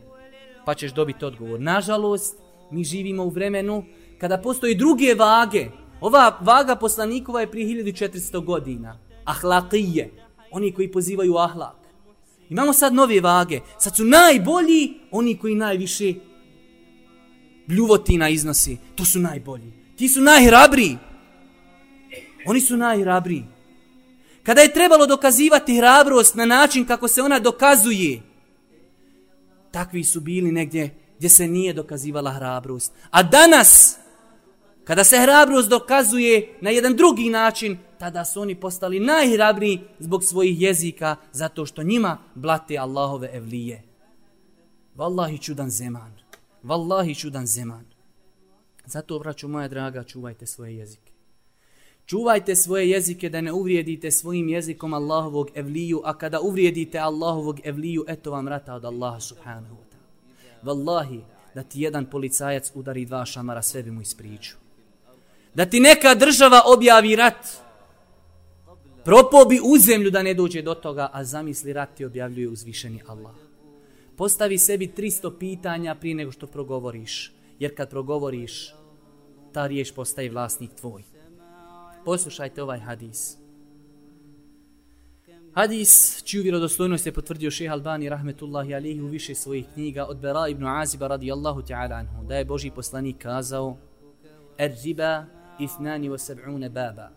Pa 0.64 0.74
ćeš 0.74 0.92
dobiti 0.92 1.24
odgovor. 1.24 1.60
Nažalost, 1.60 2.36
mi 2.70 2.84
živimo 2.84 3.24
u 3.24 3.28
vremenu 3.28 3.84
kada 4.18 4.38
postoji 4.38 4.74
druge 4.74 5.14
vage. 5.14 5.66
Ova 6.00 6.38
vaga 6.40 6.76
poslanikova 6.76 7.40
je 7.40 7.50
prije 7.50 7.84
1400 7.84 8.44
godina. 8.44 8.98
Ahlakije. 9.24 10.10
Oni 10.50 10.72
koji 10.72 10.92
pozivaju 10.92 11.36
ahlak. 11.36 11.76
Imamo 12.50 12.72
sad 12.72 12.94
nove 12.94 13.20
vage. 13.20 13.60
Sad 13.78 13.96
su 13.96 14.04
najbolji 14.04 14.94
oni 15.10 15.38
koji 15.38 15.54
najviše 15.54 16.14
bljuvotina 17.66 18.28
iznosi. 18.28 18.78
To 18.94 19.04
su 19.04 19.18
najbolji. 19.18 19.72
Ti 19.96 20.08
su 20.08 20.20
najhrabriji. 20.20 20.96
Oni 22.50 22.60
su 22.60 22.76
najhrabriji. 22.76 23.44
kada 24.42 24.60
je 24.60 24.72
trebalo 24.72 25.06
dokazivati 25.06 25.76
hrabrost 25.76 26.34
na 26.34 26.46
način 26.46 26.84
kako 26.84 27.08
se 27.08 27.22
ona 27.22 27.38
dokazuje, 27.38 28.22
takvi 29.70 30.04
su 30.04 30.20
bili 30.20 30.52
negdje 30.52 30.90
gdje 31.18 31.28
se 31.28 31.46
nije 31.46 31.72
dokazivala 31.72 32.32
hrabrost. 32.32 32.92
A 33.10 33.22
danas, 33.22 33.98
kada 34.84 35.04
se 35.04 35.18
hrabrost 35.18 35.68
dokazuje 35.68 36.58
na 36.60 36.70
jedan 36.70 36.96
drugi 36.96 37.30
način, 37.30 37.78
tada 37.98 38.24
su 38.24 38.40
oni 38.40 38.54
postali 38.54 39.00
najhrabriji 39.00 39.80
zbog 39.98 40.24
svojih 40.24 40.60
jezika, 40.60 41.16
zato 41.32 41.66
što 41.66 41.82
njima 41.82 42.18
blate 42.34 42.78
Allahove 42.78 43.30
evlije. 43.32 43.82
Wallahi 44.96 45.42
čudan 45.42 45.70
zeman. 45.70 46.12
Wallahi 46.64 47.20
čudan 47.20 47.46
zeman. 47.46 47.84
Zato, 48.86 49.18
braću 49.18 49.48
moja 49.48 49.68
draga, 49.68 50.04
čuvajte 50.04 50.46
svoje 50.46 50.76
jezike. 50.76 51.09
Čuvajte 52.06 52.56
svoje 52.56 52.90
jezike 52.90 53.28
da 53.28 53.40
ne 53.40 53.52
uvrijedite 53.52 54.10
svojim 54.10 54.48
jezikom 54.48 54.94
Allahovog 54.94 55.50
evliju, 55.54 56.00
a 56.04 56.18
kada 56.18 56.40
uvrijedite 56.40 56.98
Allahovog 56.98 57.60
evliju, 57.64 58.04
eto 58.08 58.30
vam 58.30 58.48
rata 58.48 58.74
od 58.74 58.84
Allaha 58.84 59.20
subhanahu 59.20 59.74
wa 59.74 59.86
ta'ala. 59.90 60.64
Wallahi, 60.64 61.20
da 61.54 61.62
ti 61.62 61.80
jedan 61.80 62.06
policajac 62.06 62.72
udari 62.74 63.04
dva 63.04 63.24
šamara, 63.24 63.62
sve 63.62 63.82
bi 63.82 63.90
mu 63.90 64.00
ispriču. 64.00 64.56
Da 65.54 65.66
ti 65.66 65.80
neka 65.80 66.14
država 66.14 66.62
objavi 66.66 67.16
rat, 67.16 67.46
propo 69.04 69.44
bi 69.48 69.60
u 69.64 69.78
zemlju 69.78 70.10
da 70.10 70.22
ne 70.22 70.34
dođe 70.34 70.62
do 70.62 70.74
toga, 70.74 71.10
a 71.12 71.24
zamisli 71.24 71.72
rat 71.72 71.94
ti 71.94 72.04
objavljuje 72.04 72.48
uzvišeni 72.48 73.02
Allah. 73.06 73.34
Postavi 74.16 74.58
sebi 74.58 74.92
300 74.96 75.38
pitanja 75.38 75.94
prije 75.94 76.14
nego 76.14 76.32
što 76.32 76.46
progovoriš, 76.46 77.32
jer 77.58 77.76
kad 77.76 77.90
progovoriš, 77.90 78.74
ta 79.52 79.66
riješ 79.66 79.94
postaje 79.94 80.30
vlasnik 80.30 80.70
tvoj. 80.74 81.02
Poslušajte 82.04 82.62
ovaj 82.62 82.78
hadis. 82.78 83.36
Hadis, 85.54 86.22
čiju 86.24 86.42
vjerodostojnost 86.42 87.06
je 87.06 87.12
potvrdio 87.12 87.50
šeha 87.50 87.72
Albani 87.72 88.08
rahmetullahi 88.08 88.74
alihi 88.74 89.00
u 89.00 89.06
više 89.06 89.34
svojih 89.34 89.66
knjiga 89.74 90.04
od 90.04 90.18
Bera 90.18 90.48
ibn 90.48 90.66
Aziba 90.66 91.06
radijallahu 91.06 91.62
ta'ala 91.62 91.94
anhu, 91.94 92.24
da 92.24 92.36
je 92.36 92.44
Boži 92.44 92.70
poslanik 92.70 93.18
kazao 93.18 93.76
Er 94.58 94.72
riba 94.84 95.24
ithnani 95.58 96.08
wa 96.08 96.18
sab'une 96.18 96.68
baba. 96.68 97.10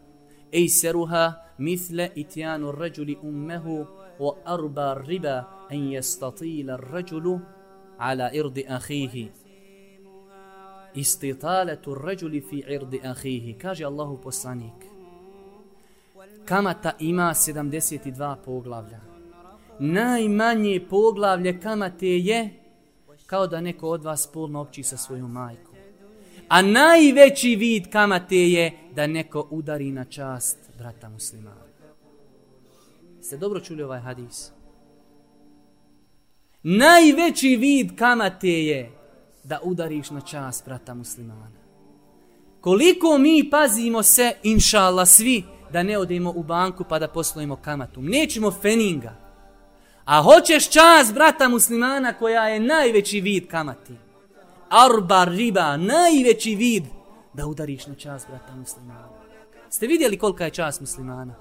Ej 0.52 0.68
seruha 0.68 1.34
mithle 1.58 2.10
itjanu 2.16 2.72
ređuli 2.72 3.18
ummehu 3.24 3.86
wa 4.20 4.34
arba 4.46 4.94
riba 5.08 5.44
en 5.70 5.92
jestatila 5.92 6.80
ređulu 6.94 7.40
ala 7.98 8.32
irdi 8.34 8.66
ahihi 8.70 9.32
istitaletu 10.96 11.96
ređuli 11.96 12.42
fi 12.42 12.64
irdi 12.68 13.02
ahihi. 13.04 13.54
Kaže 13.54 13.86
Allahu 13.86 14.22
poslanik. 14.22 14.74
Kamata 16.46 16.92
ima 17.00 17.34
72 17.34 18.36
poglavlja. 18.46 19.00
Najmanje 19.80 20.86
poglavlje 20.90 21.60
kamate 21.60 22.08
je 22.08 22.50
kao 23.26 23.48
da 23.48 23.62
neko 23.62 23.90
od 23.90 24.04
vas 24.04 24.24
spolno 24.24 24.62
opći 24.62 24.84
sa 24.84 24.98
svojom 24.98 25.32
majkom. 25.32 25.74
A 26.48 26.62
najveći 26.62 27.56
vid 27.56 27.92
kamate 27.92 28.36
je 28.36 28.72
da 28.96 29.08
neko 29.08 29.48
udari 29.52 29.92
na 29.92 30.06
čast 30.06 30.58
brata 30.78 31.10
muslimana. 31.10 31.64
Ste 33.22 33.38
dobro 33.38 33.60
čuli 33.60 33.84
ovaj 33.84 34.00
hadis? 34.00 34.52
Najveći 36.64 37.56
vid 37.56 37.96
kamate 37.96 38.64
je 38.66 38.92
da 39.44 39.60
udariš 39.64 40.10
na 40.10 40.22
čas 40.22 40.64
brata 40.66 40.94
muslimana. 40.94 41.64
Koliko 42.62 43.18
mi 43.18 43.50
pazimo 43.50 44.04
se, 44.04 44.34
inša 44.44 44.80
Allah, 44.80 45.08
svi, 45.08 45.44
da 45.72 45.84
ne 45.84 45.98
odemo 45.98 46.34
u 46.36 46.44
banku 46.44 46.84
pa 46.90 47.00
da 47.00 47.08
poslujemo 47.08 47.56
kamatu. 47.56 48.02
Nećemo 48.02 48.52
feninga. 48.52 49.16
A 50.06 50.22
hoćeš 50.22 50.70
čas 50.70 51.14
brata 51.14 51.50
muslimana 51.50 52.14
koja 52.14 52.48
je 52.48 52.60
najveći 52.60 53.22
vid 53.22 53.48
kamati. 53.48 53.94
Arba 54.70 55.24
riba, 55.24 55.78
najveći 55.78 56.56
vid 56.56 56.84
da 57.34 57.48
udariš 57.48 57.88
na 57.88 57.96
čas 57.96 58.26
brata 58.30 58.56
muslimana. 58.56 59.10
Ste 59.70 59.88
vidjeli 59.88 60.18
kolika 60.18 60.46
je 60.46 60.52
čas 60.52 60.82
muslimana? 60.82 61.36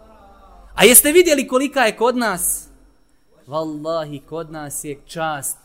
A 0.74 0.84
jeste 0.84 1.12
vidjeli 1.12 1.48
kolika 1.48 1.80
je 1.80 1.96
kod 1.96 2.16
nas? 2.16 2.68
Wallahi, 3.46 4.20
kod 4.28 4.50
nas 4.50 4.84
je 4.84 5.00
čast 5.06 5.58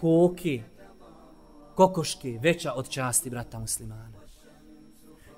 koke, 0.00 0.62
kokoške 1.80 2.38
veća 2.42 2.72
od 2.72 2.88
časti 2.88 3.30
brata 3.30 3.58
muslimana. 3.58 4.20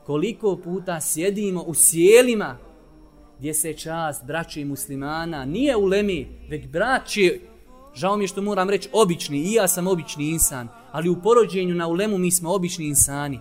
Koliko 0.07 0.57
puta 0.57 1.01
sjedimo 1.01 1.62
u 1.62 1.74
sjelima 1.74 2.59
gdje 3.38 3.55
se 3.55 3.72
čast 3.72 4.24
braće 4.24 4.64
muslimana 4.64 5.45
nije 5.45 5.76
u 5.76 5.84
lemi, 5.84 6.28
već 6.49 6.66
braći, 6.66 7.40
žao 7.95 8.16
mi 8.16 8.24
je 8.24 8.28
što 8.28 8.43
moram 8.43 8.70
reći 8.70 8.88
obični, 8.93 9.38
i 9.38 9.53
ja 9.53 9.68
sam 9.68 9.86
obični 9.86 10.28
insan, 10.28 10.68
ali 10.93 11.09
u 11.09 11.22
porođenju 11.22 11.74
na 11.74 11.88
ulemu 11.88 12.18
mi 12.18 12.30
smo 12.30 12.55
obični 12.55 12.86
insani. 12.86 13.40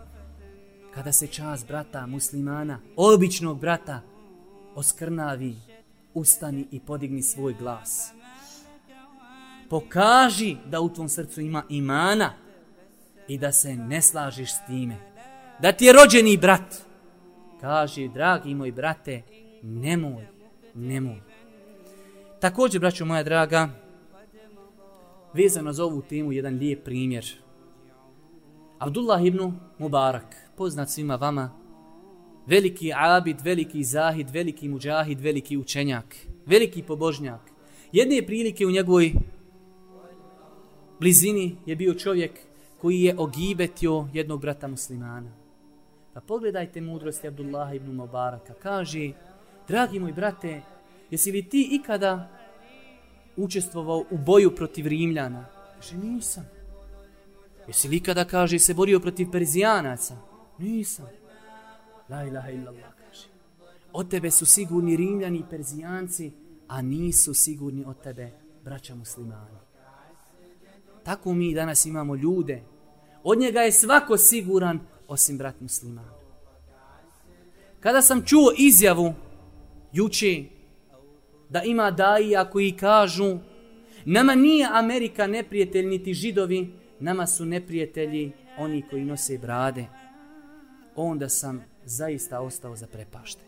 Kada 0.94 1.12
se 1.12 1.28
čast 1.28 1.68
brata 1.68 2.06
muslimana, 2.06 2.80
običnog 2.96 3.60
brata, 3.60 4.02
oskrnavi, 4.76 5.56
ustani 6.14 6.68
i 6.72 6.80
podigni 6.80 7.24
svoj 7.24 7.54
glas. 7.60 8.12
Pokaži 9.70 10.56
da 10.66 10.82
u 10.82 10.90
tvom 10.90 11.10
srcu 11.10 11.42
ima 11.42 11.64
imana, 11.70 12.34
i 13.34 13.38
da 13.38 13.52
se 13.52 13.76
ne 13.76 14.02
slažiš 14.02 14.54
s 14.54 14.66
time. 14.66 14.98
Da 15.60 15.72
ti 15.72 15.86
je 15.86 15.94
rođeni 15.94 16.38
brat. 16.38 16.76
Kaže, 17.62 18.08
dragi 18.08 18.56
moj 18.56 18.72
brate, 18.72 19.22
nemoj, 19.64 20.28
nemoj. 20.76 21.22
Također, 22.40 22.82
braćo 22.82 23.06
moja 23.06 23.24
draga, 23.24 23.70
vezano 25.34 25.74
za 25.74 25.86
ovu 25.86 26.02
temu 26.02 26.32
jedan 26.32 26.58
lijep 26.58 26.84
primjer. 26.84 27.26
Abdullah 28.80 29.26
ibn 29.26 29.54
Mubarak, 29.78 30.36
poznat 30.58 30.90
svima 30.90 31.16
vama, 31.16 31.52
veliki 32.48 32.92
abid, 32.96 33.42
veliki 33.42 33.84
zahid, 33.84 34.30
veliki 34.30 34.70
muđahid, 34.70 35.22
veliki 35.22 35.58
učenjak, 35.58 36.16
veliki 36.46 36.84
pobožnjak. 36.84 37.42
Jedne 37.92 38.26
prilike 38.26 38.66
u 38.66 38.72
njegovoj 38.72 39.14
blizini 41.00 41.56
je 41.66 41.76
bio 41.76 41.94
čovjek 41.94 42.51
koji 42.82 43.02
je 43.02 43.16
ogibetio 43.18 44.08
jednog 44.14 44.42
brata 44.42 44.68
muslimana. 44.68 45.32
Pa 46.14 46.22
pogledajte 46.22 46.82
mudrosti 46.82 47.28
Abdullah 47.28 47.76
ibn 47.76 47.92
Mubaraka. 47.92 48.54
Kaže, 48.54 49.12
dragi 49.68 50.00
moj 50.00 50.14
brate, 50.14 50.62
jesi 51.12 51.32
li 51.32 51.50
ti 51.50 51.68
ikada 51.72 52.30
učestvovao 53.38 54.06
u 54.12 54.18
boju 54.18 54.56
protiv 54.56 54.88
Rimljana? 54.88 55.46
Kaže, 55.76 55.98
nisam. 55.98 56.46
Jesi 57.68 57.88
li 57.88 57.98
ikada, 57.98 58.26
kaže, 58.26 58.60
se 58.60 58.74
borio 58.74 59.00
protiv 59.00 59.32
Perzijanaca? 59.32 60.18
Nisam. 60.58 61.06
La 62.10 62.24
ilaha 62.26 62.50
illallah, 62.50 62.94
kaže. 63.08 63.28
Od 63.94 64.10
tebe 64.10 64.32
su 64.32 64.46
sigurni 64.46 64.96
Rimljani 64.96 65.40
i 65.40 65.50
Perzijanci, 65.50 66.32
a 66.68 66.82
nisu 66.82 67.34
sigurni 67.34 67.86
od 67.86 68.02
tebe 68.02 68.32
braća 68.64 68.96
muslimani. 68.96 69.58
Tako 71.04 71.34
mi 71.34 71.54
danas 71.54 71.86
imamo 71.86 72.16
ljude 72.16 72.71
Od 73.24 73.40
njega 73.40 73.62
je 73.62 73.72
svako 73.72 74.18
siguran 74.18 74.80
osim 75.08 75.38
brat 75.38 75.62
musliman. 75.62 76.06
Kada 77.80 78.02
sam 78.02 78.26
čuo 78.26 78.52
izjavu 78.58 79.14
juče 79.94 80.44
da 81.50 81.64
ima 81.64 81.92
daija 81.92 82.50
koji 82.50 82.72
kažu 82.72 83.38
nama 84.06 84.36
nije 84.36 84.68
Amerika 84.72 85.28
neprijatelj 85.28 85.86
niti 85.86 86.14
židovi, 86.14 86.74
nama 87.00 87.28
su 87.28 87.46
neprijatelji 87.46 88.32
oni 88.58 88.84
koji 88.90 89.06
nose 89.06 89.38
brade, 89.38 89.86
onda 90.96 91.30
sam 91.30 91.64
zaista 91.86 92.40
ostao 92.40 92.76
za 92.76 92.88
prepašte. 92.88 93.42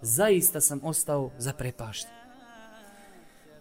Zaista 0.00 0.60
sam 0.60 0.80
ostao 0.84 1.30
za 1.38 1.52
prepašte. 1.52 2.10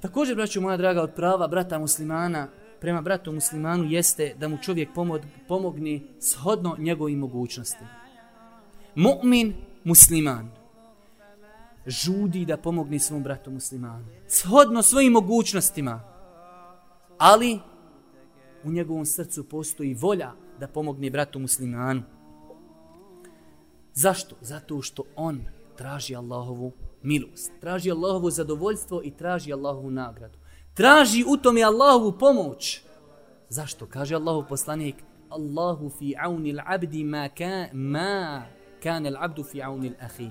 Također, 0.02 0.36
braću 0.36 0.62
moja 0.62 0.78
draga, 0.78 1.02
od 1.02 1.14
prava 1.14 1.48
brata 1.48 1.80
muslimana 1.80 2.48
prema 2.82 3.02
bratu 3.02 3.32
muslimanu 3.32 3.84
jeste 3.84 4.36
da 4.40 4.48
mu 4.48 4.58
čovjek 4.58 4.90
pomog, 5.48 5.76
shodno 6.20 6.76
njegovim 6.78 7.20
mogućnostima. 7.20 7.90
Mu'min 8.96 9.54
musliman 9.84 10.52
žudi 11.88 12.46
da 12.46 12.58
pomogne 12.58 13.00
svom 13.00 13.24
bratu 13.24 13.52
muslimanu. 13.52 14.06
Shodno 14.28 14.82
svojim 14.82 15.14
mogućnostima. 15.14 16.02
Ali 17.18 17.60
u 18.64 18.72
njegovom 18.72 19.06
srcu 19.06 19.50
postoji 19.50 19.94
volja 19.94 20.32
da 20.60 20.68
pomogne 20.68 21.10
bratu 21.10 21.40
muslimanu. 21.40 22.04
Zašto? 23.94 24.36
Zato 24.42 24.82
što 24.82 25.04
on 25.16 25.42
traži 25.78 26.16
Allahovu 26.16 26.72
milost. 27.04 27.52
Traži 27.62 27.92
Allahovu 27.92 28.32
zadovoljstvo 28.32 29.02
i 29.04 29.12
traži 29.12 29.54
Allahovu 29.54 29.92
nagradu 29.92 30.38
traži 30.80 31.24
u 31.28 31.38
tome 31.38 31.64
Allahovu 31.64 32.12
pomoć. 32.12 32.82
Zašto? 33.50 33.86
Kaže 33.86 34.16
Allahov 34.16 34.48
poslanik, 34.48 34.96
Allahu 35.30 35.90
fi 35.90 36.16
auni 36.16 36.54
l'abdi 36.54 37.04
ma, 37.04 37.28
ka, 37.30 37.68
ma 37.74 38.44
kane 38.84 39.12
l'abdu 39.12 39.44
fi 39.44 39.62
auni 39.62 39.90
l'ahi. 39.90 40.30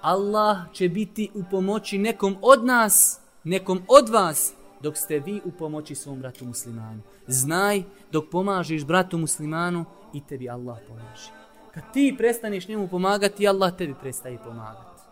Allah 0.00 0.56
će 0.72 0.88
biti 0.88 1.30
u 1.34 1.42
pomoći 1.50 1.98
nekom 1.98 2.36
od 2.42 2.64
nas, 2.64 3.20
nekom 3.44 3.82
od 3.88 4.08
vas, 4.08 4.52
dok 4.82 4.96
ste 4.96 5.18
vi 5.18 5.40
u 5.44 5.50
pomoći 5.50 5.94
svom 5.94 6.20
bratu 6.20 6.44
muslimanu. 6.44 7.00
Znaj, 7.26 7.82
dok 8.12 8.24
pomažeš 8.30 8.84
bratu 8.84 9.18
muslimanu, 9.18 9.84
i 10.12 10.20
tebi 10.20 10.50
Allah 10.50 10.78
pomaže. 10.88 11.32
Kad 11.74 11.92
ti 11.92 12.14
prestaneš 12.18 12.68
njemu 12.68 12.88
pomagati, 12.88 13.48
Allah 13.48 13.76
tebi 13.76 13.94
prestaje 14.00 14.38
pomagati. 14.44 15.02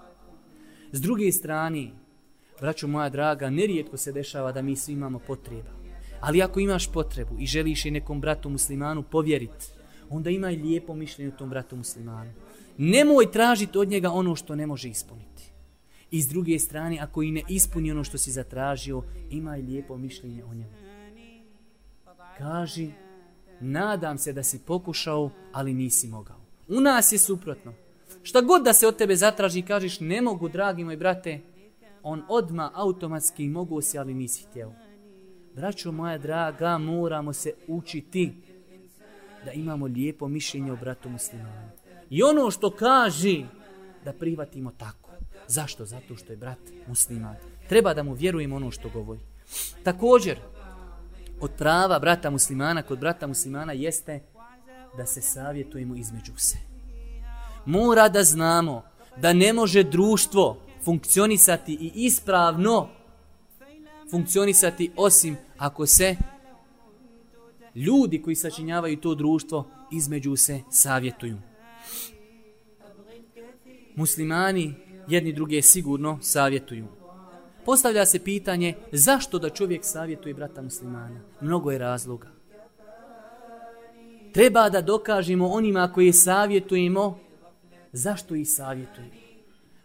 S 0.93 1.01
druge 1.01 1.33
strane, 1.33 2.04
braćo 2.61 2.87
moja 2.87 3.09
draga, 3.09 3.51
nerijetko 3.51 3.97
se 3.97 4.13
dešava 4.13 4.53
da 4.53 4.63
mi 4.63 4.77
svi 4.77 4.93
imamo 4.93 5.19
potreba. 5.19 5.71
Ali 6.21 6.43
ako 6.43 6.61
imaš 6.61 6.93
potrebu 6.93 7.37
i 7.39 7.47
želiš 7.47 7.85
je 7.85 7.91
nekom 7.91 8.21
bratu 8.21 8.49
muslimanu 8.49 9.03
povjeriti, 9.03 9.67
onda 10.11 10.31
imaj 10.31 10.57
lijepo 10.57 10.95
mišljenje 10.95 11.33
o 11.33 11.39
tom 11.39 11.51
bratu 11.51 11.77
muslimanu. 11.77 12.33
Nemoj 12.79 13.31
tražiti 13.33 13.79
od 13.79 13.89
njega 13.89 14.11
ono 14.11 14.37
što 14.37 14.55
ne 14.55 14.67
može 14.67 14.89
ispuniti. 14.89 15.43
I 16.11 16.23
s 16.23 16.29
druge 16.29 16.59
strane, 16.59 16.99
ako 17.01 17.23
i 17.23 17.31
ne 17.31 17.43
ispuni 17.49 17.91
ono 17.91 18.05
što 18.05 18.19
si 18.19 18.33
zatražio, 18.33 19.03
imaj 19.31 19.63
lijepo 19.63 19.97
mišljenje 19.97 20.45
o 20.45 20.55
njemu. 20.55 20.75
Kaži, 22.39 22.91
nadam 23.61 24.19
se 24.19 24.33
da 24.33 24.43
si 24.43 24.59
pokušao, 24.59 25.31
ali 25.53 25.75
nisi 25.75 26.09
mogao. 26.09 26.41
U 26.69 26.81
nas 26.81 27.13
je 27.13 27.19
suprotno. 27.19 27.73
Šta 28.23 28.41
god 28.41 28.63
da 28.63 28.73
se 28.73 28.87
od 28.87 28.97
tebe 28.97 29.17
zatraži 29.17 29.63
kažeš 29.63 30.01
ne 30.01 30.23
mogu, 30.23 30.49
dragi 30.49 30.85
moj 30.85 30.97
brate, 30.97 31.41
on 32.05 32.23
odma 32.29 32.71
automatski 32.75 33.49
mogu 33.49 33.81
se, 33.81 33.99
ali 33.99 34.15
nisi 34.15 34.45
htjeo. 34.45 34.73
Braćo 35.55 35.93
moja 35.93 36.19
draga, 36.19 36.79
moramo 36.79 37.33
se 37.33 37.53
učiti 37.69 38.33
da 39.45 39.53
imamo 39.53 39.87
lijepo 39.87 40.29
mišljenje 40.29 40.73
o 40.73 40.77
bratu 40.77 41.09
muslimanu. 41.09 41.71
I 42.11 42.23
ono 42.23 42.51
što 42.51 42.71
kaže, 42.71 43.43
da 44.05 44.13
prihvatimo 44.13 44.73
tako. 44.79 45.11
Zašto? 45.49 45.85
Zato 45.85 46.17
što 46.17 46.33
je 46.33 46.37
brat 46.37 46.59
musliman. 46.87 47.37
Treba 47.69 47.95
da 47.95 48.03
mu 48.03 48.15
vjerujemo 48.15 48.57
ono 48.57 48.71
što 48.71 48.89
govori. 48.89 49.21
Također, 49.83 50.39
od 51.41 51.51
prava 51.59 51.99
brata 51.99 52.31
muslimana 52.31 52.83
kod 52.83 52.99
brata 52.99 53.27
muslimana 53.27 53.73
jeste 53.73 54.23
da 54.97 55.07
se 55.07 55.23
savjetujemo 55.23 55.95
između 55.95 56.33
se. 56.37 56.59
Mora 57.67 58.09
da 58.09 58.25
znamo 58.25 58.83
da 59.17 59.33
ne 59.33 59.53
može 59.53 59.83
društvo 59.83 60.64
funkcionisati 60.85 61.73
i 61.73 61.93
ispravno 61.95 62.89
funkcionisati 64.11 64.91
osim 64.97 65.37
ako 65.59 65.87
se 65.87 66.17
ljudi 67.75 68.23
koji 68.23 68.37
sačinjavaju 68.37 69.01
to 69.01 69.15
društvo 69.15 69.67
između 69.93 70.37
se 70.37 70.61
savjetuju. 70.71 71.37
Muslimani 73.97 74.75
jedni 75.09 75.33
druge 75.33 75.63
sigurno 75.63 76.19
savjetuju. 76.23 76.87
Postavlja 77.65 78.07
se 78.07 78.19
pitanje 78.19 78.75
zašto 78.93 79.39
da 79.39 79.51
čovjek 79.51 79.85
savjetuje 79.85 80.35
brata 80.35 80.63
muslimana. 80.63 81.21
Mnogo 81.41 81.71
je 81.71 81.79
razloga. 81.79 82.29
Treba 84.33 84.69
da 84.69 84.83
dokažemo 84.83 85.49
onima 85.49 85.93
koji 85.93 86.13
savjetujemo 86.13 87.19
zašto 87.93 88.35
ih 88.35 88.49
savjetujemo. 88.51 89.24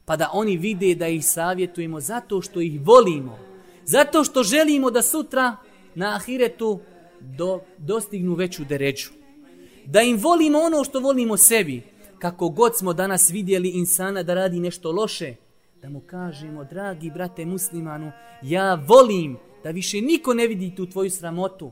Pa 0.09 0.15
da 0.15 0.29
oni 0.33 0.57
vide 0.57 0.95
da 0.95 1.07
ih 1.07 1.25
savjetujemo 1.25 1.99
zato 1.99 2.41
što 2.41 2.61
ih 2.61 2.81
volimo. 2.81 3.39
Zato 3.85 4.23
što 4.23 4.43
želimo 4.43 4.91
da 4.91 5.01
sutra 5.01 5.55
na 5.95 6.15
ahiretu 6.15 6.79
do, 7.19 7.61
dostignu 7.77 8.33
veću 8.33 8.65
deređu. 8.65 9.09
Da 9.85 10.01
im 10.01 10.17
volimo 10.17 10.59
ono 10.59 10.83
što 10.83 10.99
volimo 10.99 11.37
sebi. 11.37 11.81
Kako 12.19 12.49
god 12.49 12.77
smo 12.77 12.93
danas 12.93 13.29
vidjeli 13.29 13.69
insana 13.69 14.23
da 14.23 14.33
radi 14.33 14.59
nešto 14.59 14.91
loše, 14.91 15.35
da 15.81 15.89
mu 15.89 15.99
kažemo, 15.99 16.63
dragi 16.63 17.11
brate 17.11 17.45
muslimanu, 17.45 18.11
ja 18.41 18.75
volim 18.87 19.37
da 19.63 19.69
više 19.71 20.01
niko 20.01 20.33
ne 20.33 20.47
vidi 20.47 20.75
tu 20.75 20.85
tvoju 20.85 21.11
sramotu, 21.11 21.71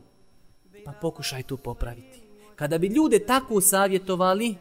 pa 0.86 0.92
pokušaj 0.92 1.44
tu 1.44 1.58
popraviti. 1.58 2.22
Kada 2.56 2.78
bi 2.78 2.88
ljude 2.88 3.20
tako 3.20 3.62
savjetovali, 3.62 4.56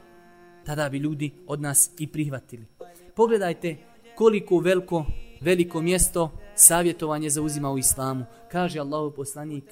tada 0.64 0.88
bi 0.88 0.98
ljudi 0.98 1.30
od 1.46 1.60
nas 1.60 1.90
i 1.98 2.06
prihvatili. 2.06 2.75
Pogledajte 3.16 3.76
koliko 4.14 4.58
veliko, 4.58 5.04
veliko 5.40 5.80
mjesto 5.82 6.30
savjetovanje 6.54 7.30
zauzima 7.30 7.72
u 7.72 7.78
islamu. 7.78 8.24
Kaže 8.52 8.80
Allahu 8.80 9.10
poslanik, 9.16 9.64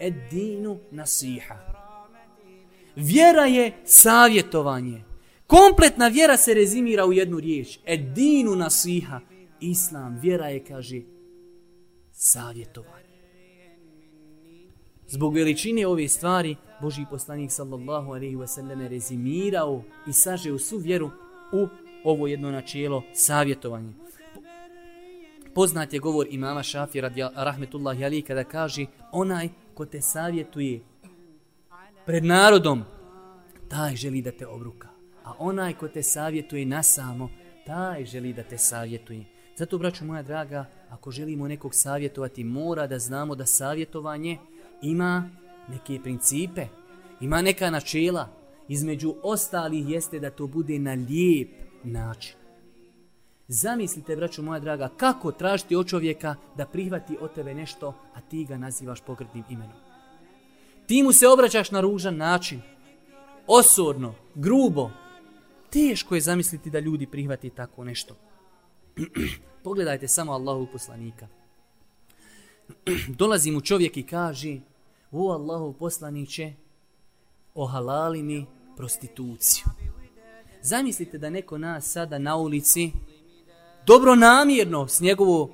edinu 0.00 0.78
nasiha. 0.90 1.56
Vjera 2.96 3.44
je 3.44 3.72
savjetovanje. 3.84 5.02
Kompletna 5.46 6.08
vjera 6.08 6.36
se 6.36 6.54
rezimira 6.54 7.06
u 7.06 7.12
jednu 7.12 7.40
riječ. 7.40 7.78
Edinu 7.86 8.56
nasiha. 8.56 9.20
Islam, 9.60 10.18
vjera 10.22 10.48
je, 10.48 10.64
kaže, 10.64 11.00
savjetovanje. 12.12 13.08
Zbog 15.08 15.34
veličine 15.34 15.86
ove 15.86 16.08
stvari, 16.08 16.56
Boži 16.82 17.04
poslanik 17.10 17.50
sallallahu 17.52 18.10
alaihi 18.10 18.36
wasallam 18.36 18.88
rezimirao 18.88 19.82
i 20.08 20.12
sažeo 20.12 20.58
su 20.58 20.78
vjeru 20.78 21.10
u 21.52 21.66
ovo 22.04 22.26
jedno 22.26 22.50
načelo 22.50 23.02
savjetovanje. 23.12 23.92
Poznat 25.54 25.92
je 25.92 25.98
govor 25.98 26.26
imama 26.30 26.62
Šafi 26.62 27.00
radi 27.00 27.22
rahmetullahi 27.34 28.04
ali 28.04 28.22
kada 28.22 28.44
kaže 28.44 28.86
onaj 29.12 29.48
ko 29.74 29.86
te 29.86 30.00
savjetuje 30.00 30.80
pred 32.06 32.24
narodom, 32.24 32.84
taj 33.68 33.96
želi 33.96 34.22
da 34.22 34.30
te 34.30 34.46
obruka 34.46 34.98
a 35.28 35.34
onaj 35.38 35.74
ko 35.74 35.88
te 35.88 36.02
savjetuje 36.02 36.66
na 36.66 36.82
samo, 36.82 37.28
taj 37.66 38.04
želi 38.04 38.32
da 38.32 38.42
te 38.42 38.58
savjetuje. 38.58 39.24
Zato, 39.56 39.78
braćo 39.78 40.04
moja 40.04 40.22
draga, 40.22 40.64
ako 40.90 41.10
želimo 41.10 41.48
nekog 41.48 41.70
savjetovati, 41.74 42.44
mora 42.44 42.86
da 42.86 42.98
znamo 42.98 43.34
da 43.34 43.46
savjetovanje 43.46 44.38
ima 44.82 45.30
neke 45.68 46.00
principe, 46.02 46.66
ima 47.20 47.42
neka 47.42 47.70
načela. 47.70 48.28
Između 48.68 49.14
ostalih 49.22 49.88
jeste 49.88 50.20
da 50.20 50.30
to 50.30 50.46
bude 50.46 50.78
na 50.78 50.92
lijep 50.92 51.48
način. 51.84 52.36
Zamislite, 53.48 54.16
braću 54.16 54.42
moja 54.42 54.60
draga, 54.60 54.88
kako 54.96 55.32
tražiti 55.32 55.76
od 55.76 55.86
čovjeka 55.86 56.34
da 56.56 56.66
prihvati 56.66 57.16
od 57.20 57.34
tebe 57.34 57.54
nešto, 57.54 57.94
a 58.14 58.20
ti 58.20 58.44
ga 58.44 58.56
nazivaš 58.56 59.00
pogrdnim 59.00 59.44
imenom. 59.50 59.76
Ti 60.86 61.02
mu 61.02 61.12
se 61.12 61.28
obraćaš 61.28 61.70
na 61.70 61.80
ružan 61.80 62.16
način, 62.16 62.60
osorno, 63.46 64.14
grubo, 64.34 64.90
teško 65.70 66.14
je 66.14 66.20
zamisliti 66.20 66.70
da 66.70 66.78
ljudi 66.78 67.06
prihvati 67.06 67.50
tako 67.50 67.84
nešto. 67.84 68.14
Pogledajte 69.64 70.08
samo 70.08 70.32
Allahu 70.32 70.66
poslanika. 70.72 71.28
Dolazi 73.18 73.50
mu 73.50 73.60
čovjek 73.60 73.96
i 73.96 74.02
kaže, 74.02 74.60
o 75.10 75.32
Allahu 75.32 75.72
poslaniće, 75.72 76.52
ohalali 77.54 78.22
mi 78.22 78.46
prostituciju. 78.76 79.64
Zamislite 80.62 81.18
da 81.18 81.30
neko 81.30 81.58
nas 81.58 81.92
sada 81.92 82.18
na 82.18 82.36
ulici 82.36 82.92
dobro 83.86 84.14
namjerno 84.14 84.88
s 84.88 85.00
njegovu 85.00 85.50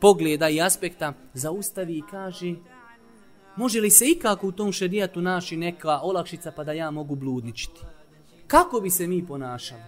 pogleda 0.00 0.48
i 0.48 0.60
aspekta 0.60 1.12
zaustavi 1.34 1.98
i 1.98 2.02
kaže 2.10 2.54
može 3.56 3.80
li 3.80 3.90
se 3.90 4.04
ikako 4.06 4.46
u 4.46 4.52
tom 4.52 4.72
šedijatu 4.72 5.20
naši 5.20 5.56
neka 5.56 6.00
olakšica 6.02 6.52
pa 6.52 6.64
da 6.64 6.72
ja 6.72 6.90
mogu 6.90 7.14
bludničiti 7.14 7.80
kako 8.50 8.80
bi 8.80 8.90
se 8.90 9.06
mi 9.06 9.26
ponašali? 9.26 9.82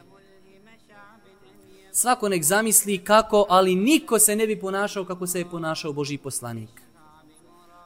Svako 1.92 2.28
nek 2.28 2.42
zamisli 2.42 2.98
kako, 2.98 3.46
ali 3.48 3.74
niko 3.74 4.18
se 4.18 4.36
ne 4.36 4.46
bi 4.46 4.61
ponašao 4.61 5.05
kako 5.05 5.26
se 5.26 5.38
je 5.38 5.50
ponašao 5.50 5.92
Boži 5.92 6.18
poslanik. 6.18 6.82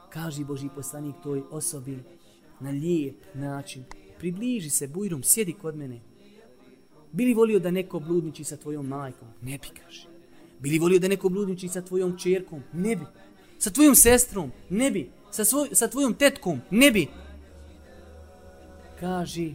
Kaži 0.09 0.43
Boži 0.43 0.69
poslanik 0.75 1.15
toj 1.23 1.43
osobi 1.51 2.03
na 2.59 2.69
lijep 2.69 3.25
način. 3.33 3.83
Približi 4.17 4.69
se, 4.69 4.87
bujrum, 4.87 5.23
sjedi 5.23 5.53
kod 5.53 5.75
mene. 5.75 5.99
Bili 7.17 7.33
volio 7.33 7.59
da 7.59 7.71
neko 7.71 7.99
bludniči 7.99 8.43
sa 8.43 8.57
tvojom 8.57 8.87
majkom? 8.87 9.27
Ne 9.41 9.57
bi, 9.57 9.67
kaže. 9.81 10.07
Bili 10.59 10.79
volio 10.79 10.99
da 10.99 11.07
neko 11.07 11.29
bludniči 11.29 11.67
sa 11.67 11.81
tvojom 11.81 12.17
čerkom? 12.17 12.61
Ne 12.73 12.95
bi. 12.95 13.05
Sa 13.57 13.69
tvojom 13.69 13.95
sestrom? 13.95 14.51
Ne 14.69 14.91
bi. 14.91 15.09
Sa, 15.31 15.45
svoj, 15.45 15.69
sa 15.73 15.87
tvojom 15.87 16.13
tetkom? 16.13 16.61
Ne 16.69 16.91
bi. 16.91 17.07
Kaži, 18.99 19.53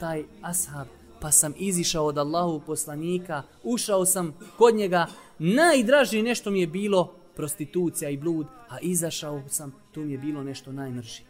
taj 0.00 0.24
ashab, 0.42 0.88
pa 1.20 1.30
sam 1.30 1.52
izišao 1.58 2.06
od 2.06 2.18
Allahu 2.18 2.62
poslanika, 2.66 3.42
ušao 3.62 4.06
sam 4.06 4.32
kod 4.56 4.74
njega, 4.74 5.06
najdraži 5.38 6.22
nešto 6.22 6.50
mi 6.50 6.60
je 6.60 6.66
bilo 6.66 7.12
prostitucija 7.36 8.10
i 8.10 8.16
blud, 8.16 8.46
a 8.68 8.78
izašao 8.80 9.42
sam, 9.48 9.74
tu 9.92 10.00
mi 10.00 10.12
je 10.12 10.18
bilo 10.18 10.42
nešto 10.42 10.72
najmrži. 10.72 11.22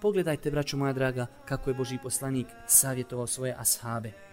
Pogledajte, 0.00 0.50
braćo 0.50 0.76
moja 0.76 0.92
draga, 0.92 1.26
kako 1.44 1.70
je 1.70 1.74
Boži 1.74 1.98
poslanik 2.02 2.46
savjetovao 2.66 3.26
svoje 3.26 3.54
ashabe. 3.58 4.26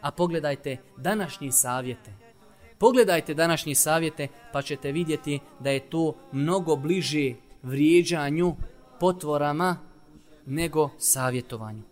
A 0.00 0.10
pogledajte 0.10 0.76
današnji 0.96 1.52
savjete. 1.52 2.12
Pogledajte 2.78 3.34
današnji 3.34 3.74
savjete, 3.74 4.28
pa 4.52 4.62
ćete 4.62 4.92
vidjeti 4.92 5.40
da 5.60 5.70
je 5.70 5.90
to 5.90 6.14
mnogo 6.32 6.76
bliže 6.76 7.34
vrijeđanju, 7.62 8.56
potvorama, 9.00 9.76
nego 10.46 10.90
savjetovanju. 10.98 11.82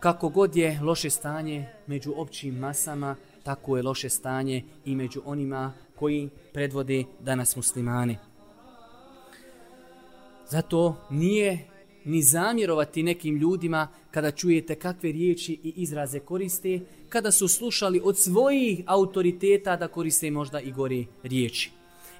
kako 0.00 0.28
god 0.28 0.56
je 0.56 0.80
loše 0.82 1.10
stanje 1.10 1.68
među 1.86 2.14
općim 2.16 2.58
masama, 2.58 3.16
tako 3.42 3.76
je 3.76 3.82
loše 3.82 4.08
stanje 4.08 4.64
i 4.84 4.94
među 4.94 5.22
onima 5.24 5.72
koji 5.96 6.30
predvode 6.52 7.04
danas 7.20 7.56
muslimane. 7.56 8.18
Zato 10.48 10.96
nije 11.10 11.69
ni 12.04 12.22
zamjerovati 12.22 13.02
nekim 13.02 13.36
ljudima 13.36 13.88
kada 14.10 14.30
čujete 14.30 14.74
kakve 14.74 15.12
riječi 15.12 15.52
i 15.52 15.72
izraze 15.76 16.20
koriste, 16.20 16.80
kada 17.08 17.30
su 17.30 17.48
slušali 17.48 18.00
od 18.04 18.18
svojih 18.18 18.82
autoriteta 18.86 19.76
da 19.76 19.88
koriste 19.88 20.30
možda 20.30 20.60
i 20.60 20.72
gori 20.72 21.06
riječi. 21.22 21.70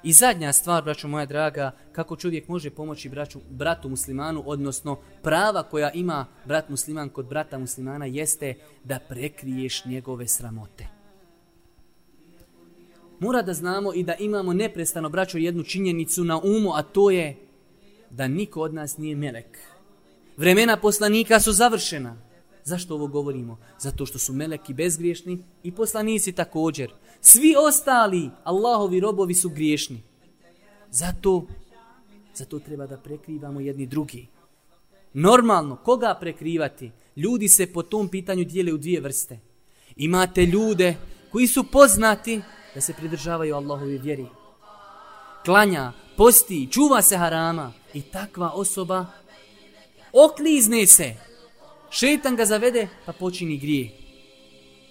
I 0.02 0.12
zadnja 0.12 0.52
stvar, 0.52 0.84
braćo 0.84 1.08
moja 1.08 1.26
draga, 1.26 1.70
kako 1.92 2.16
čovjek 2.16 2.48
može 2.48 2.70
pomoći 2.70 3.08
braću, 3.08 3.40
bratu 3.50 3.88
muslimanu, 3.88 4.42
odnosno 4.46 4.98
prava 5.22 5.62
koja 5.62 5.90
ima 5.90 6.26
brat 6.44 6.68
musliman 6.68 7.08
kod 7.08 7.26
brata 7.26 7.58
muslimana, 7.58 8.06
jeste 8.06 8.54
da 8.84 8.98
prekriješ 9.08 9.84
njegove 9.84 10.28
sramote. 10.28 10.88
Mora 13.18 13.42
da 13.42 13.54
znamo 13.54 13.94
i 13.94 14.02
da 14.02 14.14
imamo 14.14 14.52
neprestano, 14.52 15.08
braćo, 15.08 15.38
jednu 15.38 15.62
činjenicu 15.62 16.24
na 16.24 16.40
umu, 16.44 16.72
a 16.74 16.82
to 16.82 17.10
je 17.10 17.36
da 18.10 18.28
niko 18.28 18.60
od 18.60 18.74
nas 18.74 18.98
nije 18.98 19.16
melek. 19.16 19.58
Vremena 20.36 20.76
poslanika 20.76 21.40
su 21.40 21.52
završena. 21.52 22.16
Zašto 22.64 22.94
ovo 22.94 23.06
govorimo? 23.06 23.58
Zato 23.78 24.06
što 24.06 24.18
su 24.18 24.32
meleki 24.32 24.74
bezgriješni 24.74 25.44
i 25.62 25.72
poslanici 25.72 26.32
također. 26.32 26.92
Svi 27.20 27.54
ostali 27.58 28.30
Allahovi 28.44 29.00
robovi 29.00 29.34
su 29.34 29.48
griješni. 29.48 30.02
Zato, 30.90 31.46
zato 32.34 32.58
treba 32.58 32.86
da 32.86 32.96
prekrivamo 32.96 33.60
jedni 33.60 33.86
drugi. 33.86 34.26
Normalno, 35.12 35.76
koga 35.76 36.16
prekrivati? 36.20 36.90
Ljudi 37.16 37.48
se 37.48 37.72
po 37.72 37.82
tom 37.82 38.08
pitanju 38.08 38.44
dijele 38.44 38.72
u 38.72 38.78
dvije 38.78 39.00
vrste. 39.00 39.38
Imate 39.96 40.46
ljude 40.46 40.96
koji 41.32 41.46
su 41.46 41.64
poznati 41.64 42.40
da 42.74 42.80
se 42.80 42.94
pridržavaju 42.94 43.54
Allahove 43.54 43.98
vjeri. 43.98 44.26
Klanja, 45.44 45.92
posti, 46.16 46.68
čuva 46.70 47.02
se 47.02 47.16
harama 47.16 47.72
i 47.94 48.02
takva 48.02 48.50
osoba 48.50 49.06
oklizne 50.12 50.86
se. 50.86 51.14
Šetan 51.90 52.36
ga 52.36 52.44
zavede 52.46 52.88
pa 53.06 53.12
počini 53.12 53.58
grije. 53.58 53.90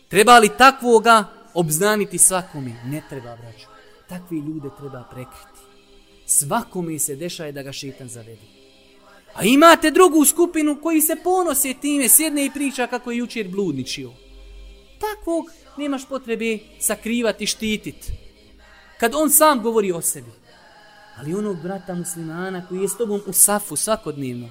Treba 0.08 0.40
li 0.40 0.50
takvoga 0.58 1.24
obznaniti 1.54 2.18
svakome? 2.18 2.76
Ne 2.86 3.04
treba, 3.10 3.36
braću. 3.36 3.68
Takvi 4.10 4.38
ljude 4.38 4.70
treba 4.80 5.04
prekriti. 5.12 5.60
Svakome 6.26 7.00
se 7.00 7.16
dešaje 7.16 7.52
da 7.52 7.64
ga 7.64 7.72
šetan 7.72 8.08
zavede. 8.08 8.60
A 9.34 9.44
imate 9.44 9.92
drugu 9.92 10.26
skupinu 10.26 10.78
koji 10.82 11.02
se 11.02 11.16
ponose 11.24 11.74
time, 11.82 12.10
sjedne 12.10 12.46
i 12.46 12.52
priča 12.52 12.88
kako 12.88 13.12
je 13.12 13.18
jučer 13.18 13.48
bludničio. 13.48 14.12
Takvog 15.00 15.46
nemaš 15.78 16.08
potrebe 16.10 16.60
sakrivati, 16.80 17.46
štititi. 17.46 18.12
Kad 19.00 19.16
on 19.16 19.30
sam 19.30 19.62
govori 19.62 19.92
o 19.92 20.02
sebi. 20.02 20.32
Ali 21.18 21.36
onog 21.36 21.62
brata 21.62 21.96
muslimana 21.96 22.68
koji 22.68 22.82
je 22.82 22.88
s 22.90 22.98
tobom 22.98 23.22
u 23.28 23.34
safu 23.34 23.76
svakodnevno, 23.76 24.50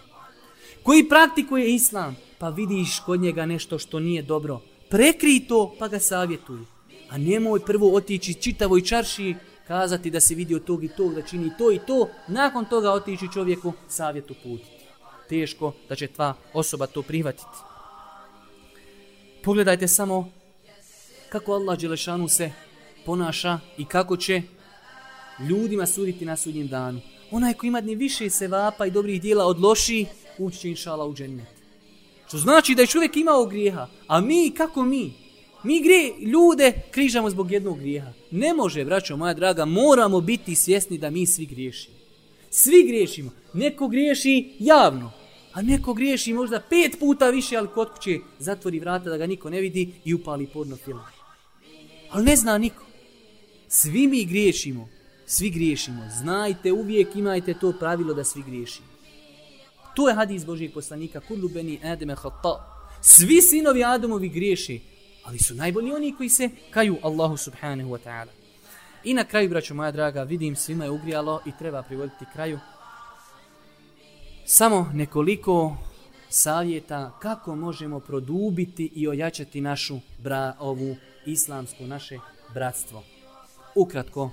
koji 0.88 1.08
praktikuje 1.08 1.74
islam, 1.74 2.16
pa 2.38 2.48
vidiš 2.48 3.00
kod 3.06 3.20
njega 3.20 3.46
nešto 3.46 3.78
što 3.78 4.00
nije 4.00 4.22
dobro, 4.22 4.60
prekri 4.88 5.40
to 5.48 5.74
pa 5.78 5.88
ga 5.88 5.98
savjetuj. 5.98 6.58
A 7.10 7.18
nemoj 7.18 7.60
prvo 7.60 7.94
otići 7.94 8.34
čitavoj 8.34 8.82
čarši, 8.82 9.34
kazati 9.66 10.10
da 10.10 10.20
se 10.20 10.34
vidio 10.34 10.58
tog 10.58 10.84
i 10.84 10.88
tog, 10.88 11.14
da 11.14 11.22
čini 11.22 11.50
to 11.58 11.72
i 11.72 11.78
to, 11.86 12.08
nakon 12.28 12.64
toga 12.64 12.90
otići 12.90 13.28
čovjeku 13.34 13.72
savjetu 13.88 14.34
putiti. 14.42 14.70
Teško 15.28 15.72
da 15.88 15.96
će 15.96 16.06
tva 16.06 16.34
osoba 16.52 16.86
to 16.86 17.02
prihvatiti. 17.02 17.58
Pogledajte 19.44 19.88
samo 19.88 20.30
kako 21.28 21.52
Allah 21.52 21.78
Đelešanu 21.78 22.28
se 22.28 22.52
ponaša 23.04 23.58
i 23.78 23.84
kako 23.84 24.16
će 24.16 24.42
ljudima 25.48 25.86
suditi 25.86 26.24
na 26.24 26.36
sudnjem 26.36 26.68
danu. 26.68 27.00
Onaj 27.30 27.54
ko 27.54 27.66
ima 27.66 27.80
dni 27.80 27.94
više 27.94 28.30
sevapa 28.30 28.86
i 28.86 28.90
dobrih 28.90 29.22
dijela 29.22 29.44
od 29.44 29.60
loših, 29.60 30.08
ući 30.38 30.58
će 30.58 30.68
inšala 30.68 31.06
u 31.06 31.14
džennet. 31.14 31.58
Što 32.28 32.38
znači 32.38 32.74
da 32.74 32.82
je 32.82 32.86
čovjek 32.86 33.16
imao 33.16 33.46
grijeha. 33.46 33.86
A 34.06 34.20
mi, 34.20 34.50
kako 34.56 34.82
mi? 34.82 35.12
Mi 35.62 35.82
gre, 35.82 36.28
ljude 36.30 36.72
križamo 36.90 37.30
zbog 37.30 37.52
jednog 37.52 37.78
grijeha. 37.78 38.12
Ne 38.30 38.54
može, 38.54 38.84
braćo 38.84 39.16
moja 39.16 39.34
draga, 39.34 39.64
moramo 39.64 40.20
biti 40.20 40.54
svjesni 40.54 40.98
da 40.98 41.10
mi 41.10 41.26
svi 41.26 41.46
griješimo. 41.46 41.96
Svi 42.50 42.84
griješimo. 42.86 43.30
Neko 43.52 43.88
griješi 43.88 44.52
javno, 44.58 45.12
a 45.52 45.62
neko 45.62 45.94
griješi 45.94 46.32
možda 46.32 46.60
pet 46.60 46.98
puta 47.00 47.30
više, 47.30 47.56
ali 47.56 47.68
kod 47.68 47.90
kuće 47.94 48.18
zatvori 48.38 48.80
vrata 48.80 49.10
da 49.10 49.16
ga 49.16 49.26
niko 49.26 49.50
ne 49.50 49.60
vidi 49.60 49.92
i 50.04 50.14
upali 50.14 50.46
porno 50.46 50.76
film. 50.76 51.00
Ali 52.10 52.24
ne 52.24 52.36
zna 52.36 52.58
niko. 52.58 52.84
Svi 53.68 54.06
mi 54.06 54.24
griješimo. 54.24 54.88
Svi 55.26 55.50
griješimo. 55.50 56.02
Znajte, 56.20 56.72
uvijek 56.72 57.16
imajte 57.16 57.54
to 57.54 57.72
pravilo 57.78 58.14
da 58.14 58.24
svi 58.24 58.42
griješimo. 58.42 58.88
To 59.98 60.08
je 60.08 60.14
hadis 60.14 60.44
Božijeg 60.46 60.72
poslanika. 60.72 61.20
Kullu 61.20 61.48
beni 61.48 61.80
ademe 61.84 62.14
hata. 62.14 62.84
Svi 63.00 63.42
sinovi 63.42 63.84
Adamovi 63.84 64.28
griješi. 64.28 64.80
Ali 65.24 65.38
su 65.38 65.54
najbolji 65.54 65.92
oni 65.92 66.14
koji 66.16 66.28
se 66.28 66.50
kaju 66.70 66.96
Allahu 67.02 67.36
subhanahu 67.36 67.90
wa 67.90 67.98
ta'ala. 68.04 68.30
I 69.04 69.14
na 69.14 69.24
kraju, 69.24 69.48
braćo 69.48 69.74
moja 69.74 69.90
draga, 69.90 70.22
vidim 70.22 70.56
svima 70.56 70.84
je 70.84 70.90
ugrijalo 70.90 71.40
i 71.46 71.50
treba 71.58 71.82
privoditi 71.82 72.24
kraju. 72.32 72.58
Samo 74.46 74.90
nekoliko 74.94 75.76
savjeta 76.28 77.18
kako 77.22 77.56
možemo 77.56 78.00
produbiti 78.00 78.92
i 78.94 79.08
ojačati 79.08 79.60
našu 79.60 79.98
bra, 80.18 80.56
ovu 80.58 80.96
islamsku 81.26 81.84
naše 81.86 82.18
bratstvo. 82.54 83.04
Ukratko, 83.74 84.30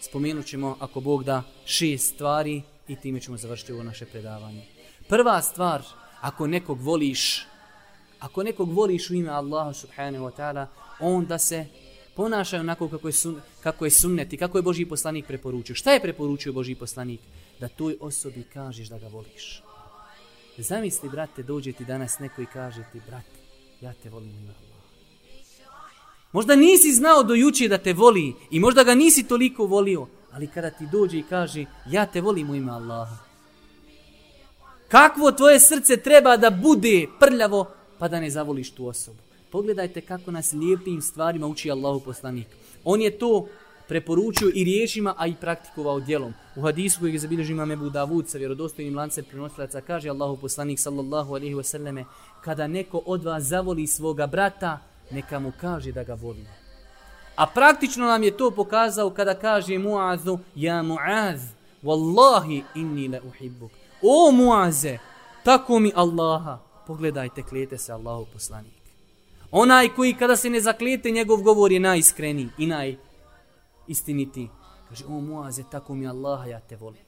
spomenut 0.00 0.46
ćemo, 0.46 0.76
ako 0.80 1.00
Bog 1.00 1.24
da, 1.24 1.42
šest 1.64 2.14
stvari 2.14 2.62
i 2.88 2.96
time 2.96 3.20
ćemo 3.20 3.36
završiti 3.36 3.72
ovo 3.72 3.82
naše 3.82 4.06
predavanje. 4.06 4.81
Prva 5.08 5.42
stvar, 5.42 5.82
ako 6.20 6.46
nekog 6.46 6.80
voliš, 6.80 7.46
ako 8.20 8.42
nekog 8.42 8.72
voliš 8.72 9.10
u 9.10 9.14
ime 9.14 9.30
Allaha 9.30 9.72
subhanahu 9.72 10.24
wa 10.24 10.32
ta'ala, 10.36 10.66
onda 11.00 11.38
se 11.38 11.66
ponašaj 12.14 12.60
onako 12.60 12.88
kako 12.88 13.08
je, 13.08 13.12
sun, 13.12 13.40
kako 13.62 13.84
je 13.84 13.90
sunnet 13.90 14.32
i 14.32 14.36
kako 14.36 14.58
je 14.58 14.62
Boži 14.62 14.86
poslanik 14.86 15.26
preporučio. 15.26 15.74
Šta 15.74 15.92
je 15.92 16.00
preporučio 16.00 16.52
Boži 16.52 16.74
poslanik? 16.74 17.20
Da 17.60 17.68
toj 17.68 17.96
osobi 18.00 18.42
kažeš 18.52 18.88
da 18.88 18.98
ga 18.98 19.08
voliš. 19.08 19.62
Zamisli, 20.58 21.08
brate, 21.08 21.42
dođe 21.42 21.72
ti 21.72 21.84
danas 21.84 22.18
neko 22.18 22.42
i 22.42 22.46
kaže 22.46 22.84
ti, 22.92 23.00
brate, 23.06 23.38
ja 23.80 23.92
te 24.02 24.10
volim 24.10 24.28
ime 24.30 24.52
Allaha. 24.52 24.72
Možda 26.32 26.56
nisi 26.56 26.92
znao 26.92 27.22
do 27.22 27.34
juče 27.34 27.68
da 27.68 27.78
te 27.78 27.92
voli 27.92 28.34
i 28.50 28.60
možda 28.60 28.84
ga 28.84 28.94
nisi 28.94 29.28
toliko 29.28 29.66
volio, 29.66 30.06
ali 30.32 30.46
kada 30.46 30.70
ti 30.70 30.86
dođe 30.92 31.18
i 31.18 31.22
kaže 31.28 31.64
ja 31.86 32.06
te 32.06 32.20
volim 32.20 32.50
u 32.50 32.54
ime 32.54 32.72
Allaha. 32.72 33.31
Kakvo 34.92 35.32
tvoje 35.32 35.60
srce 35.60 35.96
treba 35.96 36.36
da 36.36 36.50
bude 36.50 37.06
prljavo 37.20 37.66
pa 37.98 38.08
da 38.08 38.20
ne 38.20 38.30
zavoliš 38.30 38.70
tu 38.70 38.86
osobu. 38.86 39.18
Pogledajte 39.50 40.00
kako 40.00 40.30
nas 40.30 40.52
lijepim 40.52 41.02
stvarima 41.02 41.46
uči 41.46 41.70
Allahu 41.70 42.00
poslanik. 42.00 42.46
On 42.84 43.00
je 43.00 43.18
to 43.18 43.46
preporučio 43.88 44.50
i 44.54 44.64
riječima, 44.64 45.14
a 45.18 45.26
i 45.26 45.34
praktikovao 45.34 46.00
djelom. 46.00 46.34
U 46.56 46.62
hadisu 46.62 47.00
kojeg 47.00 47.14
je 47.14 47.20
zabilježio 47.20 47.54
imam 47.54 47.70
Ebu 47.70 47.90
Davud 47.90 48.28
sa 48.28 48.38
vjerodostojnim 48.38 48.96
lancem 48.96 49.24
prenosilaca 49.24 49.80
kaže 49.80 50.08
Allahu 50.08 50.36
poslanik 50.36 50.78
sallallahu 50.78 51.34
alaihi 51.34 51.54
wasallame 51.54 52.04
kada 52.40 52.66
neko 52.66 53.02
od 53.06 53.24
vas 53.24 53.42
zavoli 53.42 53.86
svoga 53.86 54.26
brata, 54.26 54.78
neka 55.10 55.38
mu 55.38 55.52
kaže 55.60 55.92
da 55.92 56.04
ga 56.04 56.14
voli. 56.14 56.46
A 57.36 57.46
praktično 57.46 58.06
nam 58.06 58.22
je 58.22 58.36
to 58.36 58.50
pokazao 58.50 59.10
kada 59.10 59.34
kaže 59.34 59.78
Muazu, 59.78 60.38
ja 60.54 60.82
Muaz, 60.82 61.40
wallahi 61.82 62.62
inni 62.74 63.08
le 63.08 63.20
uhibbuk. 63.20 63.81
O 64.02 64.32
Muaze, 64.32 64.98
tako 65.44 65.78
mi 65.78 65.92
Allaha, 65.94 66.58
pogledajte, 66.86 67.42
klijete 67.42 67.78
se 67.78 67.92
Allahu 67.92 68.26
poslanik. 68.32 68.82
Onaj 69.50 69.88
koji 69.88 70.14
kada 70.14 70.36
se 70.36 70.50
ne 70.50 70.60
zaklijete, 70.60 71.10
njegov 71.10 71.42
govor 71.42 71.72
je 71.72 71.80
najiskreniji 71.80 72.48
i 72.58 72.66
najistinitiji. 72.66 74.48
Kaže, 74.88 75.04
o 75.06 75.20
Muaze, 75.20 75.62
tako 75.70 75.94
mi 75.94 76.06
Allaha, 76.06 76.46
ja 76.46 76.60
te 76.60 76.76
volim. 76.76 77.02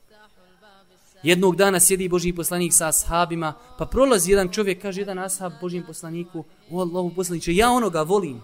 Jednog 1.22 1.57
dana 1.57 1.80
sjedi 1.80 2.09
Boži 2.09 2.32
poslanik 2.32 2.72
sa 2.72 2.88
ashabima, 2.88 3.55
pa 3.78 3.86
prolazi 3.86 4.30
jedan 4.30 4.49
čovjek, 4.49 4.82
kaže 4.82 5.01
jedan 5.01 5.18
ashab 5.18 5.53
Božijem 5.61 5.86
poslaniku, 5.86 6.45
o 6.70 6.80
Allahu 6.80 7.11
poslaniče, 7.16 7.55
ja 7.55 7.70
onoga 7.70 8.03
volim. 8.03 8.40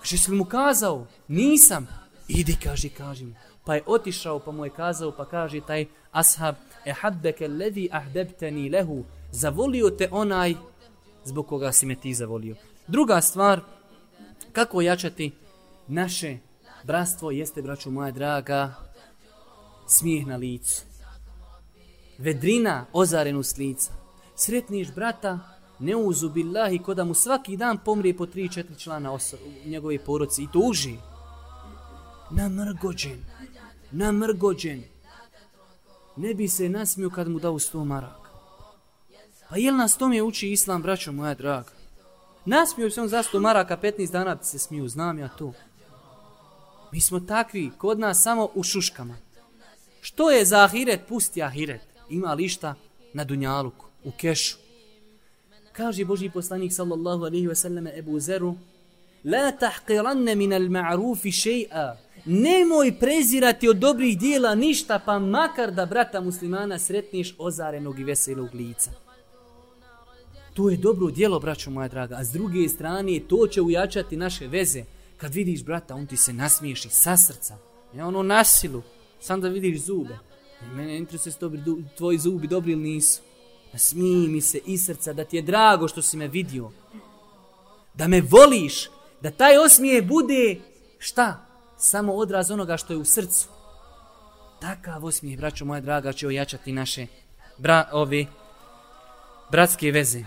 Kaže, 0.00 0.18
si 0.18 0.30
mu 0.30 0.44
kazao? 0.44 1.06
Nisam. 1.28 1.86
Idi, 2.28 2.56
kaže, 2.62 2.88
kaži 2.88 3.24
mu. 3.24 3.34
Pa 3.64 3.74
je 3.74 3.82
otišao, 3.86 4.38
pa 4.38 4.50
mu 4.50 4.64
je 4.64 4.70
kazao, 4.70 5.12
pa 5.12 5.24
kaže 5.24 5.60
taj 5.60 5.86
ashab, 6.12 6.54
ehabbeke 6.86 7.00
haddeke 7.00 7.48
levi 7.48 7.88
ahdebteni 7.92 8.68
lehu, 8.70 9.04
zavolio 9.32 9.90
te 9.90 10.08
onaj 10.10 10.54
zbog 11.24 11.46
koga 11.46 11.72
si 11.72 11.86
me 11.86 11.94
ti 11.94 12.14
zavolio. 12.14 12.56
Druga 12.86 13.20
stvar, 13.20 13.60
kako 14.52 14.80
jačati 14.80 15.32
naše 15.88 16.38
bratstvo, 16.84 17.30
jeste, 17.30 17.62
braću 17.62 17.90
moja 17.90 18.10
draga, 18.10 18.74
smijeh 19.86 20.26
na 20.26 20.36
licu 20.36 20.96
vedrina 22.18 22.86
ozarenu 22.92 23.42
s 23.42 23.56
lica. 23.56 23.92
Sretniš 24.36 24.94
brata 24.94 25.38
ne 25.78 25.96
uzu 25.96 26.28
billahi 26.28 26.78
ko 26.78 26.94
da 26.94 27.04
mu 27.04 27.14
svaki 27.14 27.56
dan 27.56 27.78
pomrije 27.84 28.16
po 28.16 28.26
tri, 28.26 28.52
četiri 28.52 28.78
člana 28.78 29.12
u 29.12 29.18
njegove 29.66 29.98
poroci 29.98 30.42
i 30.42 30.48
to 30.52 30.58
uži. 30.58 30.96
Namrgođen, 32.30 33.24
namrgođen. 33.90 34.82
Ne 36.16 36.34
bi 36.34 36.48
se 36.48 36.68
nasmio 36.68 37.10
kad 37.10 37.28
mu 37.28 37.38
dao 37.38 37.58
sto 37.58 37.84
maraka. 37.84 38.30
Pa 39.48 39.56
jel 39.56 39.76
nas 39.76 39.96
tome 39.96 40.22
uči 40.22 40.50
islam, 40.50 40.82
braćo 40.82 41.12
moja 41.12 41.34
draga? 41.34 41.70
Nasmio 42.44 42.90
se 42.90 43.00
on 43.00 43.08
za 43.08 43.22
sto 43.22 43.40
maraka, 43.40 43.76
15 43.82 44.12
dana 44.12 44.38
se 44.42 44.58
smiju, 44.58 44.88
znam 44.88 45.18
ja 45.18 45.28
to. 45.28 45.52
Mi 46.92 47.00
smo 47.00 47.20
takvi, 47.20 47.70
kod 47.78 47.98
nas 47.98 48.22
samo 48.22 48.48
u 48.54 48.62
šuškama. 48.62 49.16
Što 50.00 50.30
je 50.30 50.44
za 50.44 50.64
ahiret, 50.64 51.00
pusti 51.08 51.42
ahiret. 51.42 51.80
Ima 52.08 52.34
lišta 52.34 52.74
na 53.12 53.24
dunjaluku, 53.24 53.86
u 54.04 54.10
kešu. 54.10 54.56
Kaže 55.72 56.04
Boži 56.04 56.30
poslanik 56.30 56.72
sallallahu 56.72 57.24
alaihi 57.24 57.48
wasallam 57.48 57.98
Ebu 57.98 58.20
Zeru, 58.20 58.56
La 59.24 59.52
tahqiranne 59.52 60.34
min 60.34 60.52
al 60.52 60.68
ma'rufi 60.68 61.32
še'a. 61.32 61.96
Nemoj 62.26 62.98
prezirati 62.98 63.68
od 63.68 63.76
dobrih 63.76 64.18
dijela 64.18 64.54
ništa, 64.54 64.98
pa 64.98 65.18
makar 65.18 65.70
da 65.72 65.86
brata 65.86 66.20
muslimana 66.20 66.78
sretniš 66.78 67.34
ozarenog 67.38 67.98
i 67.98 68.04
veselog 68.04 68.54
lica. 68.54 68.90
To 70.54 70.70
je 70.70 70.76
dobro 70.76 71.10
dijelo, 71.10 71.40
braćo 71.40 71.70
moja 71.70 71.88
draga. 71.88 72.16
A 72.16 72.24
s 72.24 72.30
druge 72.30 72.68
strane, 72.68 73.20
to 73.28 73.46
će 73.46 73.62
ujačati 73.62 74.16
naše 74.16 74.46
veze. 74.46 74.84
Kad 75.16 75.34
vidiš 75.34 75.64
brata, 75.64 75.94
on 75.94 76.06
ti 76.06 76.16
se 76.16 76.32
nasmiješi 76.32 76.88
sa 76.88 77.16
srca. 77.16 77.56
Ne 77.94 78.04
ono 78.04 78.22
nasilu, 78.22 78.82
sam 79.20 79.40
da 79.40 79.48
vidiš 79.48 79.80
zube. 79.80 80.18
I 80.62 80.74
mene 80.74 80.96
interesuje 80.96 81.32
se 81.32 81.38
dobri, 81.40 81.60
tvoji 81.96 82.18
zubi 82.18 82.46
dobri 82.46 82.72
ili 82.72 82.82
nisu. 82.82 83.20
E, 83.20 83.72
Nasmiji 83.72 84.28
mi 84.28 84.40
se 84.40 84.60
iz 84.66 84.84
srca 84.84 85.12
da 85.12 85.24
ti 85.24 85.36
je 85.36 85.42
drago 85.42 85.88
što 85.88 86.02
si 86.02 86.16
me 86.16 86.28
vidio. 86.28 86.70
Da 87.94 88.08
me 88.08 88.20
voliš. 88.20 88.90
Da 89.20 89.30
taj 89.30 89.58
osmije 89.58 90.02
bude 90.02 90.56
šta? 90.98 91.45
Samo 91.78 92.12
odraz 92.12 92.50
onoga 92.50 92.76
što 92.76 92.92
je 92.92 92.96
u 92.96 93.04
srcu. 93.04 93.48
Takav 94.60 95.04
osmijeh, 95.04 95.38
braćo 95.38 95.64
moja 95.64 95.80
draga, 95.80 96.12
će 96.12 96.26
ojačati 96.26 96.72
naše 96.72 97.06
bra, 97.58 97.88
ove 97.92 98.26
bratske 99.50 99.90
veze. 99.90 100.24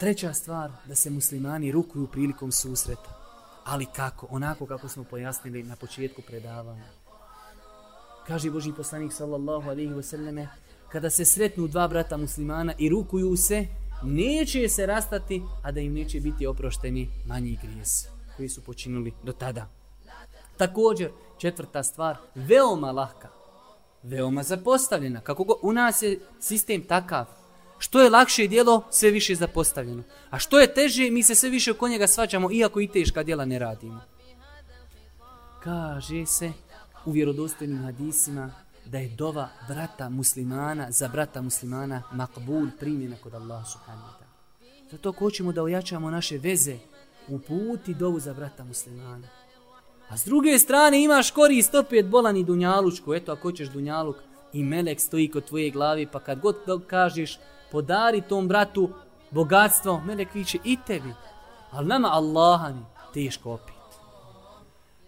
Treća 0.00 0.34
stvar, 0.34 0.70
da 0.84 0.94
se 0.94 1.10
muslimani 1.10 1.72
rukuju 1.72 2.06
prilikom 2.06 2.52
susreta. 2.52 3.18
Ali 3.64 3.86
kako? 3.86 4.26
Onako 4.30 4.66
kako 4.66 4.88
smo 4.88 5.04
pojasnili 5.04 5.62
na 5.62 5.76
početku 5.76 6.22
predavanja. 6.22 6.84
Kaže 8.26 8.50
Boži 8.50 8.72
poslanik 8.76 9.12
sallallahu 9.12 9.70
alaihi 9.70 9.92
wasallame, 9.92 10.46
kada 10.88 11.10
se 11.10 11.24
sretnu 11.24 11.66
dva 11.68 11.88
brata 11.88 12.16
muslimana 12.16 12.74
i 12.78 12.88
rukuju 12.88 13.36
se, 13.36 13.66
neće 14.02 14.68
se 14.68 14.86
rastati, 14.86 15.42
a 15.62 15.72
da 15.72 15.80
im 15.80 15.94
neće 15.94 16.20
biti 16.20 16.46
oprošteni 16.46 17.08
manji 17.26 17.58
grijes 17.62 18.06
koji 18.36 18.48
su 18.48 18.64
počinuli 18.64 19.12
do 19.22 19.32
tada. 19.32 19.81
Također, 20.56 21.10
četvrta 21.38 21.82
stvar, 21.82 22.16
veoma 22.34 22.92
lahka, 22.92 23.28
veoma 24.02 24.42
zapostavljena. 24.42 25.20
Kako 25.20 25.44
go, 25.44 25.54
u 25.62 25.72
nas 25.72 26.02
je 26.02 26.20
sistem 26.40 26.84
takav, 26.84 27.26
što 27.78 28.00
je 28.00 28.10
lakše 28.10 28.46
dijelo, 28.46 28.82
sve 28.90 29.10
više 29.10 29.34
zapostavljeno. 29.34 30.02
A 30.30 30.38
što 30.38 30.60
je 30.60 30.74
teže, 30.74 31.10
mi 31.10 31.22
se 31.22 31.34
sve 31.34 31.50
više 31.50 31.70
oko 31.70 31.88
njega 31.88 32.06
svađamo, 32.06 32.52
iako 32.52 32.80
i 32.80 32.88
teška 32.88 33.22
dijela 33.22 33.44
ne 33.44 33.58
radimo. 33.58 34.00
Kaže 35.62 36.26
se 36.26 36.52
u 37.04 37.10
vjerodostojnim 37.10 37.82
hadisima 37.82 38.50
da 38.84 38.98
je 38.98 39.08
dova 39.08 39.48
brata 39.68 40.08
muslimana 40.08 40.90
za 40.90 41.08
brata 41.08 41.42
muslimana 41.42 42.02
makbul 42.12 42.66
primjena 42.80 43.16
kod 43.22 43.34
Allaha 43.34 43.64
subhanahu 43.64 44.08
wa 44.08 44.14
ta'ala. 44.14 44.90
Zato 44.90 45.12
hoćemo 45.12 45.52
da 45.52 45.62
ojačamo 45.62 46.10
naše 46.10 46.38
veze 46.38 46.78
u 47.28 47.38
puti 47.38 47.94
dovu 47.94 48.20
za 48.20 48.34
brata 48.34 48.64
muslimana. 48.64 49.28
A 50.12 50.16
s 50.16 50.24
druge 50.24 50.58
strane 50.58 51.02
imaš 51.02 51.30
korist 51.30 51.74
opet 51.74 52.06
bolan 52.06 52.36
i 52.36 52.44
dunjalučku. 52.44 53.14
Eto 53.14 53.32
ako 53.32 53.42
hoćeš 53.42 53.68
dunjaluk 53.68 54.16
i 54.52 54.64
melek 54.64 55.00
stoji 55.00 55.30
kod 55.30 55.44
tvoje 55.44 55.70
glavi 55.70 56.06
pa 56.06 56.20
kad 56.20 56.40
god 56.40 56.56
kažeš 56.86 57.38
podari 57.70 58.22
tom 58.28 58.48
bratu 58.48 58.90
bogatstvo, 59.30 60.02
melek 60.06 60.34
viće 60.34 60.58
i 60.64 60.76
tebi. 60.86 61.14
Ali 61.70 61.86
nama 61.86 62.08
Allaha 62.08 62.68
mi 62.68 62.84
teško 63.14 63.52
opet. 63.52 63.74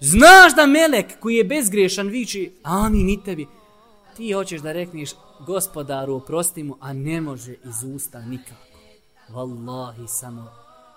Znaš 0.00 0.54
da 0.54 0.66
melek 0.66 1.20
koji 1.20 1.34
je 1.34 1.44
bezgrešan 1.44 2.08
viće, 2.08 2.50
amin 2.62 3.08
i 3.08 3.22
tebi. 3.24 3.46
Ti 4.16 4.32
hoćeš 4.32 4.60
da 4.60 4.72
rekneš 4.72 5.10
gospodaru 5.46 6.14
oprosti 6.14 6.62
mu, 6.62 6.76
a 6.80 6.92
ne 6.92 7.20
može 7.20 7.52
iz 7.52 7.94
usta 7.94 8.20
nikako. 8.20 8.66
Wallahi 9.28 10.06
samo, 10.06 10.52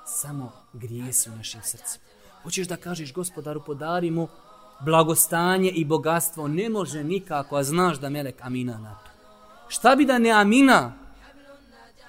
samo 0.06 0.52
grije 0.74 1.14
su 1.14 1.32
našim 1.32 1.62
srcima. 1.64 2.07
Hoćeš 2.48 2.68
da 2.68 2.78
kažeš 2.78 3.14
gospodaru 3.14 3.62
podari 3.64 4.12
mu 4.12 4.28
blagostanje 4.80 5.70
i 5.70 5.86
bogatstvo, 5.86 6.48
ne 6.48 6.70
može 6.70 7.04
nikako, 7.04 7.56
a 7.56 7.64
znaš 7.64 8.00
da 8.00 8.10
melek 8.10 8.36
amina 8.42 8.78
na 8.78 8.96
to. 8.96 9.12
Šta 9.68 9.96
bi 9.96 10.06
da 10.06 10.18
ne 10.18 10.30
amina? 10.32 10.94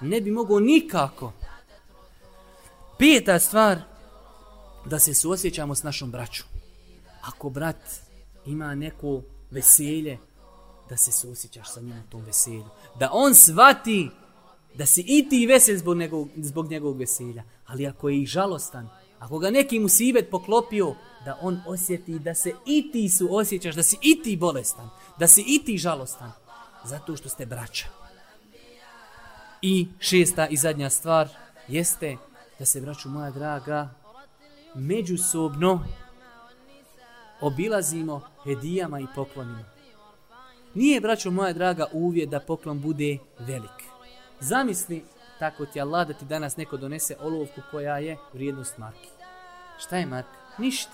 Ne 0.01 0.21
bi 0.21 0.31
mogo 0.31 0.59
nikako. 0.59 1.33
Peta 2.97 3.39
stvar, 3.39 3.81
da 4.85 4.99
se 4.99 5.13
suosjećamo 5.13 5.75
s 5.75 5.83
našom 5.83 6.11
braćom. 6.11 6.47
Ako 7.21 7.49
brat 7.49 7.99
ima 8.45 8.75
neko 8.75 9.21
veselje, 9.51 10.17
da 10.89 10.97
se 10.97 11.11
susjećaš 11.11 11.73
sa 11.73 11.81
njim 11.81 11.99
u 12.07 12.11
tom 12.11 12.21
veselju. 12.21 12.69
Da 12.99 13.09
on 13.13 13.35
svati 13.35 14.09
da 14.75 14.85
si 14.85 15.05
i 15.07 15.29
ti 15.29 15.45
vesel 15.45 15.77
zbog 15.77 15.97
njegovog, 15.97 16.29
zbog 16.37 16.69
njegovog 16.69 16.97
veselja. 16.97 17.43
Ali 17.65 17.87
ako 17.87 18.09
je 18.09 18.21
i 18.21 18.25
žalostan, 18.25 18.89
ako 19.19 19.39
ga 19.39 19.49
neki 19.49 19.79
musibet 19.79 20.29
poklopio, 20.29 20.95
da 21.25 21.37
on 21.41 21.61
osjeti 21.67 22.19
da 22.19 22.35
se 22.35 22.53
i 22.65 22.91
ti 22.91 23.09
su 23.09 23.35
osjećaš, 23.35 23.75
da 23.75 23.83
si 23.83 23.97
i 24.01 24.23
ti 24.23 24.37
bolestan, 24.37 24.89
da 25.17 25.27
si 25.27 25.43
i 25.47 25.65
ti 25.65 25.77
žalostan, 25.77 26.31
zato 26.83 27.17
što 27.17 27.29
ste 27.29 27.45
braća. 27.45 27.87
I 29.61 29.87
šesta 29.99 30.47
i 30.47 30.57
zadnja 30.57 30.89
stvar 30.89 31.29
jeste 31.67 32.17
da 32.59 32.65
se, 32.65 32.81
braću 32.81 33.09
moja 33.09 33.31
draga, 33.31 33.89
međusobno 34.75 35.85
obilazimo 37.41 38.21
hedijama 38.43 38.99
i 38.99 39.07
poklonima. 39.15 39.65
Nije, 40.73 41.01
braćo 41.01 41.31
moja 41.31 41.53
draga, 41.53 41.85
uvjet 41.93 42.29
da 42.29 42.39
poklon 42.39 42.81
bude 42.81 43.17
velik. 43.39 43.83
Zamisli 44.39 45.03
tako 45.39 45.65
ti 45.65 45.81
Allah 45.81 46.07
da 46.07 46.13
ti 46.13 46.25
danas 46.25 46.57
neko 46.57 46.77
donese 46.77 47.15
olovku 47.21 47.61
koja 47.71 47.97
je 47.97 48.17
vrijednost 48.33 48.77
marki. 48.77 49.09
Šta 49.79 49.97
je 49.97 50.05
marka? 50.05 50.37
Ništa. 50.57 50.91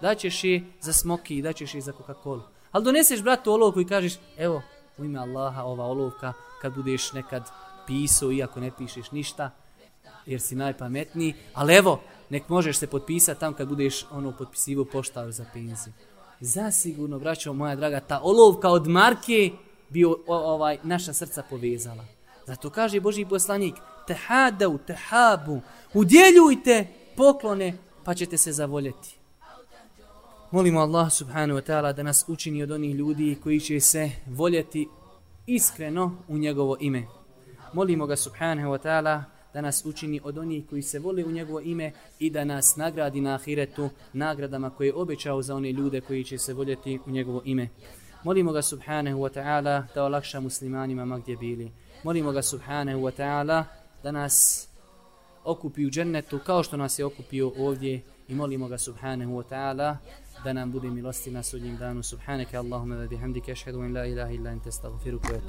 Daćeš 0.00 0.44
je 0.44 0.64
za 0.80 0.92
smoki 0.92 1.36
i 1.36 1.42
daćeš 1.42 1.74
je 1.74 1.80
za 1.80 1.92
Coca-Cola. 1.92 2.42
Ali 2.72 2.84
doneseš 2.84 3.22
bratu 3.22 3.52
olovku 3.52 3.80
i 3.80 3.86
kažeš, 3.86 4.12
evo, 4.38 4.62
u 4.98 5.04
ime 5.04 5.18
Allaha 5.18 5.62
ova 5.62 5.84
olovka, 5.84 6.32
kad 6.62 6.74
budeš 6.74 7.12
nekad 7.12 7.50
pisao, 7.86 8.32
iako 8.32 8.60
ne 8.60 8.70
pišeš 8.78 9.10
ništa, 9.10 9.50
jer 10.26 10.40
si 10.40 10.54
najpametniji, 10.54 11.34
ali 11.54 11.74
evo, 11.74 12.00
nek 12.30 12.48
možeš 12.48 12.76
se 12.76 12.86
potpisati 12.86 13.40
tam 13.40 13.54
kad 13.54 13.68
budeš 13.68 14.06
ono 14.10 14.32
potpisivo 14.32 14.84
poštar 14.84 15.32
za 15.32 15.44
penziju. 15.52 15.94
Zasigurno, 16.40 17.18
braćo 17.18 17.52
moja 17.52 17.76
draga, 17.76 18.00
ta 18.00 18.20
olovka 18.22 18.68
od 18.68 18.88
marke 18.88 19.50
bi 19.88 20.04
o, 20.04 20.16
ovaj, 20.26 20.78
naša 20.82 21.12
srca 21.12 21.42
povezala. 21.50 22.04
Zato 22.46 22.70
kaže 22.70 23.00
Boži 23.00 23.24
poslanik, 23.24 23.74
tehadau, 24.06 24.78
tehabu, 24.78 25.60
udjeljujte 25.94 26.86
poklone, 27.16 27.74
pa 28.04 28.14
ćete 28.14 28.36
se 28.36 28.52
zavoljeti. 28.52 29.18
Molimo 30.50 30.80
Allah 30.80 31.12
subhanahu 31.12 31.60
wa 31.60 31.62
ta'ala 31.62 31.92
da 31.92 32.02
nas 32.02 32.24
učini 32.28 32.62
od 32.62 32.70
onih 32.70 32.94
ljudi 32.94 33.38
koji 33.42 33.60
će 33.60 33.80
se 33.80 34.10
voljeti 34.26 34.88
iskreno 35.46 36.16
u 36.28 36.38
njegovo 36.38 36.76
ime. 36.80 37.06
Molimo 37.72 38.06
ga 38.06 38.16
subhanahu 38.16 38.68
wa 38.68 38.78
ta'ala 38.78 39.22
da 39.54 39.60
nas 39.60 39.82
učini 39.84 40.20
od 40.24 40.38
onih 40.38 40.64
koji 40.70 40.82
se 40.82 40.98
vole 40.98 41.24
u 41.24 41.30
njegovo 41.30 41.60
ime 41.60 41.92
i 42.18 42.30
da 42.30 42.44
nas 42.44 42.76
nagradi 42.76 43.20
na 43.20 43.34
ahiretu 43.34 43.90
nagradama 44.12 44.70
koje 44.70 44.86
je 44.86 44.94
obećao 44.94 45.42
za 45.42 45.54
one 45.54 45.72
ljude 45.72 46.00
koji 46.00 46.24
će 46.24 46.38
se 46.38 46.54
voljeti 46.54 46.98
u 47.06 47.10
njegovo 47.10 47.42
ime. 47.44 47.68
Molimo 48.24 48.52
ga 48.52 48.62
subhanahu 48.62 49.18
wa 49.18 49.30
ta'ala 49.30 49.82
da 49.94 50.04
olakša 50.04 50.40
muslimanima 50.40 51.04
ma 51.04 51.18
gdje 51.18 51.36
bili. 51.36 51.72
Molimo 52.04 52.32
ga 52.32 52.42
subhanahu 52.42 53.02
wa 53.02 53.10
ta'ala 53.10 53.64
da 54.02 54.10
nas 54.10 54.68
okupi 55.44 55.86
u 55.86 55.90
džennetu 55.90 56.38
kao 56.38 56.62
što 56.62 56.76
nas 56.76 56.98
je 56.98 57.04
okupio 57.04 57.52
ovdje 57.58 58.02
i 58.28 58.34
molimo 58.34 58.68
ga 58.68 58.78
subhanahu 58.78 59.32
wa 59.32 59.44
ta'ala 59.50 59.96
da 60.44 60.52
nam 60.52 60.72
bude 60.72 60.90
milosti 60.90 61.30
na 61.30 61.42
sudnjem 61.42 61.76
danu. 61.76 62.02
Subhanaka 62.02 62.58
Allahumma 62.58 62.96
wa 62.96 63.08
bihamdika 63.08 63.52
ashhadu 63.52 63.80
an 63.80 63.92
la 63.92 64.06
ilaha 64.06 64.32
illa 64.32 64.50
anta 64.50 64.68
astaghfiruka 64.68 65.32
wa 65.32 65.40